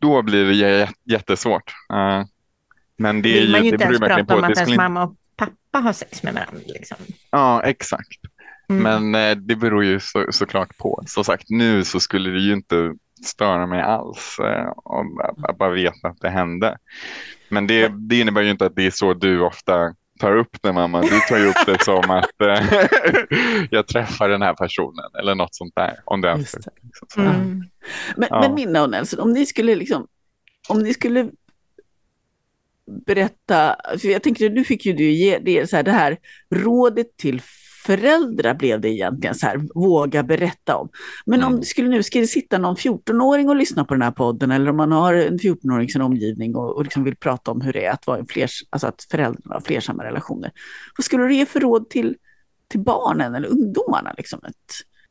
då 0.00 0.22
blir 0.22 0.44
det 0.44 0.52
jä- 0.52 0.92
jättesvårt. 1.04 1.72
Eh, 1.92 2.24
men 2.96 3.22
det, 3.22 3.28
är 3.38 3.40
vill 3.40 3.50
man 3.50 3.60
ju, 3.60 3.66
ju 3.66 3.72
inte 3.72 3.84
ens 3.84 3.98
prata 4.00 4.36
om 4.36 4.44
att 4.44 4.56
ens 4.58 4.76
mamma 4.76 5.02
och 5.04 5.16
pappa 5.36 5.78
har 5.78 5.92
sex 5.92 6.22
med 6.22 6.34
varandra. 6.34 6.60
Liksom. 6.66 6.96
Ja, 7.30 7.62
exakt. 7.62 8.20
Mm. 8.68 8.82
Men 9.10 9.30
eh, 9.30 9.36
det 9.42 9.56
beror 9.56 9.84
ju 9.84 10.00
så, 10.00 10.26
såklart 10.30 10.76
på. 10.78 11.02
Som 11.06 11.24
sagt, 11.24 11.44
nu 11.50 11.84
så 11.84 12.00
skulle 12.00 12.30
det 12.30 12.40
ju 12.40 12.52
inte 12.52 12.94
störa 13.24 13.66
mig 13.66 13.82
alls 13.82 14.38
eh, 14.38 14.72
om 14.76 15.20
att, 15.48 15.58
bara 15.58 15.70
veta 15.70 16.08
att 16.08 16.20
det 16.20 16.30
hände. 16.30 16.78
Men 17.48 17.66
det, 17.66 17.88
det 17.88 18.20
innebär 18.20 18.42
ju 18.42 18.50
inte 18.50 18.66
att 18.66 18.76
det 18.76 18.86
är 18.86 18.90
så 18.90 19.14
du 19.14 19.40
ofta 19.40 19.94
tar 20.20 20.36
upp 20.36 20.56
det 20.60 20.72
mamma. 20.72 21.00
Du 21.00 21.20
tar 21.28 21.38
ju 21.38 21.46
upp 21.46 21.66
det 21.66 21.84
som 21.84 22.10
att 22.10 22.40
eh, 22.40 22.84
jag 23.70 23.86
träffar 23.86 24.28
den 24.28 24.42
här 24.42 24.54
personen 24.54 25.10
eller 25.18 25.34
något 25.34 25.54
sånt 25.54 25.72
där. 25.76 26.00
Om 26.04 26.20
det 26.20 26.36
Just 26.38 26.54
det. 26.54 26.70
liksom, 26.82 27.08
så. 27.14 27.20
Mm. 27.20 27.64
Men, 28.16 28.28
Ja. 28.30 28.40
men 28.40 28.54
Minna 28.54 28.82
och 28.82 28.90
Nelson, 28.90 29.20
om 29.20 29.32
ni 29.32 29.46
skulle 29.46 29.74
liksom, 29.74 30.06
om 30.68 30.78
ni 30.82 30.94
skulle 30.94 31.30
berätta, 33.06 33.76
för 34.00 34.08
jag 34.08 34.22
tänker 34.22 34.50
nu 34.50 34.64
fick 34.64 34.86
ju 34.86 34.92
du 34.92 35.10
ge 35.10 35.38
det, 35.38 35.70
så 35.70 35.76
här, 35.76 35.82
det 35.82 35.92
här 35.92 36.18
rådet 36.50 37.16
till 37.16 37.42
föräldrar 37.86 38.54
blev 38.54 38.80
det 38.80 38.88
egentligen 38.88 39.34
så 39.34 39.46
här, 39.46 39.58
våga 39.74 40.22
berätta 40.22 40.76
om. 40.76 40.88
Men 41.26 41.42
om 41.42 41.48
Mm. 41.48 41.60
det 41.60 41.66
skulle 41.66 41.88
nu, 41.88 41.96
det 42.12 42.26
sitta 42.26 42.58
någon 42.58 42.76
14-åring 42.76 43.48
och 43.48 43.56
lyssna 43.56 43.84
på 43.84 43.94
den 43.94 44.02
här 44.02 44.10
podden 44.10 44.50
eller 44.50 44.70
om 44.70 44.76
man 44.76 44.92
har 44.92 45.14
en 45.14 45.38
14-åring 45.38 45.88
i 45.88 45.90
sin 45.92 46.02
omgivning 46.02 46.56
och, 46.56 46.76
och 46.76 46.84
liksom 46.84 47.04
vill 47.04 47.16
prata 47.16 47.50
om 47.50 47.60
hur 47.60 47.72
det 47.72 47.84
är 47.84 47.90
att 47.92 48.06
vara 48.06 48.18
en 48.18 48.26
flers, 48.26 48.62
alltså 48.70 48.86
att 48.86 49.06
föräldrarna 49.10 49.54
har 49.54 49.60
flersamma 49.60 50.04
relationer. 50.04 50.50
Vad 50.98 51.04
skulle 51.04 51.24
du 51.24 51.34
ge 51.34 51.46
för 51.46 51.60
råd 51.60 51.90
till, 51.90 52.16
till 52.68 52.80
barnen 52.80 53.34
eller 53.34 53.48
ungdomarna? 53.48 54.14
Liksom? 54.18 54.40
Ett, 54.48 54.54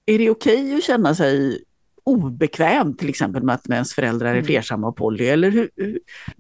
är 0.06 0.18
det 0.18 0.30
okej 0.30 0.76
att 0.76 0.84
känna 0.84 1.16
sig 1.16 1.64
obekväm 2.04 2.98
till 2.98 3.10
exempel 3.10 3.44
med 3.44 3.56
att 3.56 3.70
ens 3.70 3.94
föräldrar 3.94 4.28
är 4.28 4.34
Mm. 4.34 4.46
flersamma 4.46 4.88
och 4.88 4.96
poly? 4.96 5.26
Eller 5.26 5.52
hur, 5.52 5.70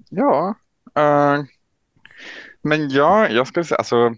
Ja, 0.09 0.55
eh, 0.97 1.43
men 2.63 2.89
ja, 2.89 3.29
jag 3.29 3.47
skulle 3.47 3.63
säga 3.65 3.77
alltså 3.77 4.15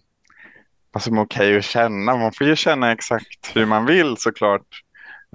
vad 0.94 1.04
som 1.04 1.18
är 1.18 1.22
okej 1.22 1.58
att 1.58 1.64
känna. 1.64 2.16
Man 2.16 2.32
får 2.32 2.48
ju 2.48 2.56
känna 2.56 2.92
exakt 2.92 3.56
hur 3.56 3.66
man 3.66 3.86
vill 3.86 4.18
såklart. 4.18 4.84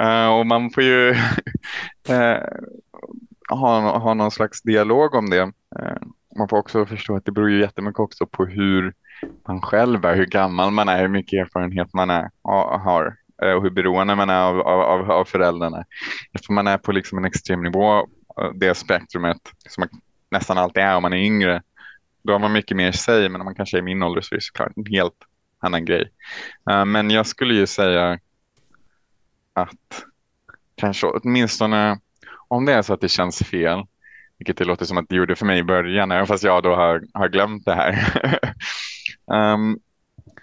Uh, 0.02 0.28
och 0.28 0.46
man 0.46 0.70
får 0.70 0.82
ju 0.82 1.10
uh, 2.10 2.36
ha, 3.48 3.98
ha 3.98 4.14
någon 4.14 4.30
slags 4.30 4.62
dialog 4.62 5.14
om 5.14 5.30
det. 5.30 5.42
Uh, 5.42 5.98
man 6.38 6.48
får 6.48 6.56
också 6.56 6.86
förstå 6.86 7.16
att 7.16 7.24
det 7.24 7.32
beror 7.32 7.50
ju 7.50 7.60
jättemycket 7.60 8.00
också 8.00 8.26
på 8.26 8.44
hur 8.44 8.94
man 9.48 9.60
själv 9.60 10.04
är, 10.04 10.16
hur 10.16 10.26
gammal 10.26 10.70
man 10.70 10.88
är, 10.88 11.00
hur 11.00 11.08
mycket 11.08 11.40
erfarenhet 11.40 11.94
man 11.94 12.10
är, 12.10 12.30
har 12.78 13.16
och 13.56 13.62
hur 13.62 13.70
beroende 13.70 14.14
man 14.14 14.30
är 14.30 14.42
av, 14.42 14.60
av, 14.60 15.10
av, 15.10 15.24
föräldrarna. 15.24 15.84
Eftersom 16.32 16.54
man 16.54 16.66
är 16.66 16.78
på 16.78 16.92
liksom 16.92 17.18
en 17.18 17.24
extrem 17.24 17.62
nivå, 17.62 18.06
det 18.54 18.74
spektrumet 18.74 19.38
som 19.68 19.80
man 19.80 20.00
nästan 20.30 20.58
alltid 20.58 20.82
är 20.82 20.96
om 20.96 21.02
man 21.02 21.12
är 21.12 21.16
yngre, 21.16 21.62
då 22.22 22.32
har 22.32 22.38
man 22.38 22.52
mycket 22.52 22.76
mer 22.76 22.88
i 22.88 22.92
sig, 22.92 23.28
men 23.28 23.40
om 23.40 23.44
man 23.44 23.54
kanske 23.54 23.76
är 23.76 23.78
i 23.78 23.82
min 23.82 24.02
ålder 24.02 24.20
så 24.20 24.34
är 24.34 24.36
det 24.36 24.44
såklart 24.44 24.72
en 24.76 24.86
helt 24.86 25.14
annan 25.60 25.84
grej. 25.84 26.10
Eh, 26.70 26.84
men 26.84 27.10
jag 27.10 27.26
skulle 27.26 27.54
ju 27.54 27.66
säga 27.66 28.18
att 29.52 30.04
kanske 30.74 31.06
åtminstone 31.06 31.98
om 32.48 32.64
det 32.64 32.72
är 32.72 32.82
så 32.82 32.94
att 32.94 33.00
det 33.00 33.08
känns 33.08 33.38
fel, 33.38 33.82
vilket 34.38 34.56
det 34.56 34.64
låter 34.64 34.84
som 34.84 34.98
att 34.98 35.08
det 35.08 35.16
gjorde 35.16 35.36
för 35.36 35.46
mig 35.46 35.58
i 35.58 35.62
början, 35.62 36.10
även 36.12 36.26
fast 36.26 36.44
jag 36.44 36.62
då 36.62 36.74
har, 36.74 37.02
har 37.14 37.28
glömt 37.28 37.64
det 37.64 37.74
här. 37.74 38.08
Ehm, 39.32 39.78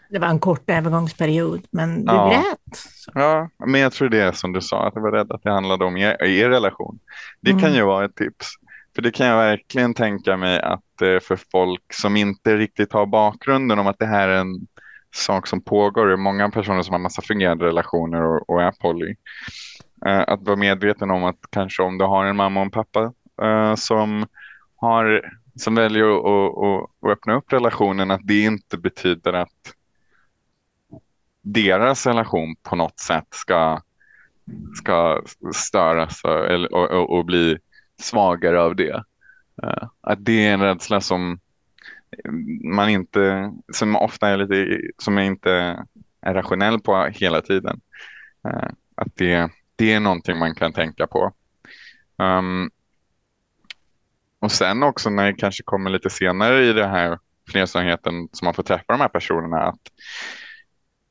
Det 0.10 0.20
var 0.20 0.28
en 0.28 0.40
kort 0.40 0.70
övergångsperiod, 0.70 1.62
men 1.72 2.06
du 2.06 2.14
Ja. 2.14 2.30
grät. 2.30 2.76
Så. 2.78 3.12
Ja, 3.16 3.50
men 3.66 3.82
jag 3.82 3.94
tror 3.94 4.10
det 4.10 4.20
är 4.22 4.32
som 4.32 4.54
du 4.54 4.62
sa, 4.62 4.88
att 4.88 4.96
jag 4.96 5.02
var 5.02 5.12
rädd 5.12 5.32
att 5.32 5.44
det 5.44 5.52
handlade 5.52 5.86
om 5.86 5.98
er, 5.98 6.24
er 6.24 6.50
relation. 6.50 7.00
Det 7.42 7.52
kan 7.52 7.60
Mm. 7.60 7.74
ju 7.76 7.82
vara 7.84 8.06
ett 8.06 8.16
tips. 8.16 8.48
För 8.96 9.02
det 9.02 9.12
kan 9.12 9.28
jag 9.28 9.38
verkligen 9.38 9.94
tänka 9.94 10.38
mig 10.38 10.60
att 10.62 11.02
eh, 11.02 11.20
för 11.20 11.40
folk 11.52 11.94
som 11.94 12.16
inte 12.18 12.58
riktigt 12.58 12.94
har 12.94 13.06
bakgrunden 13.06 13.80
om 13.80 13.88
att 13.88 14.00
det 14.00 14.06
här 14.06 14.28
är 14.30 14.38
en 14.38 14.68
sak 15.16 15.48
som 15.48 15.62
pågår, 15.62 16.08
det 16.08 16.14
är 16.14 16.18
många 16.18 16.50
personer 16.50 16.82
som 16.82 16.94
har 16.94 17.00
massa 17.00 17.22
fungerande 17.22 17.66
relationer 17.66 18.22
och, 18.24 18.50
och 18.50 18.62
är 18.62 18.72
poly. 18.72 19.16
Eh, 20.06 20.24
att 20.28 20.44
vara 20.44 20.56
medveten 20.56 21.12
om 21.12 21.24
att 21.24 21.40
kanske 21.50 21.84
om 21.84 21.98
du 21.98 22.06
har 22.06 22.26
en 22.26 22.36
mamma 22.36 22.60
och 22.60 22.66
en 22.66 22.72
pappa 22.72 23.14
eh, 23.42 23.76
som, 23.76 24.26
har, 24.76 25.32
som 25.56 25.76
väljer 25.76 26.04
att, 26.04 26.26
att, 26.26 26.90
att, 27.04 27.12
öppna 27.12 27.36
upp 27.36 27.54
relationen, 27.54 28.12
att 28.12 28.22
det 28.24 28.42
inte 28.42 28.78
betyder 28.78 29.34
att 29.34 29.74
deras 31.42 32.06
relation 32.06 32.56
på 32.64 32.76
något 32.76 33.00
sätt 33.00 33.28
ska, 33.30 33.82
ska 34.78 35.22
störas 35.54 36.22
och, 36.24 36.92
och, 36.92 37.18
och, 37.18 37.26
bli 37.26 37.58
svagare 38.00 38.62
av 38.62 38.76
det. 38.76 39.04
Eh, 39.64 39.88
att 40.02 40.26
det 40.26 40.48
är 40.48 40.54
en 40.54 40.62
rädsla 40.62 41.02
som 41.02 41.40
man 42.64 42.90
inte, 42.90 43.54
som 43.74 43.96
ofta 43.96 44.28
är 44.28 44.38
lite, 44.38 44.82
som 44.98 45.18
jag 45.18 45.26
inte 45.26 45.86
är 46.22 46.34
rationell 46.34 46.80
på 46.80 47.06
hela 47.06 47.42
tiden. 47.42 47.82
Eh, 48.48 48.70
att 48.96 49.16
det, 49.16 49.50
det 49.76 49.94
är 49.94 50.00
någonting 50.00 50.38
man 50.38 50.56
kan 50.56 50.74
tänka 50.74 51.08
på. 51.08 51.34
Um, 52.18 52.72
och 54.40 54.52
sen 54.52 54.84
också 54.84 55.10
när 55.10 55.26
det 55.26 55.34
kanske 55.34 55.64
kommer 55.64 55.90
lite 55.90 56.10
senare 56.10 56.66
i 56.66 56.74
det 56.74 56.88
här 56.88 57.20
flersamheten 57.50 58.30
som 58.32 58.46
man 58.46 58.54
får 58.54 58.64
träffa 58.64 58.84
de 58.88 59.02
här 59.02 59.08
personerna, 59.08 59.58
att 59.58 59.82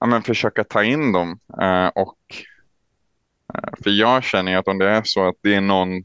ja, 0.01 0.07
men 0.07 0.23
försöka 0.23 0.65
ta 0.65 0.85
in 0.85 1.13
dem. 1.13 1.39
Uh, 1.63 1.87
och 1.87 2.19
uh, 3.55 3.75
För 3.85 3.91
jag 3.91 4.25
känner 4.25 4.57
att 4.57 4.69
om 4.69 4.79
det 4.79 4.91
är 4.91 5.03
så 5.05 5.29
att 5.29 5.37
det 5.41 5.55
är 5.55 5.61
någon, 5.61 6.05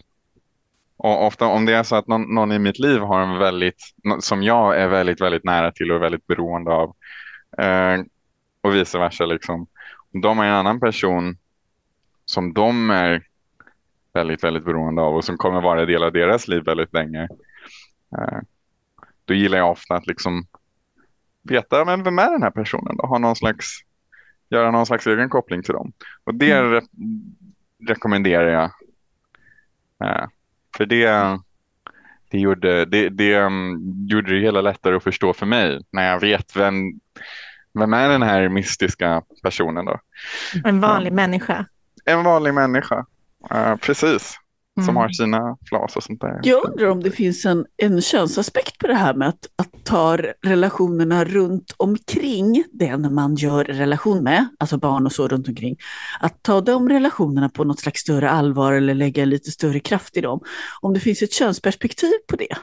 och 0.99 1.25
ofta 1.25 1.45
om 1.45 1.65
det 1.65 1.73
är 1.73 1.83
så 1.83 1.95
att 1.95 2.07
någon, 2.07 2.35
någon 2.35 2.51
i 2.51 2.59
mitt 2.59 2.79
liv 2.79 2.99
har 2.99 3.21
en 3.21 3.37
väldigt, 3.37 3.93
som 4.19 4.43
jag 4.43 4.81
är 4.81 4.87
väldigt, 4.87 5.21
väldigt 5.21 5.43
nära 5.43 5.71
till 5.71 5.91
och 5.91 6.01
väldigt 6.01 6.27
beroende 6.27 6.71
av, 6.71 6.95
eh, 7.57 8.01
och 8.61 8.75
vice 8.75 8.99
versa 8.99 9.25
liksom. 9.25 9.67
Om 10.13 10.21
de 10.21 10.39
är 10.39 10.45
en 10.45 10.53
annan 10.53 10.79
person 10.79 11.37
som 12.25 12.53
de 12.53 12.89
är 12.89 13.23
väldigt, 14.13 14.43
väldigt 14.43 14.65
beroende 14.65 15.01
av 15.01 15.15
och 15.15 15.25
som 15.25 15.37
kommer 15.37 15.61
vara 15.61 15.81
en 15.81 15.87
del 15.87 16.03
av 16.03 16.11
deras 16.11 16.47
liv 16.47 16.63
väldigt 16.63 16.93
länge. 16.93 17.27
Eh, 18.17 18.39
då 19.25 19.33
gillar 19.33 19.57
jag 19.57 19.71
ofta 19.71 19.95
att 19.95 20.07
liksom 20.07 20.47
veta, 21.43 21.85
men 21.85 22.03
vem 22.03 22.19
är 22.19 22.31
den 22.31 22.43
här 22.43 22.51
personen 22.51 22.97
då? 22.97 23.05
Ha 23.05 23.17
någon 23.17 23.35
slags, 23.35 23.65
göra 24.49 24.71
någon 24.71 24.85
slags 24.85 25.07
egen 25.07 25.29
koppling 25.29 25.63
till 25.63 25.73
dem. 25.73 25.91
Och 26.23 26.35
det 26.35 26.63
re 26.63 26.81
rekommenderar 27.87 28.49
jag. 28.49 28.71
Eh, 30.09 30.27
för 30.79 30.85
det, 30.85 31.39
det, 32.29 32.39
gjorde, 32.39 32.85
det, 32.85 33.09
det 33.09 33.39
um, 33.39 33.79
gjorde 34.09 34.33
det 34.33 34.41
hela 34.41 34.61
lättare 34.61 34.95
att 34.95 35.03
förstå 35.03 35.33
för 35.33 35.45
mig 35.45 35.81
när 35.91 36.11
jag 36.11 36.19
vet 36.19 36.55
vem, 36.55 36.73
vem 37.73 37.93
är 37.93 38.09
den 38.09 38.21
här 38.21 38.49
mystiska 38.49 39.21
personen 39.43 39.85
då? 39.85 39.99
En 40.63 40.79
vanlig 40.79 41.13
människa. 41.13 41.65
En 42.05 42.23
vanlig 42.23 42.53
människa. 42.53 43.05
Eh, 43.51 43.75
precis. 43.75 44.35
Som 44.85 44.89
Mm. 44.89 44.95
har 44.95 45.09
sina 45.09 45.57
flas 45.65 45.95
och 45.95 46.03
sånt 46.03 46.21
där. 46.21 46.39
Jag 46.43 46.65
undrar 46.69 46.87
om 46.87 47.03
det 47.03 47.11
finns 47.11 47.45
en, 47.45 47.65
en 47.77 48.01
könsaspekt 48.01 48.77
på 48.77 48.87
det 48.87 48.93
här 48.93 49.13
med 49.13 49.27
att, 49.27 49.45
att 49.55 49.83
ta 49.83 50.17
relationerna 50.45 51.25
runt 51.25 51.73
omkring 51.77 52.63
den 52.71 53.13
man 53.13 53.35
gör 53.35 53.63
relation 53.63 54.23
med, 54.23 54.47
alltså 54.59 54.77
barn 54.77 55.05
och 55.05 55.11
så 55.11 55.27
runt 55.27 55.47
omkring. 55.47 55.77
Att 56.19 56.43
ta 56.43 56.61
de 56.61 56.89
relationerna 56.89 57.49
på 57.49 57.63
något 57.63 57.79
slags 57.79 58.01
större 58.01 58.29
allvar 58.29 58.73
eller 58.73 58.93
lägga 58.93 59.25
lite 59.25 59.51
större 59.51 59.79
kraft 59.79 60.17
i 60.17 60.21
dem. 60.21 60.39
Om 60.81 60.93
det 60.93 60.99
finns 60.99 61.21
ett 61.21 61.33
könsperspektiv 61.33 62.13
på 62.27 62.35
det. 62.35 62.55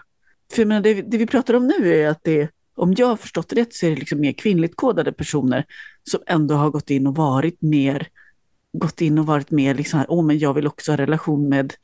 För 0.52 0.62
jag 0.62 0.68
menar, 0.68 0.80
det, 0.80 0.94
det 1.02 1.18
vi 1.18 1.26
pratar 1.26 1.54
om 1.54 1.66
nu 1.66 1.94
är 1.94 2.08
att 2.08 2.24
det, 2.24 2.48
om 2.76 2.94
jag 2.96 3.06
har 3.06 3.16
förstått 3.16 3.52
rätt, 3.52 3.74
så 3.74 3.86
är 3.86 3.90
det 3.90 3.96
liksom 3.96 4.20
mer 4.20 4.32
kvinnligt 4.32 4.76
kodade 4.76 5.12
personer 5.12 5.64
som 6.10 6.20
ändå 6.26 6.54
har 6.54 6.70
gått 6.70 6.90
in 6.90 7.06
och 7.06 7.16
varit 7.16 7.62
mer 7.62 8.08
gått 8.72 9.00
in 9.00 9.18
och 9.18 9.26
varit 9.26 9.50
mer 9.50 9.74
liksom 9.74 10.04
åh 10.08 10.24
men 10.24 10.38
jag 10.38 10.54
vill 10.54 10.66
också 10.66 10.92
ha 10.92 10.96
relation 10.96 11.48
med 11.48 11.74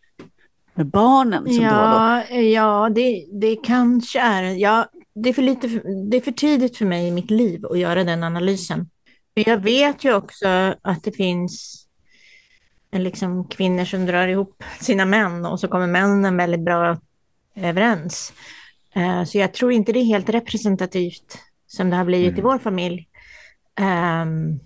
med 0.75 0.87
barnen 0.87 1.45
som 1.45 1.65
det 1.65 1.71
var 1.71 2.17
då. 2.29 2.35
Ja, 2.35 2.41
ja 2.41 2.89
det, 2.95 3.27
det 3.33 3.57
kanske 3.57 4.21
är... 4.21 4.43
Ja, 4.43 4.87
det, 5.15 5.29
är 5.29 5.33
för 5.33 5.43
lite, 5.43 5.67
det 6.11 6.17
är 6.17 6.21
för 6.21 6.33
tidigt 6.33 6.77
för 6.77 6.87
mig 6.87 7.09
i 7.09 7.11
mitt 7.11 7.31
liv 7.31 7.67
att 7.67 7.79
göra 7.79 8.05
den 8.05 8.25
analysen. 8.25 8.91
För 9.35 9.49
jag 9.49 9.59
vet 9.59 10.05
ju 10.05 10.15
också 10.15 10.75
att 10.83 11.05
det 11.05 11.13
finns 11.13 11.87
eh, 12.91 13.01
liksom 13.01 13.49
kvinnor 13.49 13.85
som 13.85 14.07
drar 14.07 14.29
ihop 14.29 14.65
sina 14.81 15.05
män 15.05 15.47
och 15.47 15.61
så 15.61 15.69
kommer 15.69 15.87
männen 15.87 16.37
väldigt 16.37 16.61
bra 16.65 16.99
överens. 17.55 18.33
Eh, 18.95 19.25
Så 19.25 19.39
jag 19.39 19.55
tror 19.55 19.73
inte 19.73 19.93
det 19.93 19.99
är 20.01 20.05
helt 20.05 20.29
representativt 20.29 21.39
som 21.67 21.91
det 21.91 21.97
har 21.97 22.05
blivit 22.05 22.29
i 22.29 22.41
Mm. 22.41 22.45
vår 22.45 22.59
familj. 22.59 23.09
Ehm, 23.81 24.61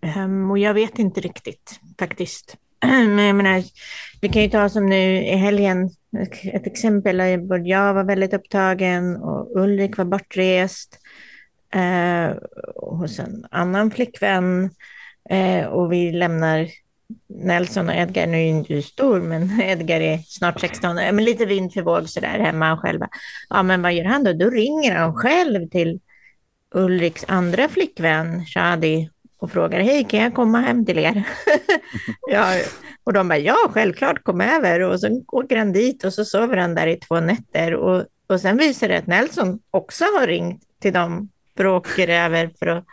ehm, 0.00 0.50
och 0.50 0.58
jag 0.58 0.74
vet 0.74 0.98
inte 0.98 1.20
riktigt 1.20 1.80
faktiskt. 1.98 2.56
Men 2.82 3.18
jag 3.18 3.36
menar, 3.36 3.62
vi 4.20 4.28
kan 4.28 4.42
ju 4.42 4.48
ta 4.48 4.68
som 4.68 4.86
nu 4.88 5.16
i 5.18 5.36
helgen, 5.36 5.90
ett- 6.52 6.66
exempel. 6.66 7.16
där 7.16 7.38
både 7.38 7.68
Jag 7.68 7.94
var 7.94 8.04
väldigt 8.04 8.34
upptagen 8.34 9.16
och 9.16 9.60
Ulrik 9.60 9.96
var 9.98 10.04
bortrest 10.04 10.98
eh, 11.74 12.36
hos 12.76 13.18
en 13.18 13.46
annan 13.50 13.90
flickvän. 13.90 14.70
Eh, 15.30 15.66
och 15.66 15.92
vi 15.92 16.12
lämnar 16.12 16.68
Nelson 17.28 17.88
och 17.88 17.94
Edgar, 17.94 18.26
nu 18.26 18.36
är 18.36 18.42
ju 18.42 18.48
inte 18.48 18.74
du 18.74 18.82
stor, 18.82 19.20
men 19.20 19.60
Edgar 19.62 20.00
är 20.00 20.18
snart 20.18 20.60
16, 20.60 20.94
men 20.94 21.24
lite 21.24 21.46
vind 21.46 21.72
för 21.72 21.82
våg 21.82 22.08
sådär 22.08 22.38
hemma 22.38 22.78
själva. 22.78 23.08
Ja, 23.50 23.62
men 23.62 23.82
vad 23.82 23.92
gör 23.92 24.04
han 24.04 24.24
då? 24.24 24.32
Då 24.32 24.50
ringer 24.50 24.94
han 24.94 25.14
själv 25.14 25.68
till 25.68 26.00
Ulriks 26.74 27.24
andra 27.28 27.68
flickvän, 27.68 28.44
Shadi, 28.46 29.10
och 29.42 29.50
frågade, 29.50 29.84
hej 29.84 30.04
kan 30.04 30.20
jag 30.20 30.34
komma 30.34 30.60
hem 30.60 30.86
till 30.86 30.98
er? 30.98 31.22
ja, 32.30 32.54
och 33.04 33.12
de 33.12 33.28
bara, 33.28 33.38
ja 33.38 33.56
självklart 33.70 34.22
kom 34.22 34.40
över 34.40 34.80
och 34.80 35.00
så 35.00 35.22
åker 35.26 35.56
han 35.56 35.72
dit 35.72 36.04
och 36.04 36.12
så 36.12 36.24
sover 36.24 36.56
han 36.56 36.74
där 36.74 36.86
i 36.86 36.96
två 36.96 37.20
nätter 37.20 37.74
och, 37.74 38.04
och 38.26 38.40
sen 38.40 38.56
visar 38.56 38.88
det 38.88 38.98
att 38.98 39.06
Nelson 39.06 39.58
också 39.70 40.04
har 40.04 40.26
ringt 40.26 40.62
till 40.82 40.92
dem 40.92 41.28
för 41.56 41.64
att 41.64 41.70
åka 41.70 42.24
över 42.24 42.50
för 42.58 42.66
att 42.66 42.84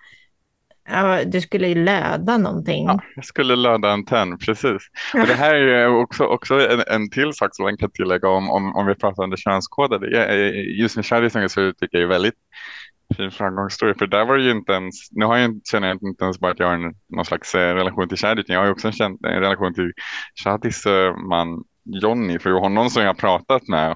Ja, 0.91 1.23
du 1.25 1.41
skulle 1.41 1.75
löda 1.75 2.37
någonting. 2.37 2.85
Ja, 2.85 2.99
jag 3.15 3.25
skulle 3.25 3.55
löda 3.55 3.91
en 3.91 4.05
tenn, 4.05 4.37
precis. 4.37 4.81
Och 5.13 5.27
det 5.27 5.33
här 5.33 5.55
är 5.55 5.87
också, 5.87 6.23
också 6.23 6.69
en, 6.69 6.83
en 6.87 7.09
till 7.09 7.33
sak 7.33 7.55
som 7.55 7.63
man 7.63 7.77
kan 7.77 7.91
tillägga 7.91 8.29
om, 8.29 8.49
om, 8.49 8.75
om 8.75 8.85
vi 8.85 8.95
pratar 8.95 9.23
om 9.23 9.29
det 9.29 9.37
könskodade. 9.37 10.07
Just 10.79 10.95
med 10.95 11.05
kärleken 11.05 11.49
så 11.49 11.73
tycker 11.73 11.97
jag 11.97 12.03
är 12.03 12.07
väldigt 12.07 12.35
fin 13.17 13.31
framgångsstory. 13.31 13.93
För 13.93 14.07
där 14.07 14.25
var 14.25 14.37
det 14.37 14.43
ju 14.43 14.51
inte 14.51 14.71
ens, 14.71 15.11
nu 15.11 15.25
har 15.25 15.37
jag, 15.37 15.61
känner 15.71 15.87
jag 15.87 16.03
inte 16.03 16.23
ens 16.23 16.39
bara 16.39 16.51
att 16.51 16.59
jag 16.59 16.67
har 16.67 16.73
en, 16.73 16.95
någon 17.09 17.25
slags 17.25 17.55
eh, 17.55 17.75
relation 17.75 18.09
till 18.09 18.17
Shadi, 18.17 18.41
utan 18.41 18.53
jag 18.53 18.61
har 18.61 18.65
ju 18.65 18.71
också 18.71 18.87
en, 18.87 19.17
en 19.23 19.41
relation 19.41 19.73
till 19.73 19.91
Shadis 20.43 20.85
uh, 20.85 21.17
man 21.17 21.63
Jonny, 21.83 22.39
för 22.39 22.49
det 22.49 22.53
var 22.53 22.61
honom 22.61 22.89
som 22.89 23.03
jag 23.03 23.17
pratat 23.17 23.67
med. 23.67 23.91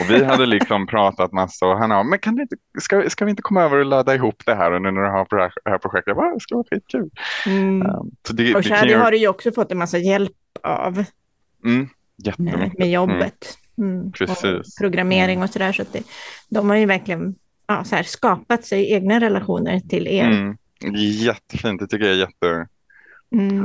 Och 0.00 0.10
vi 0.10 0.24
hade 0.24 0.46
liksom 0.46 0.86
pratat 0.90 1.32
massa 1.32 1.66
och 1.66 1.78
han 1.78 1.90
sa, 1.90 2.02
men 2.02 2.18
kan 2.18 2.40
inte, 2.40 2.56
ska, 2.80 3.10
ska 3.10 3.24
vi 3.24 3.30
inte 3.30 3.42
komma 3.42 3.62
över 3.62 3.78
och 3.78 3.86
ladda 3.86 4.14
ihop 4.14 4.42
det 4.46 4.54
här 4.54 4.72
och 4.72 4.82
nu 4.82 4.90
när 4.90 5.00
du 5.00 5.08
har 5.08 5.26
det 5.30 5.42
här, 5.42 5.52
det 5.64 5.70
här 5.70 5.78
projektet? 5.78 6.06
Jag 6.06 6.16
bara, 6.16 6.34
det 6.34 6.40
ska 6.40 6.54
vara 6.54 6.66
skitkul. 6.70 7.10
Mm. 7.46 7.82
Um, 7.82 8.10
det, 8.30 8.54
och 8.54 8.66
Shadi 8.66 8.88
ju... 8.88 8.96
har 8.96 9.10
du 9.10 9.16
ju 9.16 9.28
också 9.28 9.52
fått 9.52 9.72
en 9.72 9.78
massa 9.78 9.98
hjälp 9.98 10.32
av. 10.62 11.04
Mm, 11.64 11.88
med, 12.38 12.74
med 12.78 12.90
jobbet. 12.90 13.58
Mm. 13.78 13.94
mm. 13.94 14.12
Precis. 14.12 14.44
Och 14.44 14.64
programmering 14.80 15.36
mm. 15.36 15.44
och 15.44 15.50
sådär. 15.50 15.72
Så, 15.72 15.84
där, 15.92 16.02
de 16.48 16.70
har 16.70 16.76
ju 16.76 16.86
verkligen 16.86 17.34
ja, 17.76 17.84
så 17.84 17.96
här, 17.96 18.02
skapat 18.02 18.64
sig 18.64 18.92
egna 18.92 19.20
relationer 19.20 19.80
till 19.80 20.06
er. 20.06 20.30
Mm. 20.30 20.56
Jättefint, 20.96 21.80
det 21.80 21.86
tycker 21.86 22.04
jag 22.04 22.14
är 22.14 22.18
jätteskönt. 22.18 22.68
Mm. 23.32 23.64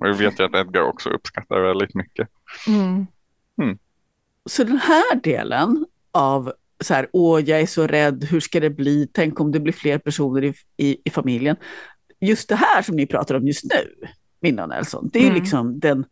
Och 0.00 0.08
jag 0.08 0.14
vet 0.14 0.40
ju 0.40 0.44
att 0.44 0.54
Edgar 0.54 0.82
också 0.82 1.10
uppskattar 1.10 1.60
väldigt 1.60 1.94
mycket. 1.94 2.28
Mm. 2.68 3.06
Mm. 3.62 3.78
Så 4.50 4.64
den 4.64 4.78
här 4.78 5.20
delen 5.22 5.86
av 6.12 6.52
så 6.80 6.94
här, 6.94 7.08
åh, 7.12 7.40
jag 7.40 7.60
är 7.60 7.66
så 7.66 7.86
rädd, 7.86 8.24
hur 8.24 8.40
ska 8.40 8.60
det 8.60 8.70
bli, 8.70 9.08
tänk 9.12 9.40
om 9.40 9.52
det 9.52 9.60
blir 9.60 9.72
fler 9.72 9.98
personer 9.98 10.44
i, 10.44 10.54
i, 10.76 10.96
i 11.04 11.10
familjen. 11.10 11.56
Just 12.20 12.48
det 12.48 12.56
här 12.56 12.82
som 12.82 12.96
ni 12.96 13.06
pratar 13.06 13.34
om 13.34 13.46
just 13.46 13.64
nu, 13.64 14.06
Minna 14.40 14.66
Nelson, 14.66 15.10
det 15.12 15.18
är 15.18 15.26
mm. 15.26 15.34
liksom 15.34 15.80
den, 15.80 16.04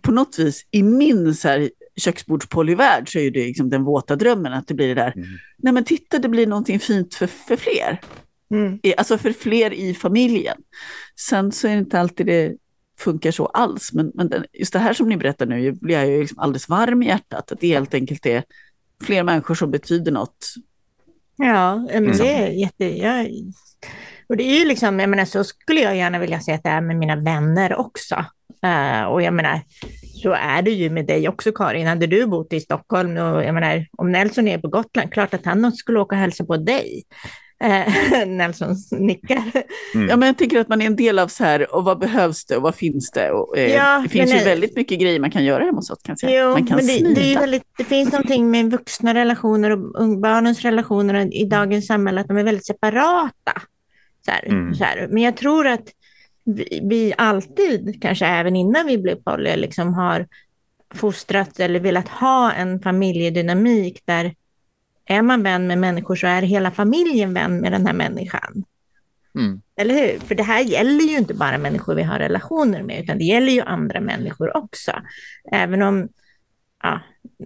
på 0.00 0.12
något 0.12 0.38
vis 0.38 0.66
i 0.70 0.82
min 0.82 1.34
så 1.34 1.48
här, 1.48 1.70
köksbordspolyvärld 1.96 3.12
så 3.12 3.18
är 3.18 3.30
det 3.30 3.46
liksom 3.46 3.70
den 3.70 3.84
våta 3.84 4.16
drömmen 4.16 4.52
att 4.52 4.66
det 4.66 4.74
blir 4.74 4.88
det 4.88 4.94
där, 4.94 5.12
mm. 5.16 5.28
nej 5.58 5.72
men 5.72 5.84
titta 5.84 6.18
det 6.18 6.28
blir 6.28 6.46
någonting 6.46 6.80
fint 6.80 7.14
för, 7.14 7.26
för 7.26 7.56
fler. 7.56 8.00
Mm. 8.50 8.78
Alltså 8.96 9.18
för 9.18 9.32
fler 9.32 9.72
i 9.72 9.94
familjen. 9.94 10.56
Sen 11.20 11.52
så 11.52 11.68
är 11.68 11.72
det 11.72 11.78
inte 11.78 12.00
alltid 12.00 12.26
det 12.26 12.56
funkar 12.98 13.30
så 13.30 13.46
alls, 13.46 13.92
men, 13.92 14.12
men 14.14 14.44
just 14.52 14.72
det 14.72 14.78
här 14.78 14.92
som 14.92 15.08
ni 15.08 15.16
berättar 15.16 15.46
nu 15.46 15.72
blir 15.72 15.94
jag 15.94 16.06
ju 16.06 16.20
liksom 16.20 16.38
alldeles 16.38 16.68
varm 16.68 17.02
i 17.02 17.06
hjärtat, 17.06 17.52
att 17.52 17.60
det 17.60 17.66
helt 17.68 17.94
enkelt 17.94 18.26
är 18.26 18.44
fler 19.02 19.22
människor 19.22 19.54
som 19.54 19.70
betyder 19.70 20.12
något. 20.12 20.54
Ja, 21.36 21.76
men 21.76 22.18
det 22.18 22.32
är 22.32 22.48
jätte... 22.48 22.98
Jag, 22.98 23.28
och 24.30 24.36
det 24.36 24.44
är 24.44 24.58
ju 24.58 24.64
liksom, 24.64 25.00
jag 25.00 25.10
menar 25.10 25.24
så 25.24 25.44
skulle 25.44 25.80
jag 25.80 25.96
gärna 25.96 26.18
vilja 26.18 26.40
se 26.40 26.52
att 26.52 26.62
det 26.62 26.68
är 26.68 26.80
med 26.80 26.96
mina 26.96 27.16
vänner 27.16 27.76
också. 27.76 28.24
Uh, 28.66 29.02
och 29.02 29.22
jag 29.22 29.34
menar, 29.34 29.60
så 30.22 30.32
är 30.32 30.62
det 30.62 30.70
ju 30.70 30.90
med 30.90 31.06
dig 31.06 31.28
också 31.28 31.52
Karin. 31.52 31.86
Hade 31.86 32.06
du 32.06 32.26
bott 32.26 32.52
i 32.52 32.60
Stockholm 32.60 33.16
och 33.16 33.44
jag 33.44 33.54
menar, 33.54 33.86
om 33.98 34.12
Nelson 34.12 34.48
är 34.48 34.58
på 34.58 34.68
Gotland, 34.68 35.12
klart 35.12 35.34
att 35.34 35.44
han 35.44 35.72
skulle 35.72 36.00
åka 36.00 36.16
och 36.16 36.20
hälsa 36.20 36.44
på 36.44 36.56
dig. 36.56 37.02
Eh, 37.64 38.26
Nelson 38.26 38.76
nickar. 38.90 39.42
Mm. 39.94 40.08
Ja, 40.08 40.16
men 40.16 40.26
jag 40.26 40.38
tänker 40.38 40.60
att 40.60 40.68
man 40.68 40.82
är 40.82 40.86
en 40.86 40.96
del 40.96 41.18
av 41.18 41.28
så 41.28 41.44
här, 41.44 41.74
och 41.74 41.84
vad 41.84 41.98
behövs 41.98 42.44
det 42.46 42.56
och 42.56 42.62
vad 42.62 42.74
finns 42.74 43.10
det? 43.10 43.30
Och, 43.30 43.58
eh, 43.58 43.74
ja, 43.74 44.00
det 44.02 44.08
finns 44.08 44.30
ju 44.30 44.34
nej. 44.34 44.44
väldigt 44.44 44.76
mycket 44.76 45.00
grejer 45.00 45.20
man 45.20 45.30
kan 45.30 45.44
göra 45.44 45.64
hemma 45.64 45.78
hos 45.78 45.90
oss. 45.90 46.02
Kan 46.02 46.16
säga. 46.16 46.42
Jo, 46.42 46.50
man 46.50 46.66
kan 46.66 46.76
men 46.76 46.86
det, 46.86 47.14
det, 47.14 47.34
är 47.34 47.40
väldigt, 47.40 47.64
det 47.78 47.84
finns 47.84 48.12
någonting 48.12 48.50
med 48.50 48.70
vuxna 48.70 49.14
relationer 49.14 49.70
och 49.70 50.18
barnens 50.18 50.62
relationer 50.62 51.34
i 51.34 51.44
dagens 51.44 51.86
samhälle, 51.86 52.20
att 52.20 52.28
de 52.28 52.36
är 52.36 52.44
väldigt 52.44 52.66
separata. 52.66 53.62
Så 54.24 54.30
här, 54.30 54.44
mm. 54.46 54.74
så 54.74 54.84
här. 54.84 55.08
Men 55.10 55.22
jag 55.22 55.36
tror 55.36 55.66
att 55.66 55.88
vi, 56.44 56.80
vi, 56.90 57.14
alltid, 57.18 58.02
kanske 58.02 58.26
även 58.26 58.56
innan 58.56 58.86
vi 58.86 58.98
blev 58.98 59.14
poly, 59.14 59.56
liksom 59.56 59.94
har 59.94 60.26
fostrat 60.94 61.60
eller 61.60 61.80
velat 61.80 62.08
ha 62.08 62.52
en 62.52 62.80
familjedynamik 62.80 64.02
där 64.04 64.34
är 65.04 65.22
man 65.22 65.42
vän 65.42 65.66
med 65.66 65.78
människor 65.78 66.16
så 66.16 66.26
är 66.26 66.42
hela 66.42 66.70
familjen 66.70 67.34
vän 67.34 67.60
med 67.60 67.72
den 67.72 67.86
här 67.86 67.92
människan. 67.92 68.64
Mm. 69.34 69.62
Eller 69.76 69.94
hur? 69.94 70.18
För 70.18 70.34
det 70.34 70.42
här 70.42 70.60
gäller 70.60 71.04
ju 71.04 71.18
inte 71.18 71.34
bara 71.34 71.58
människor 71.58 71.94
vi 71.94 72.02
har 72.02 72.18
relationer 72.18 72.82
med, 72.82 73.00
utan 73.00 73.18
det 73.18 73.24
gäller 73.24 73.52
ju 73.52 73.60
andra 73.60 74.00
människor 74.00 74.56
också. 74.56 74.92
Även 75.52 75.82
om 75.82 76.08
ja, 76.82 77.00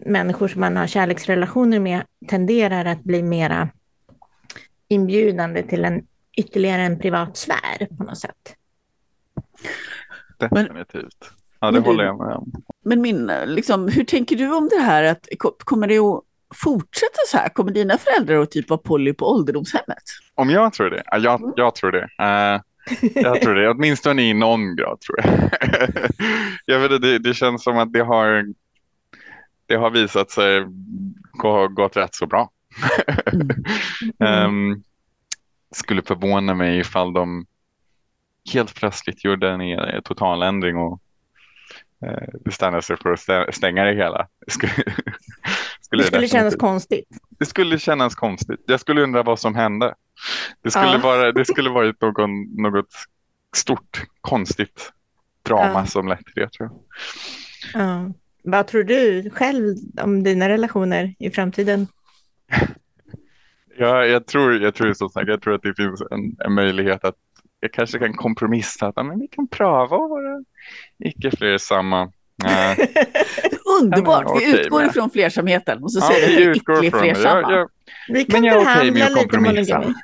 människor 0.07 0.49
som 0.49 0.61
man 0.61 0.77
har 0.77 0.87
kärleksrelationer 0.87 1.79
med 1.81 2.03
tenderar 2.29 2.85
att 2.85 3.05
bli 3.05 3.22
mera 3.22 3.68
inbjudande 4.89 5.62
till 5.62 5.85
en 5.85 6.07
ytterligare 6.37 6.82
en 6.82 6.99
privat 6.99 7.37
sfär 7.37 7.97
på 7.99 8.05
något 8.05 8.18
sätt. 8.18 8.57
Definitivt. 10.39 11.30
Ja, 11.61 11.70
det 11.70 11.80
håller 11.80 12.05
jag 12.05 12.18
med 12.18 12.37
om. 12.37 12.53
Men 12.85 13.01
min, 13.01 13.32
liksom, 13.47 13.89
hur 13.89 14.05
tänker 14.05 14.37
du 14.37 14.55
om 14.55 14.68
det 14.68 14.80
här? 14.80 15.05
Att, 15.05 15.28
kommer 15.59 15.87
det 15.87 15.99
att 15.99 16.22
fortsätta 16.55 17.18
så 17.28 17.37
här? 17.37 17.49
Kommer 17.49 17.70
dina 17.70 17.99
föräldrar 17.99 18.37
att 18.37 18.51
typ 18.51 18.70
vara 18.70 18.78
poly 18.78 19.12
på 19.12 19.26
ålderdomshemmet? 19.26 20.03
Om 20.35 20.51
jag 20.51 20.72
tror 20.72 20.91
det? 20.91 21.03
Ja, 21.07 21.18
jag, 21.18 21.41
mm. 21.41 21.53
jag 21.57 21.74
tror 21.74 21.93
det. 21.93 22.03
Uh, 22.03 22.61
jag 23.14 23.41
tror 23.41 23.55
det, 23.55 23.70
åtminstone 23.70 24.22
i 24.22 24.35
någon 24.35 24.76
grad 24.76 25.01
tror 25.01 25.18
jag. 25.22 25.51
jag 26.66 26.89
vet, 26.89 27.03
det, 27.03 27.18
det 27.18 27.35
känns 27.35 27.64
som 27.64 27.78
att 27.78 27.93
det 27.93 28.03
har, 28.03 28.45
det 29.66 29.76
har 29.76 29.91
visat 29.91 30.30
sig 30.30 30.64
gå, 31.32 31.68
gått 31.68 31.97
rätt 31.97 32.14
så 32.14 32.26
bra. 32.26 32.51
mm. 34.20 34.45
um, 34.45 34.82
skulle 35.75 36.03
förvåna 36.03 36.55
mig 36.55 36.79
ifall 36.79 37.12
de 37.12 37.47
helt 38.53 38.75
plötsligt 38.75 39.25
gjorde 39.25 39.51
en 39.51 40.03
totaländring 40.03 40.77
och 40.77 41.01
eh, 42.07 42.29
bestämde 42.45 42.83
sig 42.83 42.97
för 42.97 43.12
att 43.12 43.55
stänga 43.55 43.85
det 43.85 43.95
hela. 43.95 44.29
Skulle 44.49 46.03
det 46.03 46.07
skulle 46.07 46.29
kännas 46.29 46.57
konstigt. 46.57 47.09
Det 47.39 47.47
skulle 47.47 47.79
kännas 47.79 48.14
konstigt. 48.14 48.61
Jag 48.66 48.81
skulle 48.81 49.03
undra 49.03 49.22
vad 49.22 49.41
som 49.41 49.55
hände. 49.55 49.95
Det 50.62 50.70
skulle, 50.70 50.93
ja. 50.93 50.99
vara, 50.99 51.33
det 51.33 51.45
skulle 51.45 51.70
varit 51.81 52.01
någon, 52.01 52.43
något 52.62 52.95
stort, 53.57 54.03
konstigt 54.20 54.93
drama 55.43 55.81
ja. 55.81 55.87
som 55.87 56.09
lett 56.09 56.27
till 56.27 56.35
det. 56.35 56.51
Tror 56.51 56.70
jag. 56.70 57.83
Ja. 57.83 58.12
Vad 58.45 58.66
tror 58.66 58.85
du 58.85 59.31
själv 59.31 59.77
om 60.03 60.22
dina 60.22 60.49
relationer 60.49 61.14
i 61.18 61.31
framtiden? 61.31 61.87
Ja, 63.77 64.07
jag 64.07 64.27
tror, 64.27 64.62
jag 64.62 64.75
tror 64.75 64.93
som 64.93 65.09
sagt, 65.09 65.29
jag 65.29 65.43
tror 65.43 65.55
att 65.55 65.62
det 65.62 65.75
finns 65.75 66.03
en, 66.11 66.37
en 66.45 66.55
möjlighet 66.55 67.05
att 67.05 67.14
jag 67.61 67.72
kanske 67.72 67.99
kan 67.99 68.14
kompromissa 68.14 68.87
att 68.87 69.07
men 69.07 69.20
vi 69.20 69.29
kan 69.29 69.49
pröva 69.49 69.83
att 69.83 70.11
vara 70.11 70.45
icke 70.99 71.31
fler 71.37 71.59
samma. 71.59 72.03
Underbart, 73.83 74.25
vi 74.25 74.31
okay 74.31 74.61
utgår 74.61 74.81
med. 74.81 74.87
ifrån 74.91 75.11
flersamheten 75.11 75.83
och 75.83 75.93
så 75.93 75.99
ja, 75.99 76.09
säger 76.09 76.51
vi 76.51 76.57
icke 76.57 76.99
flersamma. 76.99 77.41
Jag, 77.41 77.53
jag, 77.53 77.68
vi 78.09 78.25
kan 78.25 78.41
men 78.41 78.51
jag 78.51 78.62
är 78.62 78.79
okej 78.79 78.91
med 78.91 79.03
att 79.03 79.14
kompromissa. 79.14 79.77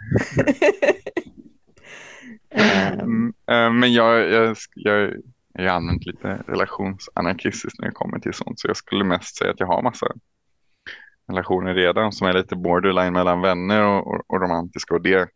mm, 2.54 3.32
äh, 3.50 3.72
men 3.72 3.92
jag, 3.92 4.30
jag, 4.30 4.56
jag 4.74 5.10
är 5.54 5.66
allmänt 5.66 6.06
lite 6.06 6.42
relationsanarkistisk 6.46 7.78
när 7.78 7.86
det 7.86 7.92
kommer 7.92 8.18
till 8.18 8.34
sånt 8.34 8.60
så 8.60 8.68
jag 8.68 8.76
skulle 8.76 9.04
mest 9.04 9.36
säga 9.36 9.50
att 9.50 9.60
jag 9.60 9.66
har 9.66 9.82
massa 9.82 10.06
relationer 11.30 11.74
redan 11.74 12.12
som 12.12 12.26
är 12.26 12.32
lite 12.32 12.56
borderline 12.56 13.12
mellan 13.12 13.40
vänner 13.40 13.82
och, 13.82 14.06
och, 14.06 14.20
och 14.26 14.40
romantiska 14.40 14.94
och 14.94 15.02
det 15.02 15.28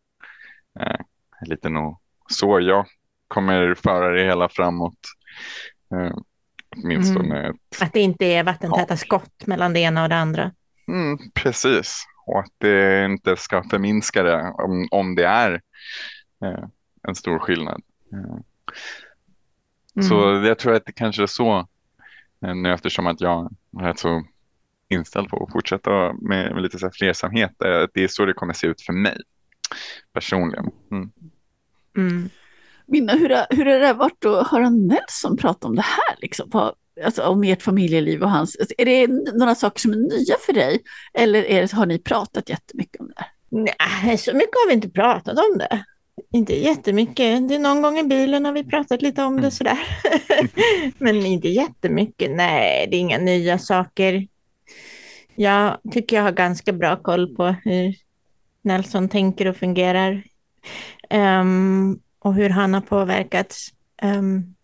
eh, 0.79 0.99
är 1.41 1.45
lite 1.45 1.69
nog 1.69 1.99
så 2.29 2.59
jag 2.59 2.85
kommer 3.27 3.75
föra 3.75 4.09
det 4.09 4.23
hela 4.23 4.49
framåt. 4.49 4.99
Eh, 5.93 6.17
åtminstone 6.77 7.39
mm. 7.39 7.51
ett, 7.51 7.81
Att 7.81 7.93
det 7.93 7.99
inte 7.99 8.25
är 8.25 8.43
vattentäta 8.43 8.93
ja. 8.93 8.97
skott 8.97 9.45
mellan 9.47 9.73
det 9.73 9.79
ena 9.79 10.03
och 10.03 10.09
det 10.09 10.15
andra. 10.15 10.51
Mm, 10.87 11.17
precis, 11.33 12.05
och 12.25 12.39
att 12.39 12.53
det 12.57 13.05
inte 13.05 13.35
ska 13.37 13.63
förminska 13.63 14.23
det 14.23 14.41
om, 14.41 14.87
om 14.91 15.15
det 15.15 15.25
är 15.25 15.61
eh, 16.45 16.65
en 17.07 17.15
stor 17.15 17.39
skillnad. 17.39 17.81
Eh. 18.13 18.37
Mm. 19.95 20.09
Så 20.09 20.47
jag 20.47 20.59
tror 20.59 20.73
att 20.73 20.85
det 20.85 20.91
kanske 20.91 21.23
är 21.23 21.27
så, 21.27 21.67
eh, 22.45 22.55
nu 22.55 22.73
eftersom 22.73 23.07
att 23.07 23.21
jag 23.21 23.51
är 23.81 23.93
så 23.93 24.23
inställd 24.89 25.29
på 25.29 25.43
att 25.43 25.51
fortsätta 25.51 26.13
med, 26.13 26.53
med 26.53 26.63
lite 26.63 26.79
så 26.79 26.85
här 26.85 26.93
flersamhet, 26.93 27.61
eh, 27.65 27.83
det 27.93 28.03
är 28.03 28.07
så 28.07 28.25
det 28.25 28.33
kommer 28.33 28.53
se 28.53 28.67
ut 28.67 28.81
för 28.81 28.93
mig 28.93 29.17
personligen. 30.13 30.65
Mm. 30.91 31.11
Mm. 31.97 32.29
Minna, 32.87 33.13
hur, 33.13 33.55
hur 33.55 33.65
har 33.65 33.79
det 33.79 33.93
varit 33.93 34.25
att 34.25 34.47
höra 34.47 34.69
Nelson 34.69 35.37
prata 35.37 35.67
om 35.67 35.75
det 35.75 35.81
här? 35.81 36.15
Liksom, 36.21 36.49
på, 36.49 36.75
alltså, 37.05 37.23
om 37.23 37.43
ert 37.43 37.61
familjeliv 37.61 38.23
och 38.23 38.31
hans. 38.31 38.57
Alltså, 38.59 38.75
är 38.77 38.85
det 38.85 39.07
några 39.33 39.55
saker 39.55 39.79
som 39.79 39.91
är 39.91 39.97
nya 39.97 40.35
för 40.45 40.53
dig? 40.53 40.79
Eller 41.13 41.43
är 41.43 41.61
det, 41.61 41.73
har 41.73 41.85
ni 41.85 41.99
pratat 41.99 42.49
jättemycket 42.49 43.01
om 43.01 43.07
det? 43.07 43.25
Nej, 43.49 44.17
så 44.17 44.33
mycket 44.33 44.55
har 44.55 44.67
vi 44.67 44.73
inte 44.73 44.89
pratat 44.89 45.37
om 45.37 45.57
det. 45.57 45.85
Inte 46.33 46.55
jättemycket. 46.55 47.47
Det 47.47 47.55
är 47.55 47.59
någon 47.59 47.81
gång 47.81 47.99
i 47.99 48.03
bilen 48.03 48.45
har 48.45 48.51
vi 48.51 48.63
pratat 48.63 49.01
lite 49.01 49.23
om 49.23 49.35
det 49.35 49.39
Mm. 49.39 49.51
sådär. 49.51 49.79
Men 50.97 51.25
inte 51.25 51.49
jättemycket. 51.49 52.31
Nej, 52.31 52.87
det 52.91 52.97
är 52.97 52.99
inga 52.99 53.17
nya 53.17 53.59
saker. 53.59 54.27
Jag 55.35 55.77
tycker 55.91 56.15
jag 56.15 56.23
har 56.23 56.31
ganska 56.31 56.73
bra 56.73 56.95
koll 56.95 57.35
på 57.35 57.55
hur 57.63 57.95
Nelson 58.61 59.09
tänker 59.09 59.47
och 59.47 59.57
fungerar. 59.57 60.23
um, 61.09 61.99
och 62.19 62.33
hur 62.33 62.49
han 62.49 62.73
har 62.73 62.81
påverkats. 62.81 63.73
Um, 64.01 64.55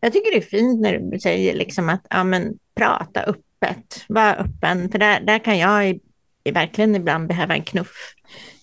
jag 0.00 0.12
tycker 0.12 0.30
det 0.30 0.36
är 0.36 0.50
fint 0.50 0.80
när 0.80 0.98
du 0.98 1.20
säger 1.20 1.54
liksom 1.54 1.88
att 1.88 2.06
ja, 2.10 2.24
men, 2.24 2.58
prata 2.74 3.22
öppet, 3.22 4.04
var 4.08 4.34
öppen. 4.34 4.90
För 4.90 4.98
där, 4.98 5.20
där 5.20 5.38
kan 5.38 5.58
jag 5.58 5.90
i, 5.90 6.00
i 6.44 6.50
verkligen 6.50 6.96
ibland 6.96 7.28
behöva 7.28 7.54
en 7.54 7.62
knuff. 7.62 8.14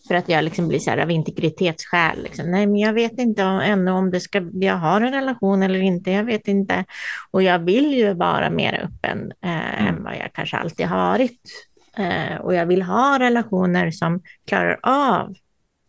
För 0.08 0.16
att 0.16 0.30
jag 0.30 0.44
liksom 0.44 0.68
blir 0.68 0.80
så 0.80 0.90
här 0.90 0.98
av 0.98 1.12
integritetsskäl. 1.12 2.24
Liksom. 2.24 2.52
Nej, 2.52 2.68
men 2.68 2.76
jag 2.78 2.94
vet 2.94 3.20
inte 3.20 3.44
om, 3.44 3.60
ännu 3.60 3.92
om 3.92 4.12
det 4.12 4.20
ska, 4.20 4.50
jag 4.54 4.76
har 4.76 5.02
en 5.02 5.14
relation 5.14 5.64
eller 5.64 5.80
inte. 5.80 6.12
Jag 6.12 6.24
vet 6.24 6.48
inte. 6.48 6.86
Och 7.32 7.44
jag 7.44 7.60
vill 7.60 7.94
ju 7.94 8.14
vara 8.14 8.50
mer 8.50 8.74
öppen 8.90 9.32
eh, 9.42 9.82
Mm. 9.82 9.96
än 9.96 10.04
vad 10.04 10.14
jag 10.16 10.34
kanske 10.34 10.58
alltid 10.58 10.86
har 10.86 10.98
varit. 10.98 11.42
Eh, 11.98 12.38
och 12.38 12.56
jag 12.56 12.66
vill 12.66 12.82
ha 12.82 13.20
relationer 13.20 13.92
som 13.92 14.22
klarar 14.48 14.80
av 14.84 15.36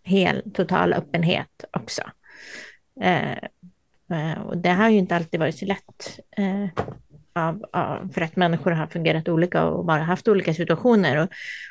hel, 0.02 0.42
total 0.54 0.92
öppenhet 0.92 1.64
också. 1.72 2.02
Eh, 3.00 3.32
eh, 4.10 4.40
och 4.46 4.58
det 4.58 4.70
har 4.70 4.88
ju 4.88 4.98
inte 4.98 5.16
alltid 5.16 5.40
varit 5.40 5.58
så 5.58 5.66
lätt. 5.66 6.18
Av, 7.36 7.64
av, 7.72 8.08
för 8.14 8.20
att 8.20 8.36
människor 8.36 8.70
har 8.70 8.86
fungerat 8.86 9.28
olika 9.28 9.64
och 9.64 9.84
bara 9.84 10.02
haft 10.02 10.28
olika 10.28 10.54
situationer. 10.54 11.16
Och, 11.16 11.28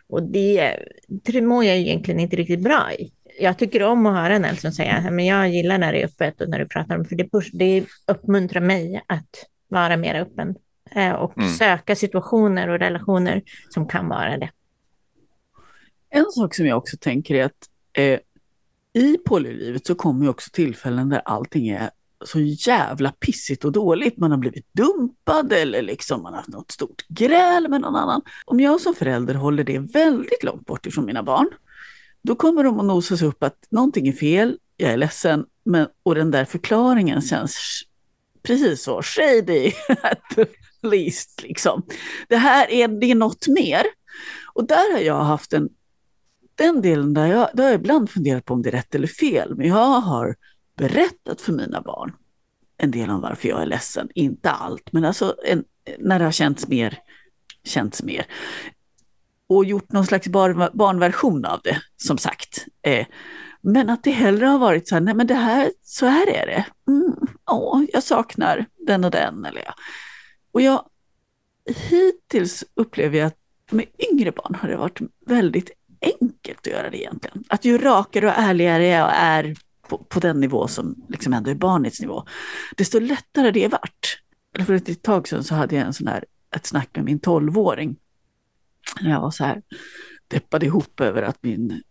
och 0.07 0.23
det, 0.23 0.79
det 1.07 1.41
mår 1.41 1.63
jag 1.65 1.77
egentligen 1.77 2.19
inte 2.19 2.35
riktigt 2.35 2.63
bra 2.63 2.93
i. 2.93 3.11
Jag 3.39 3.57
tycker 3.57 3.83
om 3.83 4.05
att 4.05 4.15
höra 4.15 4.39
Nelson 4.39 4.71
säga 4.71 5.11
men 5.11 5.25
jag 5.25 5.49
gillar 5.49 5.77
när 5.77 5.93
det 5.93 6.01
är 6.01 6.05
öppet 6.05 6.41
och 6.41 6.49
när 6.49 6.59
du 6.59 6.67
pratar 6.67 6.97
om 6.97 7.05
för 7.05 7.15
det, 7.15 7.29
push, 7.31 7.49
det 7.53 7.85
uppmuntrar 8.07 8.61
mig 8.61 9.03
att 9.07 9.45
vara 9.67 9.97
mer 9.97 10.15
öppen 10.15 10.55
eh, 10.95 11.11
och 11.11 11.37
Mm. 11.37 11.49
söka 11.49 11.95
situationer 11.95 12.67
och 12.67 12.79
relationer 12.79 13.41
som 13.69 13.87
kan 13.87 14.09
vara 14.09 14.37
det. 14.37 14.49
En 16.09 16.25
sak 16.31 16.55
som 16.55 16.65
jag 16.65 16.77
också 16.77 16.97
tänker 16.97 17.35
är 17.35 17.45
att 17.45 17.69
eh, 17.93 18.19
i 18.93 19.17
polylivet 19.25 19.85
så 19.85 19.95
kommer 19.95 20.23
ju 20.23 20.29
också 20.29 20.49
tillfällen 20.53 21.09
där 21.09 21.21
allting 21.25 21.67
är 21.69 21.89
så 22.25 22.39
jävla 22.39 23.11
pissigt 23.11 23.65
och 23.65 23.71
dåligt. 23.71 24.17
Man 24.17 24.31
har 24.31 24.37
blivit 24.37 24.73
dumpad 24.73 25.53
eller 25.53 25.81
liksom 25.81 26.21
man 26.23 26.33
har 26.33 26.37
haft 26.37 26.49
något 26.49 26.71
stort 26.71 27.05
gräl 27.07 27.67
med 27.69 27.81
någon 27.81 27.95
annan. 27.95 28.21
Om 28.45 28.59
jag 28.59 28.81
som 28.81 28.95
förälder 28.95 29.33
håller 29.33 29.63
det 29.63 29.79
väldigt 29.79 30.43
långt 30.43 30.65
bort 30.65 30.85
ifrån 30.85 31.05
mina 31.05 31.23
barn, 31.23 31.49
då 32.21 32.35
kommer 32.35 32.63
de 32.63 32.79
att 32.79 32.85
nosas 32.85 33.21
upp 33.21 33.43
att 33.43 33.67
någonting 33.69 34.07
är 34.07 34.13
fel, 34.13 34.57
jag 34.77 34.91
är 34.91 34.97
ledsen, 34.97 35.45
men, 35.65 35.87
och 36.03 36.15
den 36.15 36.31
där 36.31 36.45
förklaringen 36.45 37.21
känns 37.21 37.81
precis 38.43 38.83
så 38.83 39.01
shady 39.01 39.71
at 40.01 40.19
the 40.35 40.45
least. 40.81 41.43
Liksom. 41.43 41.83
Det 42.27 42.37
här 42.37 42.71
är, 42.71 42.87
det 42.87 43.11
är 43.11 43.15
något 43.15 43.47
mer. 43.47 43.83
Och 44.53 44.67
där 44.67 44.93
har 44.93 44.99
jag 44.99 45.23
haft 45.23 45.53
en 45.53 45.69
den 46.55 46.81
delen 46.81 47.13
där 47.13 47.25
jag, 47.25 47.49
där 47.53 47.63
har 47.63 47.71
jag 47.71 47.79
ibland 47.79 48.09
funderat 48.09 48.45
på 48.45 48.53
om 48.53 48.61
det 48.61 48.69
är 48.69 48.71
rätt 48.71 48.95
eller 48.95 49.07
fel, 49.07 49.55
men 49.55 49.67
jag 49.67 49.99
har 49.99 50.35
berättat 50.77 51.41
för 51.41 51.53
mina 51.53 51.81
barn 51.81 52.13
en 52.77 52.91
del 52.91 53.09
om 53.09 53.21
varför 53.21 53.49
jag 53.49 53.61
är 53.61 53.65
ledsen. 53.65 54.09
Inte 54.15 54.51
allt, 54.51 54.93
men 54.93 55.05
alltså 55.05 55.35
en, 55.45 55.63
när 55.99 56.19
det 56.19 56.25
har 56.25 56.31
känts 56.31 56.67
mer, 56.67 56.97
känts 57.63 58.03
mer. 58.03 58.25
Och 59.47 59.65
gjort 59.65 59.91
någon 59.91 60.05
slags 60.05 60.27
bar, 60.27 60.71
barnversion 60.73 61.45
av 61.45 61.59
det, 61.63 61.81
som 61.97 62.17
sagt. 62.17 62.65
Eh, 62.81 63.07
men 63.61 63.89
att 63.89 64.03
det 64.03 64.11
hellre 64.11 64.45
har 64.45 64.59
varit 64.59 64.87
så 64.87 64.95
här, 64.95 65.01
nej 65.01 65.13
men 65.13 65.27
det 65.27 65.33
här, 65.33 65.71
så 65.83 66.05
här 66.05 66.27
är 66.27 66.45
det. 66.45 66.65
Mm, 66.87 67.15
åh, 67.51 67.83
jag 67.93 68.03
saknar 68.03 68.65
den 68.87 69.03
och 69.03 69.11
den. 69.11 69.45
Eller 69.45 69.61
jag. 69.61 69.73
Och 70.51 70.61
jag, 70.61 70.85
hittills 71.89 72.63
upplever 72.73 73.17
jag 73.17 73.27
att 73.27 73.37
med 73.71 73.85
yngre 74.11 74.31
barn 74.31 74.55
har 74.55 74.69
det 74.69 74.77
varit 74.77 74.99
väldigt 75.25 75.71
enkelt 76.01 76.59
att 76.59 76.73
göra 76.73 76.89
det 76.89 76.97
egentligen. 76.97 77.43
Att 77.47 77.65
ju 77.65 77.77
rakare 77.77 78.27
och 78.27 78.33
ärligare 78.37 78.87
jag 78.87 79.11
är 79.15 79.55
på, 79.97 80.03
på 80.03 80.19
den 80.19 80.39
nivå 80.39 80.67
som 80.67 80.95
liksom 81.09 81.33
ändå 81.33 81.51
är 81.51 81.55
barnets 81.55 82.01
nivå, 82.01 82.25
desto 82.77 82.99
lättare 82.99 83.51
det 83.51 83.67
vart. 83.67 84.19
För 84.65 84.73
ett 84.73 85.01
tag 85.01 85.27
sedan 85.27 85.43
så 85.43 85.55
hade 85.55 85.75
jag 85.75 85.85
en 85.85 85.93
sån 85.93 86.07
här, 86.07 86.25
ett 86.55 86.65
snack 86.65 86.89
med 86.93 87.05
min 87.05 87.19
tolvåring. 87.19 87.95
Jag 89.01 89.21
var 89.21 89.31
så 89.31 89.43
här 89.43 89.61
deppade 90.27 90.65
ihop 90.65 91.01
över 91.01 91.21
att 91.21 91.37
min 91.41 91.81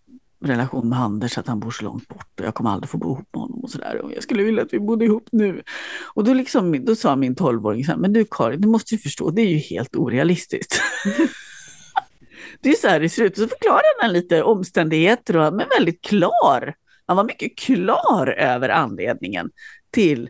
relation 0.44 0.88
med 0.88 0.98
Anders, 0.98 1.38
att 1.38 1.46
han 1.46 1.60
bor 1.60 1.70
så 1.70 1.84
långt 1.84 2.08
bort 2.08 2.40
och 2.40 2.46
jag 2.46 2.54
kommer 2.54 2.70
aldrig 2.70 2.90
få 2.90 2.98
bo 2.98 3.14
ihop 3.14 3.28
med 3.32 3.40
honom 3.40 3.60
och 3.60 3.70
sådär. 3.70 4.00
Och 4.00 4.12
jag 4.12 4.22
skulle 4.22 4.42
vilja 4.42 4.62
att 4.62 4.72
vi 4.72 4.80
bodde 4.80 5.04
ihop 5.04 5.28
nu. 5.32 5.62
Och 6.14 6.24
då, 6.24 6.34
liksom, 6.34 6.84
då 6.84 6.96
sa 6.96 7.16
min 7.16 7.34
tolvåring 7.34 7.84
så 7.84 7.92
här, 7.92 7.98
men 7.98 8.12
du 8.12 8.24
Karin, 8.30 8.60
du 8.60 8.68
måste 8.68 8.94
ju 8.94 8.98
förstå, 8.98 9.30
det 9.30 9.42
är 9.42 9.48
ju 9.48 9.58
helt 9.58 9.96
orealistiskt. 9.96 10.80
det 12.60 12.68
är 12.68 12.74
så 12.74 12.88
här 12.88 13.00
det 13.00 13.08
ser 13.08 13.24
ut. 13.24 13.36
Så 13.36 13.48
förklarade 13.48 13.82
han 14.00 14.12
lite 14.12 14.42
omständigheter, 14.42 15.36
och, 15.36 15.54
men 15.54 15.68
väldigt 15.78 16.02
klar. 16.02 16.74
Han 17.06 17.16
var 17.16 17.24
mycket 17.24 17.58
klar 17.58 18.26
över 18.26 18.68
anledningen 18.68 19.50
till 19.90 20.28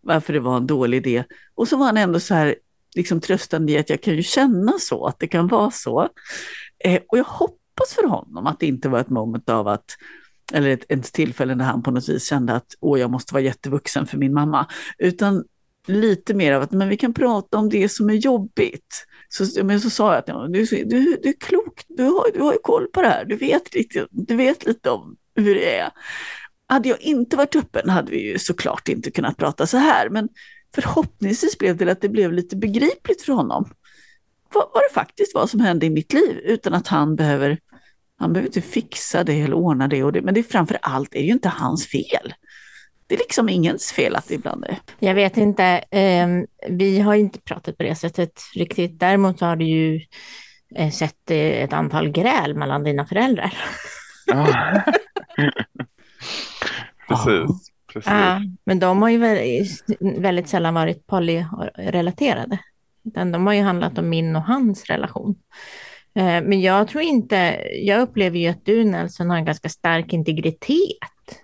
varför 0.00 0.32
det 0.32 0.40
var 0.40 0.56
en 0.56 0.66
dålig 0.66 0.96
idé. 0.96 1.24
Och 1.54 1.68
så 1.68 1.76
var 1.76 1.86
han 1.86 1.96
ändå 1.96 2.20
så 2.20 2.34
här 2.34 2.54
liksom 2.96 3.20
tröstande 3.20 3.72
i 3.72 3.78
att 3.78 3.90
jag 3.90 4.02
kan 4.02 4.16
ju 4.16 4.22
känna 4.22 4.72
så, 4.78 5.06
att 5.06 5.18
det 5.18 5.26
kan 5.26 5.48
vara 5.48 5.70
så. 5.70 6.08
Eh, 6.84 7.00
och 7.08 7.18
jag 7.18 7.24
hoppas 7.24 7.94
för 7.94 8.08
honom 8.08 8.46
att 8.46 8.60
det 8.60 8.66
inte 8.66 8.88
var 8.88 9.00
ett 9.00 9.10
moment 9.10 9.48
av 9.48 9.68
att, 9.68 9.96
eller 10.52 10.70
ett, 10.70 10.84
ett 10.88 11.12
tillfälle 11.12 11.54
när 11.54 11.64
han 11.64 11.82
på 11.82 11.90
något 11.90 12.08
vis 12.08 12.28
kände 12.28 12.52
att 12.52 12.66
åh, 12.80 13.00
jag 13.00 13.10
måste 13.10 13.34
vara 13.34 13.42
jättevuxen 13.42 14.06
för 14.06 14.18
min 14.18 14.34
mamma. 14.34 14.66
Utan 14.98 15.44
lite 15.86 16.34
mer 16.34 16.52
av 16.52 16.62
att 16.62 16.72
men 16.72 16.88
vi 16.88 16.96
kan 16.96 17.14
prata 17.14 17.58
om 17.58 17.68
det 17.68 17.88
som 17.88 18.10
är 18.10 18.14
jobbigt. 18.14 19.06
Så, 19.28 19.64
men 19.64 19.80
så 19.80 19.90
sa 19.90 20.12
jag 20.12 20.18
att 20.18 20.52
du, 20.52 20.64
du, 20.64 20.84
du 21.22 21.28
är 21.28 21.40
klok, 21.40 21.84
du 21.88 22.02
har, 22.02 22.32
du 22.34 22.40
har 22.40 22.52
ju 22.52 22.58
koll 22.62 22.86
på 22.92 23.02
det 23.02 23.08
här, 23.08 23.24
du 23.24 23.36
vet, 23.36 23.74
lite, 23.74 24.06
du 24.10 24.36
vet 24.36 24.66
lite 24.66 24.90
om 24.90 25.16
hur 25.40 25.54
det 25.54 25.78
är. 25.78 25.90
Hade 26.66 26.88
jag 26.88 27.00
inte 27.00 27.36
varit 27.36 27.56
öppen 27.56 27.90
hade 27.90 28.10
vi 28.10 28.30
ju 28.30 28.38
såklart 28.38 28.88
inte 28.88 29.10
kunnat 29.10 29.36
prata 29.36 29.66
så 29.66 29.76
här, 29.76 30.08
men 30.08 30.28
förhoppningsvis 30.74 31.58
blev 31.58 31.76
det 31.76 31.92
att 31.92 32.00
det 32.00 32.08
blev 32.08 32.32
lite 32.32 32.56
begripligt 32.56 33.22
för 33.22 33.32
honom 33.32 33.70
vad, 34.54 34.68
vad 34.74 34.82
det 34.82 34.94
faktiskt 34.94 35.34
var 35.34 35.46
som 35.46 35.60
hände 35.60 35.86
i 35.86 35.90
mitt 35.90 36.12
liv 36.12 36.40
utan 36.44 36.74
att 36.74 36.86
han 36.86 37.16
behöver, 37.16 37.58
han 38.18 38.32
behöver 38.32 38.48
inte 38.48 38.60
fixa 38.60 39.24
det 39.24 39.40
eller 39.40 39.54
ordna 39.54 39.88
det, 39.88 40.04
och 40.04 40.12
det 40.12 40.22
men 40.22 40.34
det 40.34 40.40
är 40.40 40.44
framför 40.44 40.78
allt 40.82 41.14
är 41.14 41.22
ju 41.22 41.32
inte 41.32 41.48
hans 41.48 41.86
fel. 41.86 42.34
Det 43.06 43.14
är 43.14 43.18
liksom 43.18 43.48
ingens 43.48 43.92
fel 43.92 44.16
att 44.16 44.28
det 44.28 44.34
ibland 44.34 44.64
är. 44.64 44.78
Jag 44.98 45.14
vet 45.14 45.36
inte, 45.36 45.64
eh, 45.90 46.28
vi 46.68 47.00
har 47.00 47.14
inte 47.14 47.40
pratat 47.40 47.78
på 47.78 47.82
det 47.82 47.94
sättet 47.94 48.40
riktigt. 48.54 49.00
Däremot 49.00 49.40
har 49.40 49.56
du 49.56 49.64
ju 49.64 50.00
eh, 50.76 50.90
sett 50.90 51.30
eh, 51.30 51.36
ett 51.36 51.72
antal 51.72 52.08
gräl 52.08 52.54
mellan 52.54 52.84
dina 52.84 53.06
föräldrar. 53.06 53.54
Ja. 54.26 54.82
precis. 57.08 57.72
precis. 57.92 58.10
Ja, 58.10 58.40
men 58.64 58.78
de 58.78 59.02
har 59.02 59.08
ju 59.08 59.18
väldigt, 59.18 59.84
väldigt 60.00 60.48
sällan 60.48 60.74
varit 60.74 61.06
polyrelaterade. 61.06 62.58
Utan 63.04 63.32
de 63.32 63.46
har 63.46 63.54
ju 63.54 63.62
handlat 63.62 63.98
om 63.98 64.08
min 64.08 64.36
och 64.36 64.42
hans 64.42 64.84
relation. 64.84 65.34
Eh, 66.14 66.42
Men 66.42 66.60
jag 66.60 66.88
tror 66.88 67.02
inte, 67.02 67.60
jag 67.82 68.00
upplever 68.00 68.38
ju 68.38 68.48
att 68.48 68.66
du 68.66 68.84
Nelson 68.84 69.30
har 69.30 69.36
en 69.36 69.44
ganska 69.44 69.68
stark 69.68 70.12
integritet. 70.12 71.40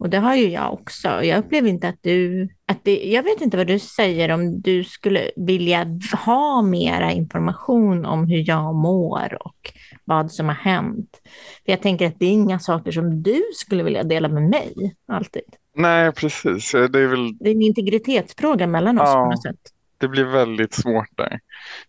Och 0.00 0.10
det 0.10 0.18
har 0.18 0.34
ju 0.36 0.48
jag 0.48 0.72
också. 0.72 1.08
Jag 1.08 1.38
upplever 1.38 1.68
inte 1.68 1.88
att 1.88 1.98
du, 2.00 2.48
att 2.66 2.84
det, 2.84 3.04
jag 3.04 3.22
vet 3.22 3.40
inte 3.40 3.56
vad 3.56 3.66
du 3.66 3.78
säger 3.78 4.30
om 4.30 4.60
du 4.60 4.84
skulle 4.84 5.30
vilja 5.36 5.86
ha 6.24 6.62
mera 6.62 7.12
information 7.12 8.04
om 8.06 8.26
hur 8.26 8.48
jag 8.48 8.74
mår 8.74 9.38
och 9.46 9.72
vad 10.04 10.32
som 10.32 10.46
har 10.46 10.54
hänt. 10.54 11.20
För 11.64 11.72
jag 11.72 11.82
tänker 11.82 12.06
att 12.06 12.18
det 12.18 12.26
är 12.26 12.30
inga 12.30 12.58
saker 12.58 12.92
som 12.92 13.22
du 13.22 13.42
skulle 13.54 13.82
vilja 13.82 14.02
dela 14.02 14.28
med 14.28 14.42
mig 14.42 14.94
alltid. 15.08 15.42
Nej, 15.74 16.12
precis. 16.12 16.72
Det 16.72 17.00
är 17.00 17.06
väl 17.06 17.38
Det 17.38 17.50
är 17.50 17.54
en 17.54 17.62
integritetsfråga 17.62 18.66
mellan 18.66 18.98
oss 19.00 19.08
Ja. 19.14 19.24
på 19.24 19.30
något 19.30 19.42
sätt. 19.42 19.60
det 19.98 20.08
blir 20.08 20.24
väldigt 20.24 20.74
svårt 20.74 21.16
där. 21.16 21.40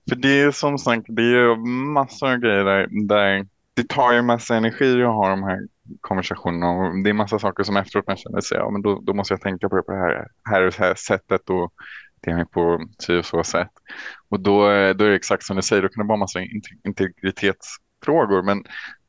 För 0.09 0.15
det 0.15 0.41
är 0.41 0.51
som 0.51 0.77
sagt, 0.77 1.05
det 1.07 1.21
är 1.23 1.55
massor 1.93 2.31
av 2.31 2.37
grejer 2.37 2.63
där, 2.63 2.87
där 3.07 3.47
det 3.73 3.87
tar 3.89 4.13
ju 4.13 4.21
massa 4.21 4.55
energi 4.55 5.03
att 5.03 5.07
ha 5.13 5.29
de 5.29 5.43
här 5.43 5.59
konversationen 6.01 6.63
Och 6.63 7.03
det 7.03 7.09
är 7.09 7.13
massa 7.13 7.39
saker 7.39 7.63
som 7.63 7.77
efteråt 7.77 8.07
man 8.07 8.17
känner 8.17 8.41
sig, 8.41 8.57
ja 8.57 8.69
men 8.69 8.81
då, 8.81 8.99
då 9.01 9.13
måste 9.13 9.33
jag 9.33 9.41
tänka 9.41 9.69
på 9.69 9.75
det 9.75 9.83
på 9.83 9.91
det 9.91 9.97
här, 9.97 10.27
här, 10.49 10.67
och 10.67 10.73
här 10.73 10.95
sättet 10.95 11.49
och 11.49 11.73
det 12.21 12.31
är 12.31 12.45
på 12.45 12.79
si 12.99 13.17
och 13.19 13.25
så 13.25 13.43
sätt. 13.43 13.69
Och 14.29 14.39
då, 14.39 14.65
är- 14.67 14.93
då 14.93 15.05
är 15.05 15.09
det 15.09 15.15
exakt 15.15 15.43
som 15.43 15.55
du 15.55 15.61
säger, 15.61 15.81
då 15.81 15.89
kan 15.89 16.03
det 16.03 16.07
vara 16.07 16.17
massa 16.17 16.39
integritetsfrågor. 16.83 18.43
Men 18.43 18.63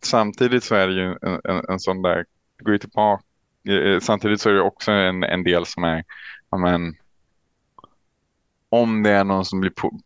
samtidigt 0.05 0.65
så 0.65 0.75
är 0.75 0.89
det 0.89 0.95
ju 0.95 1.03
en, 1.23 1.41
en, 1.45 1.65
en 1.69 1.81
sån 1.81 2.03
där, 2.03 2.17
det 2.59 2.65
går 2.65 2.73
ju 2.73 2.79
tillbaka. 2.79 3.25
Eh, 3.69 4.01
samtidigt 4.01 4.41
så 4.41 4.49
är 4.51 4.55
det 4.55 4.61
också 4.63 4.93
en, 4.93 5.23
en 5.23 5.43
del 5.45 5.67
som 5.67 5.85
är, 5.85 6.05
ja 6.51 6.59
men 6.59 6.95
om 8.69 9.03
det 9.03 9.11
är 9.11 9.25
någon 9.25 9.45
som 9.45 9.61
blir 9.61 9.71
på, 9.71 10.01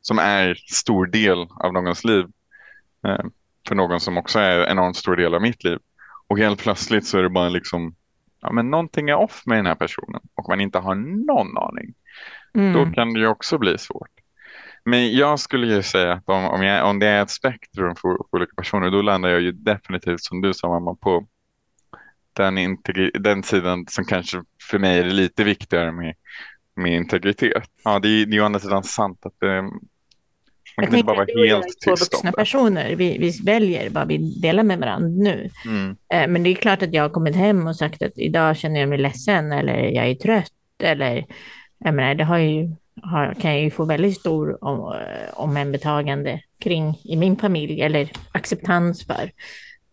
som 0.00 0.18
är 0.18 0.54
stor 0.54 1.06
del 1.06 1.38
av 1.60 1.72
någons 1.72 2.04
liv 2.04 2.24
eh, 3.06 3.24
för 3.68 3.74
någon 3.74 4.00
som 4.00 4.18
också 4.18 4.38
är 4.38 4.58
en 4.58 4.70
enormt 4.70 4.96
stor 4.96 5.16
del 5.16 5.34
av 5.34 5.42
mitt 5.42 5.64
liv 5.64 5.78
Och 6.28 6.38
helt 6.38 6.60
plötsligt 6.60 7.06
så 7.06 7.18
är 7.18 7.22
det 7.22 7.28
bara 7.28 7.48
liksom, 7.48 7.94
ja 8.40 8.52
men 8.52 8.70
någonting 8.70 9.10
är 9.10 9.14
off 9.14 9.42
med 9.46 9.58
den 9.58 9.66
här 9.66 9.74
personen 9.74 10.20
och 10.34 10.48
man 10.48 10.60
inte 10.60 10.78
har 10.78 10.94
någon 10.94 11.58
aning. 11.58 11.94
Mm. 12.54 12.72
Då 12.72 12.92
kan 12.94 13.12
det 13.12 13.20
ju 13.20 13.26
också 13.26 13.58
bli 13.58 13.78
svårt. 13.78 14.10
Men 14.84 15.16
jag 15.16 15.40
skulle 15.40 15.66
ju 15.66 15.82
säga 15.82 16.12
att 16.12 16.28
om, 16.28 16.44
om, 16.44 16.62
jag, 16.62 16.90
om 16.90 16.98
det 16.98 17.06
är 17.06 17.22
ett 17.22 17.30
spektrum 17.30 17.96
för, 17.96 18.16
för 18.30 18.36
olika 18.36 18.52
personer, 18.56 18.90
då 18.90 19.02
landar 19.02 19.28
jag 19.28 19.40
ju 19.40 19.52
definitivt 19.52 20.22
som 20.22 20.40
du 20.40 20.54
sa 20.54 20.68
mamma 20.68 20.94
på 20.94 21.26
den, 22.32 22.76
den 23.14 23.42
sidan 23.42 23.86
som 23.88 24.04
kanske 24.04 24.42
för 24.70 24.78
mig 24.78 24.98
är 24.98 25.04
lite 25.04 25.44
viktigare 25.44 25.92
med, 25.92 26.14
med 26.76 26.92
integritet. 26.92 27.70
Ja, 27.84 27.98
det 27.98 28.08
är 28.08 28.26
det 28.26 28.32
är 28.32 28.34
ju 28.34 28.40
å 28.40 28.44
andra 28.44 28.60
sidan 28.60 28.84
sant 28.84 29.26
att 29.26 29.40
det, 29.40 29.70
man 30.76 30.82
Jag 30.84 30.90
kan 30.90 30.98
inte 30.98 31.06
bara 31.06 31.16
vara 31.16 31.46
helt 31.46 31.80
två 31.84 31.96
tyst 31.96 32.14
om 32.14 32.18
vuxna 32.18 32.32
personer. 32.32 32.96
Vi, 32.96 33.18
vi 33.18 33.30
väljer 33.44 33.90
vad 33.90 34.08
vi 34.08 34.18
delar 34.40 34.62
med 34.62 34.78
varandra 34.78 35.08
nu. 35.08 35.50
Mm. 35.64 35.96
Eh, 36.12 36.28
Men 36.28 36.42
det 36.42 36.50
är 36.50 36.54
klart 36.54 36.82
att 36.82 36.92
jag 36.92 37.02
har 37.02 37.10
kommit 37.10 37.36
hem 37.36 37.66
och 37.66 37.76
sagt 37.76 38.02
att 38.02 38.18
idag 38.18 38.56
känner 38.56 38.80
jag 38.80 38.88
mig 38.88 38.98
ledsen 38.98 39.52
eller 39.52 39.78
jag 39.78 40.08
är 40.08 40.14
trött 40.14 40.52
eller 40.82 41.24
jag 41.78 41.94
menar, 41.94 42.14
det 42.14 42.24
har 42.24 42.38
ju, 42.38 42.70
har, 43.02 43.34
kan 43.34 43.50
jag 43.52 43.62
ju 43.62 43.70
få 43.70 43.84
väldigt 43.84 44.20
stor 44.20 44.64
om, 44.64 44.78
eh, 44.92 45.40
omhändertagande 45.40 46.40
kring 46.58 47.00
i 47.04 47.16
min 47.16 47.36
familj 47.36 47.80
eller 47.82 48.10
acceptans 48.32 49.06
för. 49.06 49.30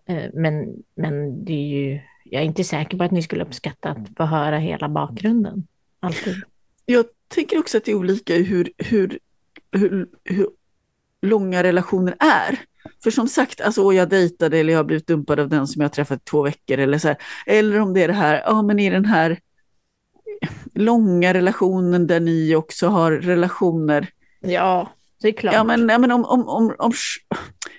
Eh, 0.08 0.24
Men, 0.34 0.84
men 0.96 1.46
det 1.46 1.54
är 1.54 1.68
ju, 1.68 2.00
jag 2.24 2.42
är 2.42 2.46
inte 2.46 2.64
säker 2.64 2.98
på 2.98 3.04
att 3.04 3.12
ni 3.12 3.24
skulle 3.24 3.44
uppskatta 3.44 3.90
att 3.90 4.08
få 4.18 4.24
höra 4.24 4.58
hela 4.58 4.90
bakgrunden. 4.90 5.68
Alltid. 6.00 6.36
Jag 6.86 7.06
tänker 7.28 7.60
också 7.60 7.78
att 7.78 7.86
det 7.86 7.92
är 7.92 7.96
olika 7.96 8.34
hur, 8.34 8.72
hur, 8.78 9.20
hur, 9.72 10.08
hur 10.24 10.48
långa 11.24 11.64
relationer 11.64 12.16
är. 12.20 12.60
För 13.04 13.12
som 13.12 13.28
sagt, 13.28 13.62
alltså, 13.62 13.94
jag 13.94 14.10
dejtade 14.10 14.58
eller 14.58 14.74
jag 14.74 14.80
har 14.80 14.84
blivit 14.84 15.08
dumpad 15.08 15.40
av 15.40 15.50
den 15.50 15.68
som 15.68 15.82
jag 15.82 15.90
har 15.90 15.94
träffat 15.94 16.22
i 16.22 16.24
två 16.24 16.42
veckor. 16.42 16.78
Eller, 16.78 16.98
så 16.98 17.08
här. 17.08 17.18
eller 17.46 17.80
om 17.80 17.94
det 17.94 18.04
är 18.04 18.08
det 18.08 18.14
här, 18.14 18.44
ja 18.46 18.62
men 18.62 18.80
i 18.80 18.90
den 18.90 19.06
här 19.06 19.40
långa 20.74 21.34
relationen 21.34 22.08
där 22.08 22.20
ni 22.20 22.56
också 22.56 22.88
har 22.88 23.12
relationer. 23.12 24.08
Ja, 24.42 24.90
det 25.22 25.28
är 25.28 25.32
klart. 25.32 25.54
Ja 25.54 25.64
men, 25.64 25.90
ja, 25.90 25.98
men 25.98 26.12
om, 26.12 26.26
om, 26.26 26.48
om, 26.48 26.76
om, 26.80 26.94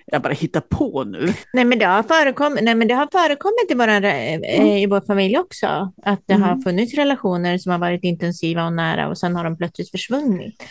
jag 0.07 0.23
bara 0.23 0.33
hittar 0.33 0.61
på 0.61 1.05
nu. 1.05 1.33
Nej, 1.53 1.65
men 1.65 1.79
det 1.79 1.85
har 1.85 2.03
förekommit, 2.03 2.65
nej, 2.65 2.75
men 2.75 2.89
det 2.89 2.95
har 2.95 3.09
förekommit 3.13 3.71
i, 3.71 3.75
våra, 3.75 3.97
eh, 3.97 4.83
i 4.83 4.87
vår 4.87 5.01
familj 5.01 5.39
också. 5.39 5.93
Att 6.03 6.23
det 6.27 6.35
har 6.35 6.49
Mm. 6.53 6.63
funnits 6.63 6.95
relationer 6.95 7.59
som 7.59 7.73
har 7.73 7.79
varit 7.79 8.05
intensiva 8.05 8.67
och 8.67 8.73
nära 8.73 9.09
och 9.09 9.19
sen 9.19 9.37
har 9.37 9.45
de 9.45 9.57
plötsligt 9.57 9.91
försvunnit. 9.91 10.63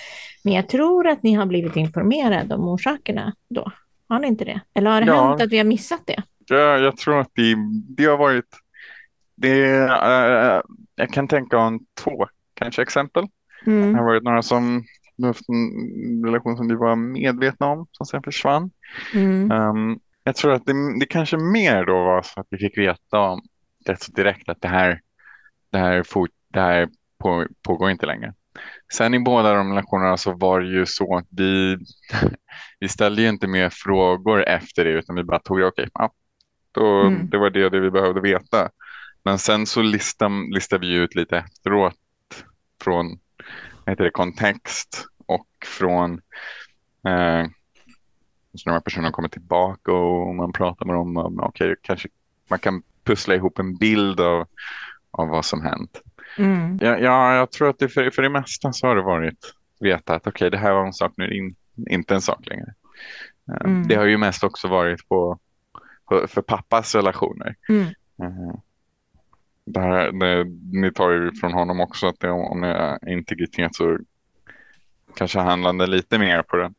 Men 0.43 0.53
jag 0.53 0.69
tror 0.69 1.07
att 1.07 1.23
ni 1.23 1.33
har 1.33 1.45
blivit 1.45 1.75
informerade 1.75 2.55
om 2.55 2.67
orsakerna 2.67 3.33
då. 3.49 3.71
Har 4.07 4.19
ni 4.19 4.27
inte 4.27 4.45
det? 4.45 4.61
Eller 4.73 4.91
har 4.91 5.01
det 5.01 5.07
Ja. 5.07 5.27
hänt 5.29 5.41
att 5.41 5.51
vi 5.51 5.57
har 5.57 5.65
missat 5.65 6.01
det? 6.05 6.23
Jag, 6.47 6.79
jag 6.81 6.97
tror 6.97 7.19
att 7.19 7.29
det, 7.33 7.55
det 7.97 8.05
har 8.05 8.17
varit, 8.17 8.45
det, 9.35 9.69
eh, 9.75 10.61
jag 10.95 11.09
kan 11.13 11.27
tänka 11.27 11.57
om 11.57 11.85
två 12.03 12.27
kanske 12.53 12.81
exempel. 12.81 13.25
Det 13.65 13.71
Mm. 13.71 13.95
har 13.95 14.03
varit 14.03 14.23
några 14.23 14.41
som 14.41 14.83
haft 15.23 15.49
en 15.49 16.25
relation 16.25 16.57
som 16.57 16.67
vi 16.67 16.75
var 16.75 16.95
medvetna 16.95 17.67
om 17.67 17.87
som 17.91 18.05
sen 18.05 18.23
försvann. 18.23 18.71
Mm. 19.13 19.51
Um, 19.51 19.99
jag 20.23 20.35
tror 20.35 20.51
att 20.53 20.65
det, 20.65 20.99
det 20.99 21.05
kanske 21.05 21.37
mer 21.37 21.85
då 21.85 21.93
var 21.93 22.21
så 22.21 22.39
att 22.39 22.47
vi 22.49 22.57
fick 22.57 22.77
veta 22.77 23.19
om 23.19 23.41
rätt 23.85 24.01
så 24.01 24.11
direkt 24.11 24.49
att 24.49 24.61
det 24.61 24.67
här, 24.67 25.01
det 25.69 25.77
här, 25.77 26.03
fort, 26.03 26.29
det 26.53 26.59
här 26.59 26.89
på, 27.17 27.47
pågår 27.67 27.91
inte 27.91 28.05
längre. 28.05 28.33
Sen 28.93 29.13
i 29.13 29.19
båda 29.19 29.53
de 29.53 29.69
relationerna 29.69 30.17
så 30.17 30.33
var 30.33 30.61
det 30.61 30.67
ju 30.67 30.85
så 30.85 31.17
att 31.17 31.27
vi, 31.29 31.77
vi 32.79 32.89
ställde 32.89 33.21
ju 33.21 33.29
inte 33.29 33.47
mer 33.47 33.69
frågor 33.69 34.43
efter 34.43 34.85
det 34.85 34.91
utan 34.91 35.15
vi 35.15 35.23
bara 35.23 35.39
tog 35.39 35.59
det, 35.59 35.65
okej, 35.65 35.89
ja, 35.93 36.11
då, 36.71 37.01
Mm. 37.01 37.29
det 37.29 37.37
var 37.37 37.49
det, 37.49 37.69
det 37.69 37.79
vi 37.79 37.91
behövde 37.91 38.21
veta. 38.21 38.69
Men 39.23 39.39
sen 39.39 39.65
så 39.65 39.81
listam, 39.81 40.51
listade 40.51 40.87
vi 40.87 40.93
ut 40.93 41.15
lite 41.15 41.37
efteråt 41.37 41.95
från 42.81 43.19
heter 43.85 44.03
det, 44.03 44.11
kontext 44.11 45.05
och 45.25 45.47
från 45.65 46.13
eh, 47.07 47.45
så 48.55 48.69
när 48.69 48.79
personerna 48.79 49.11
kommer 49.11 49.29
tillbaka 49.29 49.91
och 49.91 50.35
man 50.35 50.53
pratar 50.53 50.85
med 50.85 50.95
dem 50.95 51.39
okej, 51.39 51.75
kanske 51.81 52.09
man 52.49 52.59
kan 52.59 52.83
pussla 53.03 53.35
ihop 53.35 53.59
en 53.59 53.75
bild 53.75 54.19
av, 54.19 54.47
av 55.11 55.27
vad 55.27 55.45
som 55.45 55.61
hänt. 55.61 56.01
Mm. 56.37 56.79
Ja, 56.81 56.97
ja, 56.97 57.35
jag 57.35 57.51
tror 57.51 57.69
att 57.69 57.79
det 57.79 57.89
för, 57.89 58.09
för 58.09 58.21
det 58.21 58.29
mesta 58.29 58.73
så 58.73 58.87
har 58.87 58.95
det 58.95 59.01
varit 59.01 59.53
veta 59.79 60.15
att 60.15 60.27
okej, 60.27 60.51
det 60.51 60.57
här 60.57 60.73
var 60.73 60.85
en 60.85 60.93
sak 60.93 61.13
nu, 61.17 61.33
in, 61.37 61.55
inte 61.89 62.15
en 62.15 62.21
sak 62.21 62.45
längre. 62.45 62.73
Eh, 63.51 63.65
Mm. 63.65 63.87
Det 63.87 63.95
har 63.95 64.05
ju 64.05 64.17
mest 64.17 64.43
också 64.43 64.67
varit 64.67 65.07
på, 65.07 65.39
på 66.05 66.27
för 66.27 66.41
pappas 66.41 66.95
relationer. 66.95 67.55
Mm. 67.69 67.85
Eh, 68.21 68.55
Det 69.65 69.79
här, 69.79 70.11
det, 70.11 70.43
ni 70.79 70.91
tar 70.91 71.09
ju 71.11 71.31
från 71.35 71.53
honom 71.53 71.79
också 71.79 72.07
att 72.07 72.19
det, 72.19 72.29
om 72.29 72.61
det 72.61 72.67
är 72.67 73.09
integritet 73.09 73.75
så 73.75 73.97
kanske 75.15 75.39
handlar 75.39 75.73
det 75.73 75.87
lite 75.87 76.19
mer 76.19 76.41
på 76.43 76.55
den 76.57 76.73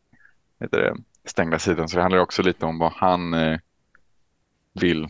heter 0.61 0.79
det, 0.81 0.97
stängda 1.25 1.59
sidan. 1.59 1.89
Så 1.89 1.97
det 1.97 2.03
handlar 2.03 2.21
också 2.21 2.43
lite 2.43 2.67
om 2.67 2.79
vad 2.79 2.93
han 2.93 3.35
eh, 3.35 3.59
vill 4.81 5.09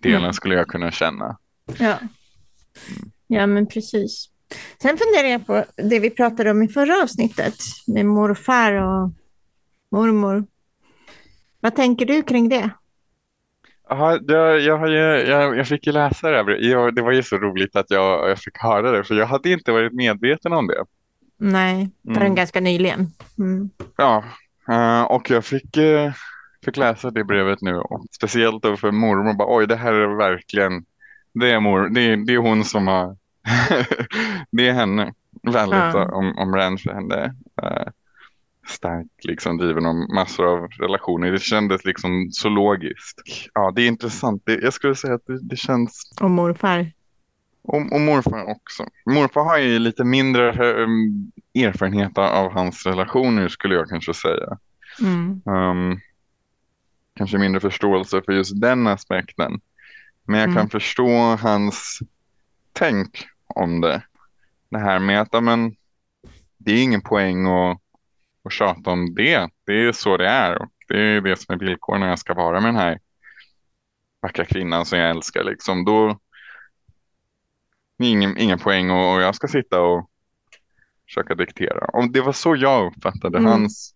delen 0.00 0.20
Mm. 0.20 0.32
skulle 0.32 0.54
jag 0.54 0.68
kunna 0.68 0.90
känna. 0.90 1.36
Ja. 1.78 1.98
Ja, 3.32 3.46
men 3.46 3.66
precis. 3.66 4.28
Sen 4.82 4.96
funderar 4.98 5.28
jag 5.28 5.46
på 5.46 5.64
det 5.76 5.98
vi 5.98 6.10
pratade 6.10 6.50
om 6.50 6.62
i 6.62 6.68
förra 6.68 7.02
avsnittet 7.02 7.54
med 7.86 8.06
morfar 8.06 8.72
och 8.72 9.10
mormor. 9.90 10.44
Vad 11.60 11.74
tänker 11.76 12.06
du 12.06 12.22
kring 12.22 12.48
det? 12.48 12.70
Aha, 13.90 14.18
jag, 14.28 14.60
jag, 14.60 14.90
jag, 15.28 15.56
jag 15.58 15.66
fick 15.68 15.86
ju 15.86 15.92
läsa 15.92 16.30
det 16.30 16.36
här. 16.36 16.58
Jag, 16.64 16.94
det 16.94 17.02
var 17.02 17.12
ju 17.12 17.22
så 17.22 17.38
roligt 17.38 17.76
att 17.76 17.90
jag, 17.90 18.30
jag 18.30 18.38
fick 18.38 18.58
höra 18.58 18.90
det, 18.90 19.04
för 19.04 19.14
jag 19.14 19.26
hade 19.26 19.50
inte 19.52 19.72
varit 19.72 19.92
medveten 19.92 20.52
om 20.52 20.66
det. 20.66 20.84
Nej, 21.38 21.90
förrän 22.04 22.22
Mm. 22.22 22.34
ganska 22.34 22.60
nyligen. 22.60 23.06
Mm. 23.38 23.70
Ja, 23.96 24.24
eh, 24.68 25.02
och 25.02 25.30
jag 25.30 25.44
fick, 25.44 25.76
eh, 25.76 26.12
fick 26.64 26.76
läsa 26.76 27.10
det 27.10 27.24
brevet 27.24 27.60
nu. 27.62 27.74
Och 27.76 28.04
speciellt 28.16 28.62
då 28.62 28.76
för 28.76 28.90
mormor. 28.90 29.34
Bara, 29.34 29.56
Oj, 29.56 29.66
det 29.66 29.76
här 29.76 29.92
är 29.92 30.16
verkligen, 30.16 30.84
det 31.34 31.50
är, 31.50 31.60
mor, 31.60 31.88
det 31.88 32.00
är, 32.00 32.16
det 32.16 32.32
är 32.34 32.38
hon 32.38 32.64
som 32.64 32.86
har, 32.86 33.16
det 34.50 34.68
är 34.68 34.72
henne. 34.72 35.12
Väldigt 35.42 35.78
Ja. 35.78 36.08
om, 36.12 36.38
om 36.38 36.54
Rand 36.56 36.80
för 36.80 36.92
henne. 36.92 37.34
eh, 37.62 37.86
starkt 38.68 39.24
liksom 39.24 39.58
driven 39.58 39.86
om 39.86 40.06
massor 40.14 40.46
av 40.46 40.68
relationer. 40.68 41.32
Det 41.32 41.40
kändes 41.42 41.84
liksom 41.84 42.28
så 42.32 42.48
logiskt. 42.48 43.22
Ja, 43.54 43.70
det 43.76 43.82
är 43.82 43.88
intressant. 43.88 44.42
Det, 44.46 44.54
jag 44.62 44.72
skulle 44.72 44.94
säga 44.94 45.14
att 45.14 45.26
det, 45.26 45.38
det 45.42 45.56
känns 45.56 46.12
Och 46.20 46.30
morfar. 46.30 46.92
och, 47.62 47.92
och 47.92 48.00
morfar 48.00 48.44
också. 48.50 48.84
Morfar 49.06 49.44
har 49.44 49.58
ju 49.58 49.78
lite 49.78 50.04
mindre 50.04 50.48
eh, 50.48 50.88
erfarenhet 51.64 52.18
av 52.18 52.52
hans 52.52 52.86
relationer 52.86 53.48
skulle 53.48 53.74
jag 53.74 53.88
kanske 53.88 54.14
säga. 54.14 54.58
Mm. 55.00 55.42
Um, 55.46 56.00
kanske 57.16 57.38
mindre 57.38 57.60
förståelse 57.60 58.22
för 58.24 58.32
just 58.32 58.60
den 58.60 58.86
aspekten. 58.86 59.60
Men 60.24 60.40
jag 60.40 60.48
Mm. 60.48 60.56
kan 60.56 60.68
förstå 60.70 61.36
hans 61.36 61.98
tänk 62.72 63.26
om 63.54 63.80
det. 63.80 64.02
Det 64.68 64.78
här 64.78 64.98
med 64.98 65.20
att 65.20 65.28
ja, 65.32 65.40
men, 65.40 65.76
det 66.58 66.72
är 66.72 66.82
ingen 66.82 67.00
poäng 67.00 67.46
att, 67.46 67.78
att 68.44 68.52
tjata 68.52 68.90
om 68.90 69.14
det. 69.14 69.50
Det 69.66 69.72
är 69.72 69.92
så 69.92 70.16
det 70.16 70.28
är. 70.28 70.62
Och 70.62 70.70
det 70.88 71.00
är 71.00 71.20
det 71.20 71.36
som 71.36 71.54
är 71.54 71.58
villkoren 71.58 72.00
när 72.00 72.08
jag 72.08 72.18
ska 72.18 72.34
vara 72.34 72.60
med 72.60 72.68
den 72.68 72.80
här 72.80 72.98
vackra 74.22 74.44
kvinnan 74.44 74.86
som 74.86 74.98
jag 74.98 75.10
älskar. 75.10 75.44
Liksom. 75.44 75.84
Då, 75.84 76.18
ingen, 78.02 78.38
ingen 78.38 78.58
poäng 78.58 78.90
och, 78.90 79.14
och 79.14 79.22
jag 79.22 79.34
ska 79.34 79.48
sitta 79.48 79.80
och 79.80 80.10
försöka 81.06 81.34
diktera. 81.34 81.86
Om 81.92 82.12
det 82.12 82.20
var 82.20 82.32
så 82.32 82.56
jag 82.56 82.86
uppfattade 82.86 83.38
Mm. 83.38 83.50
hans 83.50 83.94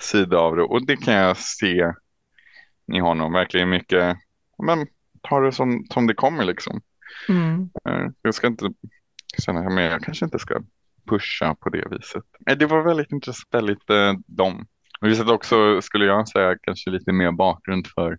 sida 0.00 0.38
av 0.38 0.56
det. 0.56 0.62
Och 0.62 0.86
det 0.86 0.96
kan 0.96 1.14
jag 1.14 1.36
se 1.36 1.92
i 2.92 2.98
honom. 2.98 3.32
Verkligen 3.32 3.68
mycket. 3.68 4.16
Men 4.58 4.86
ta 5.22 5.40
det 5.40 5.52
som, 5.52 5.86
som 5.90 6.06
det 6.06 6.14
kommer 6.14 6.44
liksom. 6.44 6.80
Mm. 7.28 7.70
Eh, 7.88 8.06
Jag 8.22 8.34
ska 8.34 8.46
inte 8.46 8.72
känna 9.38 9.70
mig, 9.70 9.84
jag 9.86 10.02
kanske 10.02 10.24
inte 10.24 10.38
ska 10.38 10.60
pusha 11.08 11.54
på 11.54 11.68
det 11.70 11.84
viset. 11.90 12.24
Eh, 12.50 12.56
Det 12.58 12.66
var 12.66 12.82
väldigt 12.82 13.12
intressant, 13.12 13.48
väldigt 13.54 13.90
eh, 13.90 14.12
dem. 14.26 14.66
Och 15.00 15.08
visst 15.08 15.28
också 15.28 15.82
skulle 15.82 16.04
jag 16.04 16.28
säga 16.28 16.56
kanske 16.62 16.90
lite 16.90 17.12
mer 17.12 17.32
bakgrund 17.32 17.86
för 17.86 18.18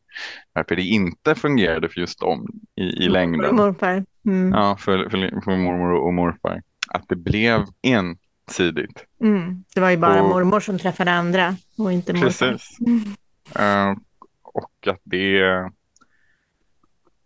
varför 0.53 0.75
det 0.75 0.81
inte 0.81 1.35
fungerade 1.35 1.89
för 1.89 1.99
just 2.01 2.19
dem 2.19 2.47
i, 2.75 2.81
i 2.83 3.09
längden. 3.09 3.55
Morfar. 3.55 4.05
Mm. 4.25 4.51
Ja, 4.51 4.77
för, 4.77 5.09
för, 5.09 5.41
för 5.43 5.57
mormor 5.57 5.91
och 5.93 6.13
morfar. 6.13 6.61
Att 6.87 7.05
det 7.07 7.15
blev 7.15 7.65
ensidigt. 7.81 9.05
Mm. 9.21 9.63
Det 9.75 9.81
var 9.81 9.89
ju 9.89 9.97
bara 9.97 10.21
Och- 10.23 10.29
mormor 10.29 10.59
som 10.59 10.79
träffade 10.79 11.11
andra 11.11 11.55
och 11.77 11.91
inte 11.91 12.13
morfar. 12.13 12.27
Precis. 12.51 12.77
Eh, 13.59 13.91
och 14.43 14.87
att 14.87 15.01
det 15.03 15.41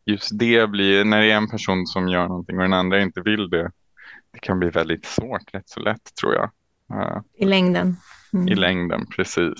just 0.05 0.39
det 0.39 0.69
blir, 0.69 1.03
när 1.03 1.21
det 1.21 1.31
är 1.31 1.37
en 1.37 1.49
person 1.49 1.87
som 1.87 2.07
gör 2.07 2.27
någonting 2.27 2.57
och 2.57 2.63
den 2.63 2.73
andra 2.73 3.01
inte 3.01 3.21
vill 3.21 3.49
det, 3.49 3.71
det 4.31 4.39
kan 4.39 4.59
bli 4.59 4.69
väldigt 4.69 5.05
svårt, 5.05 5.53
rätt 5.53 5.69
så 5.69 5.79
lätt 5.79 6.15
tror 6.21 6.33
jag. 6.33 6.51
Eh, 6.93 7.21
I 7.37 7.45
längden. 7.45 7.97
Mm. 8.33 8.47
I 8.47 8.55
längden, 8.55 9.05
precis. 9.15 9.59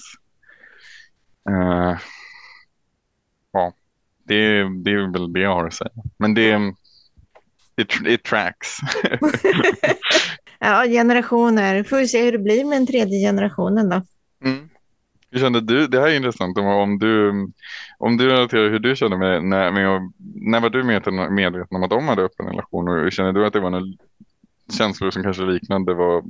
Eh, 1.50 1.98
ja, 3.52 3.74
det, 4.24 4.64
det 4.84 4.92
är 4.92 5.14
väl 5.14 5.34
det 5.34 5.40
jag 5.40 5.54
har 5.54 5.68
att 5.68 5.74
säga. 5.74 5.92
Men 6.18 6.34
det, 6.34 6.74
it, 7.76 8.08
it 8.08 8.24
tracks. 8.24 8.78
ja, 10.60 10.84
generationer. 10.84 11.84
Får 11.84 11.98
vi 11.98 12.08
se 12.08 12.24
hur 12.24 12.32
det 12.32 12.40
blir 12.40 12.66
med 12.66 12.78
den 12.78 12.88
tredje 12.88 13.28
generationen 13.28 13.90
då. 13.90 14.02
Mm. 14.46 14.70
Hur 15.36 15.42
kände 15.42 15.62
du? 15.62 15.88
Det 15.88 16.00
här 16.00 16.08
är 16.08 16.16
intressant 16.16 16.58
om, 16.58 17.00
du 17.00 17.32
om 17.98 18.18
du 18.18 18.28
relaterar 18.30 18.70
hur 18.70 18.80
du 18.80 18.96
kände 18.96 19.18
med, 19.18 19.44
när, 19.44 19.72
med, 19.72 20.12
när 20.36 20.60
var 20.60 20.70
du 20.70 20.84
medveten 20.84 21.76
om 21.78 21.84
att 21.84 21.90
de 21.90 22.08
hade 22.08 22.22
öppen 22.22 22.46
relation 22.46 22.88
och 22.88 23.12
känner 23.12 23.34
du 23.34 23.46
att 23.46 23.54
det 23.54 23.60
var 23.60 23.70
några 23.70 23.86
känslor 24.78 25.12
som 25.12 25.24
kanske 25.24 25.44
liknande 25.44 25.94
vad 25.94 26.24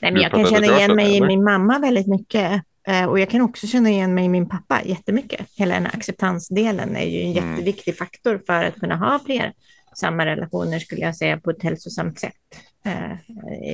Nej, 0.00 0.12
men 0.12 0.22
jag 0.22 0.30
kan 0.30 0.46
känna 0.46 0.66
igen 0.66 0.96
mig 0.96 1.16
i 1.16 1.20
min 1.20 1.44
mamma 1.44 1.78
väldigt 1.78 2.06
mycket. 2.06 2.62
Eh, 2.88 3.04
och 3.04 3.18
jag 3.18 3.30
kan 3.30 3.40
också 3.40 3.66
känna 3.66 3.90
igen 3.90 4.14
mig 4.14 4.24
i 4.24 4.28
min 4.28 4.48
pappa 4.48 4.82
jättemycket. 4.84 5.46
Hela 5.56 5.74
den 5.74 5.86
här 5.86 5.96
acceptansdelen 5.96 6.96
är 6.96 7.06
ju 7.06 7.20
en 7.20 7.36
mm. 7.36 7.50
jätteviktig 7.50 7.96
faktor 7.96 8.40
för 8.46 8.64
att 8.64 8.80
kunna 8.80 8.96
ha 8.96 9.18
fler 9.26 9.52
samma 9.94 10.26
relationer 10.26 10.78
skulle 10.78 11.00
jag 11.00 11.16
säga 11.16 11.40
på 11.40 11.50
ett 11.50 11.62
hälsosamt 11.62 12.20
sätt. 12.20 12.34
Eh, 12.84 13.12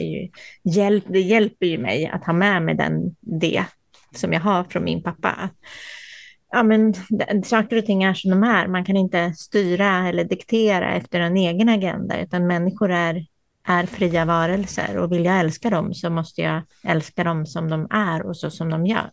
ju, 0.05 0.29
hjälp, 0.63 1.05
det 1.09 1.21
hjälper 1.21 1.67
ju 1.67 1.79
mig 1.79 2.07
att 2.07 2.25
ha 2.25 2.33
med 2.33 2.63
mig 2.63 2.75
den, 2.75 3.17
det 3.21 3.65
som 4.15 4.33
jag 4.33 4.41
har 4.41 4.65
från 4.65 4.85
min 4.85 5.03
pappa. 5.03 5.51
Ja, 6.51 6.63
men, 6.63 6.95
saker 7.45 7.77
och 7.77 7.87
ting 7.87 8.03
är 8.03 8.15
som 8.15 8.31
de 8.31 8.43
är. 8.43 8.67
Man 8.67 8.85
kan 8.85 8.97
inte 8.97 9.33
styra 9.33 10.09
eller 10.09 10.25
diktera 10.25 10.95
efter 10.95 11.21
en 11.21 11.37
egen 11.37 11.69
agenda, 11.69 12.21
utan 12.21 12.47
människor 12.47 12.91
är, 12.91 13.27
är 13.65 13.87
fria 13.87 14.25
varelser 14.25 14.97
och 14.97 15.13
vill 15.13 15.25
jag 15.25 15.41
älska 15.41 15.71
dem 15.71 15.95
så 15.95 16.11
måste 16.11 16.43
jag 16.43 16.63
älska 16.85 17.25
dem 17.25 17.47
som 17.47 17.71
de 17.71 17.87
är 17.91 18.27
och 18.27 18.37
så 18.37 18.51
som 18.51 18.71
de 18.71 18.87
gör. 18.87 19.11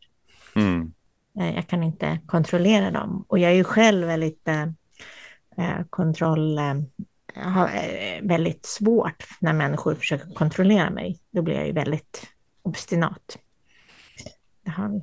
Mm. 0.56 0.94
Eh, 1.40 1.56
jag 1.56 1.68
kan 1.68 1.84
inte 1.84 2.20
kontrollera 2.26 2.92
dem. 2.92 3.26
Och 3.28 3.40
jag 3.40 3.52
är 3.52 3.56
ju 3.56 3.64
själv 3.64 4.08
väldigt 4.08 4.48
eh, 4.48 4.64
eh 5.58 5.86
kontroll... 5.90 6.60
Eh, 7.36 7.48
har 7.50 7.68
eh, 7.68 8.22
väldigt 8.22 8.66
svårt 8.66 9.24
när 9.40 9.54
människor 9.54 9.96
försöker 9.96 10.34
kontrollera 10.34 10.90
mig. 10.90 11.20
Då 11.32 11.42
blir 11.42 11.56
jag 11.56 11.68
ju 11.68 11.72
väldigt 11.72 12.28
obstinat. 12.62 13.38
Det 14.64 14.72
har 14.72 14.90
vi. 14.90 15.02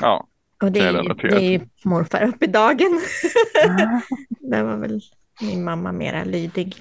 Ja, 0.00 0.26
och 0.62 0.72
det, 0.72 0.80
är, 0.80 1.28
det 1.28 1.36
är 1.36 1.50
ju 1.50 1.60
morfar 1.84 2.22
upp 2.22 2.42
i 2.42 2.46
dagen. 2.46 3.00
Där 4.40 4.62
var 4.62 4.76
väl 4.76 5.00
min 5.40 5.64
mamma 5.64 5.92
mera 5.92 6.24
lydig. 6.24 6.76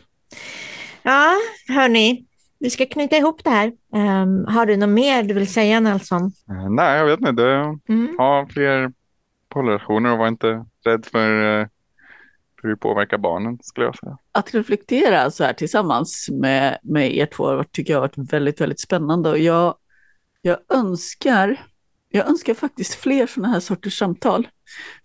Ja, 1.03 1.33
hörni, 1.67 2.25
vi 2.59 2.69
ska 2.69 2.85
knyta 2.85 3.17
ihop 3.17 3.43
det 3.43 3.49
här. 3.49 3.71
Um, 3.91 4.45
har 4.45 4.65
du 4.65 4.77
något 4.77 4.89
mer 4.89 5.23
du 5.23 5.33
vill 5.33 5.53
säga 5.53 5.79
Nelson? 5.79 6.31
Uh, 6.49 6.69
nej, 6.69 6.97
jag 6.97 7.05
vet 7.05 7.29
inte. 7.29 7.43
Mm. 7.89 8.15
Ha 8.17 8.47
fler 8.49 8.91
polrelationer 9.49 10.11
och 10.11 10.17
var 10.17 10.27
inte 10.27 10.65
rädd 10.85 11.05
för 11.05 11.59
uh, 11.59 11.67
hur 12.63 12.69
det 12.69 12.77
påverkar 12.77 13.17
barnen 13.17 13.59
skulle 13.61 13.85
jag 13.85 13.97
säga. 13.97 14.17
Att 14.31 14.53
reflektera 14.53 15.31
så 15.31 15.43
här 15.43 15.53
tillsammans 15.53 16.29
med, 16.31 16.77
med 16.83 17.15
er 17.15 17.25
två 17.25 17.63
tycker 17.63 17.93
jag 17.93 17.97
har 18.01 18.07
varit 18.07 18.33
väldigt, 18.33 18.61
väldigt 18.61 18.79
spännande 18.79 19.29
och 19.29 19.39
jag, 19.39 19.75
jag 20.41 20.57
önskar 20.69 21.59
jag 22.15 22.29
önskar 22.29 22.53
faktiskt 22.53 22.93
fler 22.93 23.27
sådana 23.27 23.53
här 23.53 23.59
sorters 23.59 23.97
samtal. 23.97 24.47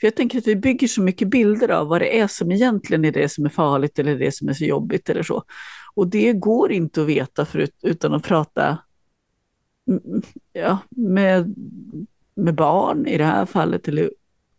För 0.01 0.07
jag 0.07 0.17
tänker 0.17 0.39
att 0.39 0.47
vi 0.47 0.57
bygger 0.57 0.89
så 0.89 1.03
mycket 1.03 1.29
bilder 1.29 1.69
av 1.69 1.89
vad 1.89 2.01
det 2.01 2.21
är 2.21 2.27
som 2.27 2.53
egentligen 2.53 3.05
är 3.05 3.13
det 3.13 3.29
som 3.29 3.45
är 3.45 3.49
farligt 3.49 3.99
eller 3.99 4.19
det 4.19 4.35
som 4.35 4.49
är 4.49 4.53
så 4.53 4.65
jobbigt 4.65 5.09
eller 5.09 5.23
så. 5.23 5.43
Och 5.95 6.09
det 6.09 6.33
går 6.33 6.73
inte 6.73 7.03
att 7.03 7.07
veta 7.07 7.45
förut, 7.45 7.75
utan 7.83 8.15
att 8.15 8.23
prata 8.23 8.79
mm, 9.89 10.03
mm, 10.05 10.23
ja, 10.53 10.79
med, 10.91 11.55
med 12.35 12.55
barn 12.55 13.07
i 13.07 13.19
det 13.19 13.25
här 13.25 13.47
fallet, 13.47 13.89
eller 13.89 14.11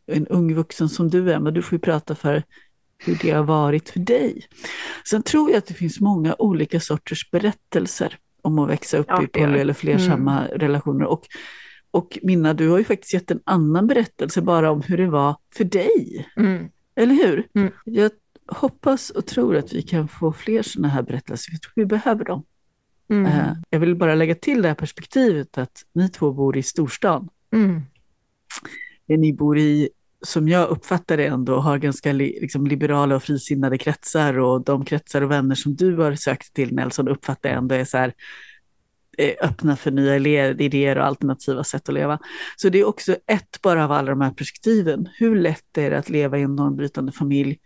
en 0.06 0.28
ung 0.28 0.54
vuxen 0.54 0.90
som 0.90 1.10
du 1.10 1.32
är, 1.32 1.40
men 1.40 1.54
du 1.54 1.62
får 1.62 1.76
ju 1.76 1.80
prata 1.80 2.16
för 2.16 2.44
hur 3.06 3.18
det 3.22 3.32
har 3.32 3.44
varit 3.44 3.90
för 3.90 4.00
dig. 4.00 4.48
Sen 5.10 5.24
tror 5.24 5.50
jag 5.50 5.58
att 5.58 5.66
det 5.66 5.74
finns 5.74 6.00
många 6.00 6.36
olika 6.40 6.80
sorters 6.80 7.32
berättelser 7.32 8.18
om 8.42 8.60
att 8.60 8.70
växa 8.70 8.98
upp 8.98 9.06
ja, 9.10 9.24
i 9.24 9.28
poly 9.28 9.60
eller 9.60 9.74
flersamma 9.74 10.46
mm. 10.46 10.60
relationer. 10.60 11.06
Och 11.06 11.28
och 11.92 12.20
Minna, 12.24 12.54
du 12.54 12.70
har 12.70 12.78
ju 12.78 12.84
faktiskt 12.84 13.14
gett 13.14 13.32
en 13.32 13.42
annan 13.44 13.88
berättelse 13.88 14.42
bara 14.42 14.72
om 14.72 14.82
hur 14.82 14.98
det 14.98 15.08
var 15.08 15.36
för 15.54 15.64
dig. 15.64 16.28
Mm. 16.38 16.70
Eller 16.96 17.16
hur? 17.16 17.48
Mm. 17.56 17.72
Jag 17.86 18.12
hoppas 18.48 19.10
och 19.10 19.26
tror 19.26 19.56
att 19.56 19.74
vi 19.74 19.82
kan 19.82 20.08
få 20.08 20.34
fler 20.34 20.62
sådana 20.62 20.88
här 20.88 21.02
berättelser. 21.02 21.52
Jag 21.52 21.62
tror 21.62 21.74
vi 21.76 21.86
behöver 21.86 22.26
dem. 22.26 22.44
Mm. 23.10 23.26
Uh, 23.26 23.54
jag 23.70 23.80
vill 23.80 23.96
bara 23.96 24.16
lägga 24.16 24.36
till 24.36 24.62
det 24.62 24.68
här 24.68 24.76
perspektivet 24.76 25.58
att 25.58 25.86
ni 25.94 26.10
två 26.10 26.32
bor 26.32 26.58
i 26.58 26.64
storstan. 26.64 27.30
Mm. 27.54 27.82
Ni 29.06 29.34
bor 29.34 29.58
i, 29.58 29.90
som 30.22 30.48
jag 30.48 30.70
uppfattar 30.70 31.18
det 31.18 31.26
ändå, 31.26 31.60
har 31.60 31.78
ganska 31.78 32.12
li, 32.12 32.40
liksom, 32.42 32.68
liberala 32.68 33.16
och 33.16 33.24
frisinnade 33.24 33.78
kretsar 33.78 34.40
och 34.40 34.64
de 34.64 34.86
kretsar 34.86 35.22
och 35.22 35.32
vänner 35.32 35.56
som 35.56 35.76
du 35.76 35.98
har 35.98 36.16
sökt 36.16 36.54
till 36.54 36.74
Nelson 36.74 37.08
uppfattar 37.08 37.50
jag 37.50 37.58
ändå 37.58 37.76
är 37.76 37.86
så 37.86 37.98
här 37.98 38.14
eh, 39.18 39.34
öppna 39.42 39.76
för 39.76 39.92
nya 39.92 40.18
idéer 40.50 40.98
och 40.98 41.06
alternativa 41.06 41.64
sätt 41.64 41.90
att 41.90 41.96
leva. 41.96 42.20
Så 42.56 42.70
det 42.70 42.80
är 42.80 42.86
också 42.86 43.16
ett 43.28 43.62
bara 43.62 43.86
av 43.86 43.92
alla 43.92 44.10
de 44.10 44.22
här 44.22 44.32
perspektiven. 44.32 45.10
Hur 45.14 45.36
lätt 45.36 45.78
är 45.78 45.90
det 45.90 45.98
att 45.98 46.10
leva 46.10 46.38
i 46.38 46.42
en 46.42 46.56
normbrytande 46.56 47.12
familj 47.12 47.60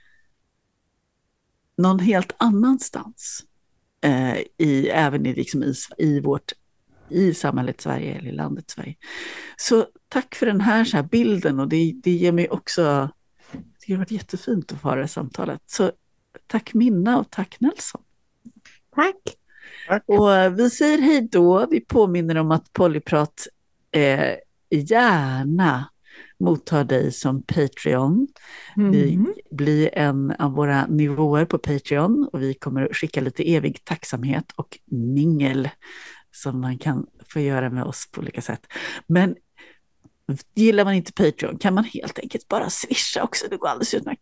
någon 1.78 1.99
helt 1.99 2.36
annanstans? 2.38 3.43
Eh, 4.01 4.38
i, 4.58 4.89
även 4.89 5.26
i, 5.26 5.34
liksom 5.34 5.64
i, 5.64 5.74
i, 5.97 6.20
vårt, 6.20 6.51
i 7.14 7.34
samhället 7.34 7.82
Sverige 7.82 8.16
eller 8.16 8.30
i 8.30 8.36
landet 8.36 8.70
Sverige. 8.70 8.95
Så 9.57 9.86
tack 10.09 10.36
för 10.36 10.45
den 10.45 10.61
här, 10.61 10.86
så 10.86 10.97
här 10.97 11.03
bilden 11.03 11.59
och 11.59 11.68
det, 11.68 11.93
det 12.03 12.11
ger 12.11 12.32
mig 12.32 12.49
också, 12.49 13.09
det 13.88 13.93
har 13.93 13.97
varit 13.97 14.11
jättefint 14.11 14.72
att 14.72 14.82
få 14.82 14.88
ha 14.88 14.95
det 14.95 15.01
här 15.01 15.07
samtalet. 15.07 15.61
Så 15.66 15.91
tack 16.47 16.74
Minna 16.74 17.20
och 17.20 17.30
tack 17.30 17.57
Nelson. 17.59 18.01
Tack. 18.95 20.05
Och 20.05 20.59
vi 20.59 20.70
säger 20.70 20.97
hej 20.97 21.28
då. 21.32 21.68
Vi 21.72 21.80
påminner 21.82 22.36
om 22.38 22.51
att 22.51 22.74
Polyprat 22.74 23.47
eh, 23.91 24.36
gärna 24.70 25.86
mottar 26.39 26.84
dig 26.84 27.11
som 27.11 27.43
Patreon. 27.43 28.28
Mm. 28.78 28.91
Vi 28.91 29.20
blir 29.51 29.89
en 29.97 30.32
av 30.32 30.51
våra 30.51 30.86
nivåer 30.86 31.45
på 31.45 31.57
Patreon 31.57 32.30
och 32.34 32.41
vi 32.41 32.53
kommer 32.53 32.86
att 32.86 32.95
skicka 32.95 33.22
lite 33.22 33.53
evig 33.53 33.84
tacksamhet 33.84 34.45
och 34.55 34.80
mingel 34.86 35.70
som 36.36 36.62
man 36.62 36.78
kan 36.78 37.06
få 37.34 37.40
göra 37.40 37.70
med 37.70 37.84
oss 37.84 38.12
på 38.12 38.22
olika 38.22 38.42
sätt. 38.42 38.68
Men 39.08 39.36
gillar 40.56 40.86
man 40.86 40.94
inte 40.94 41.14
Patreon 41.14 41.58
kan 41.58 41.74
man 41.74 41.84
helt 41.84 42.20
enkelt 42.20 42.48
bara 42.48 42.70
swisha 42.70 43.24
också, 43.24 43.46
det 43.50 43.58
går 43.58 43.68
alldeles 43.68 43.94
utmärkt. 43.94 44.22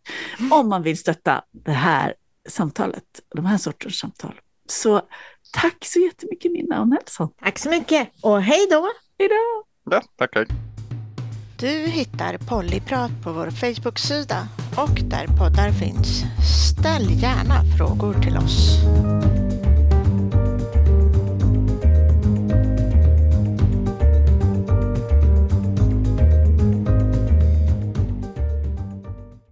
Om 0.52 0.70
man 0.70 0.84
vill 0.84 0.98
stötta 0.98 1.44
det 1.52 1.72
här 1.72 2.14
samtalet, 2.50 3.04
de 3.36 3.46
här 3.46 3.58
sorters 3.58 4.00
samtal. 4.00 4.40
Så 4.70 5.02
Tack 5.52 5.86
så 5.86 6.00
jättemycket 6.00 6.52
Minna 6.52 6.82
och 6.82 6.88
Nelson. 6.88 7.30
Tack 7.44 7.60
så 7.60 7.70
mycket 7.70 8.10
och 8.22 8.42
hej 8.42 8.68
då! 8.70 8.88
Hej 9.20 9.30
då! 9.30 9.64
Ja, 9.92 10.02
tack, 10.18 10.36
hej. 10.36 10.46
Du 11.60 11.68
hittar 11.68 12.38
Pollyprat 12.38 13.12
på 13.24 13.32
vår 13.34 13.50
Facebook-sida 13.50 14.48
och 14.78 15.00
där 15.04 15.28
poddar 15.28 15.72
finns. 15.72 16.24
Ställ 16.70 17.22
gärna 17.22 17.64
frågor 17.78 18.14
till 18.14 18.38
oss. 18.38 18.78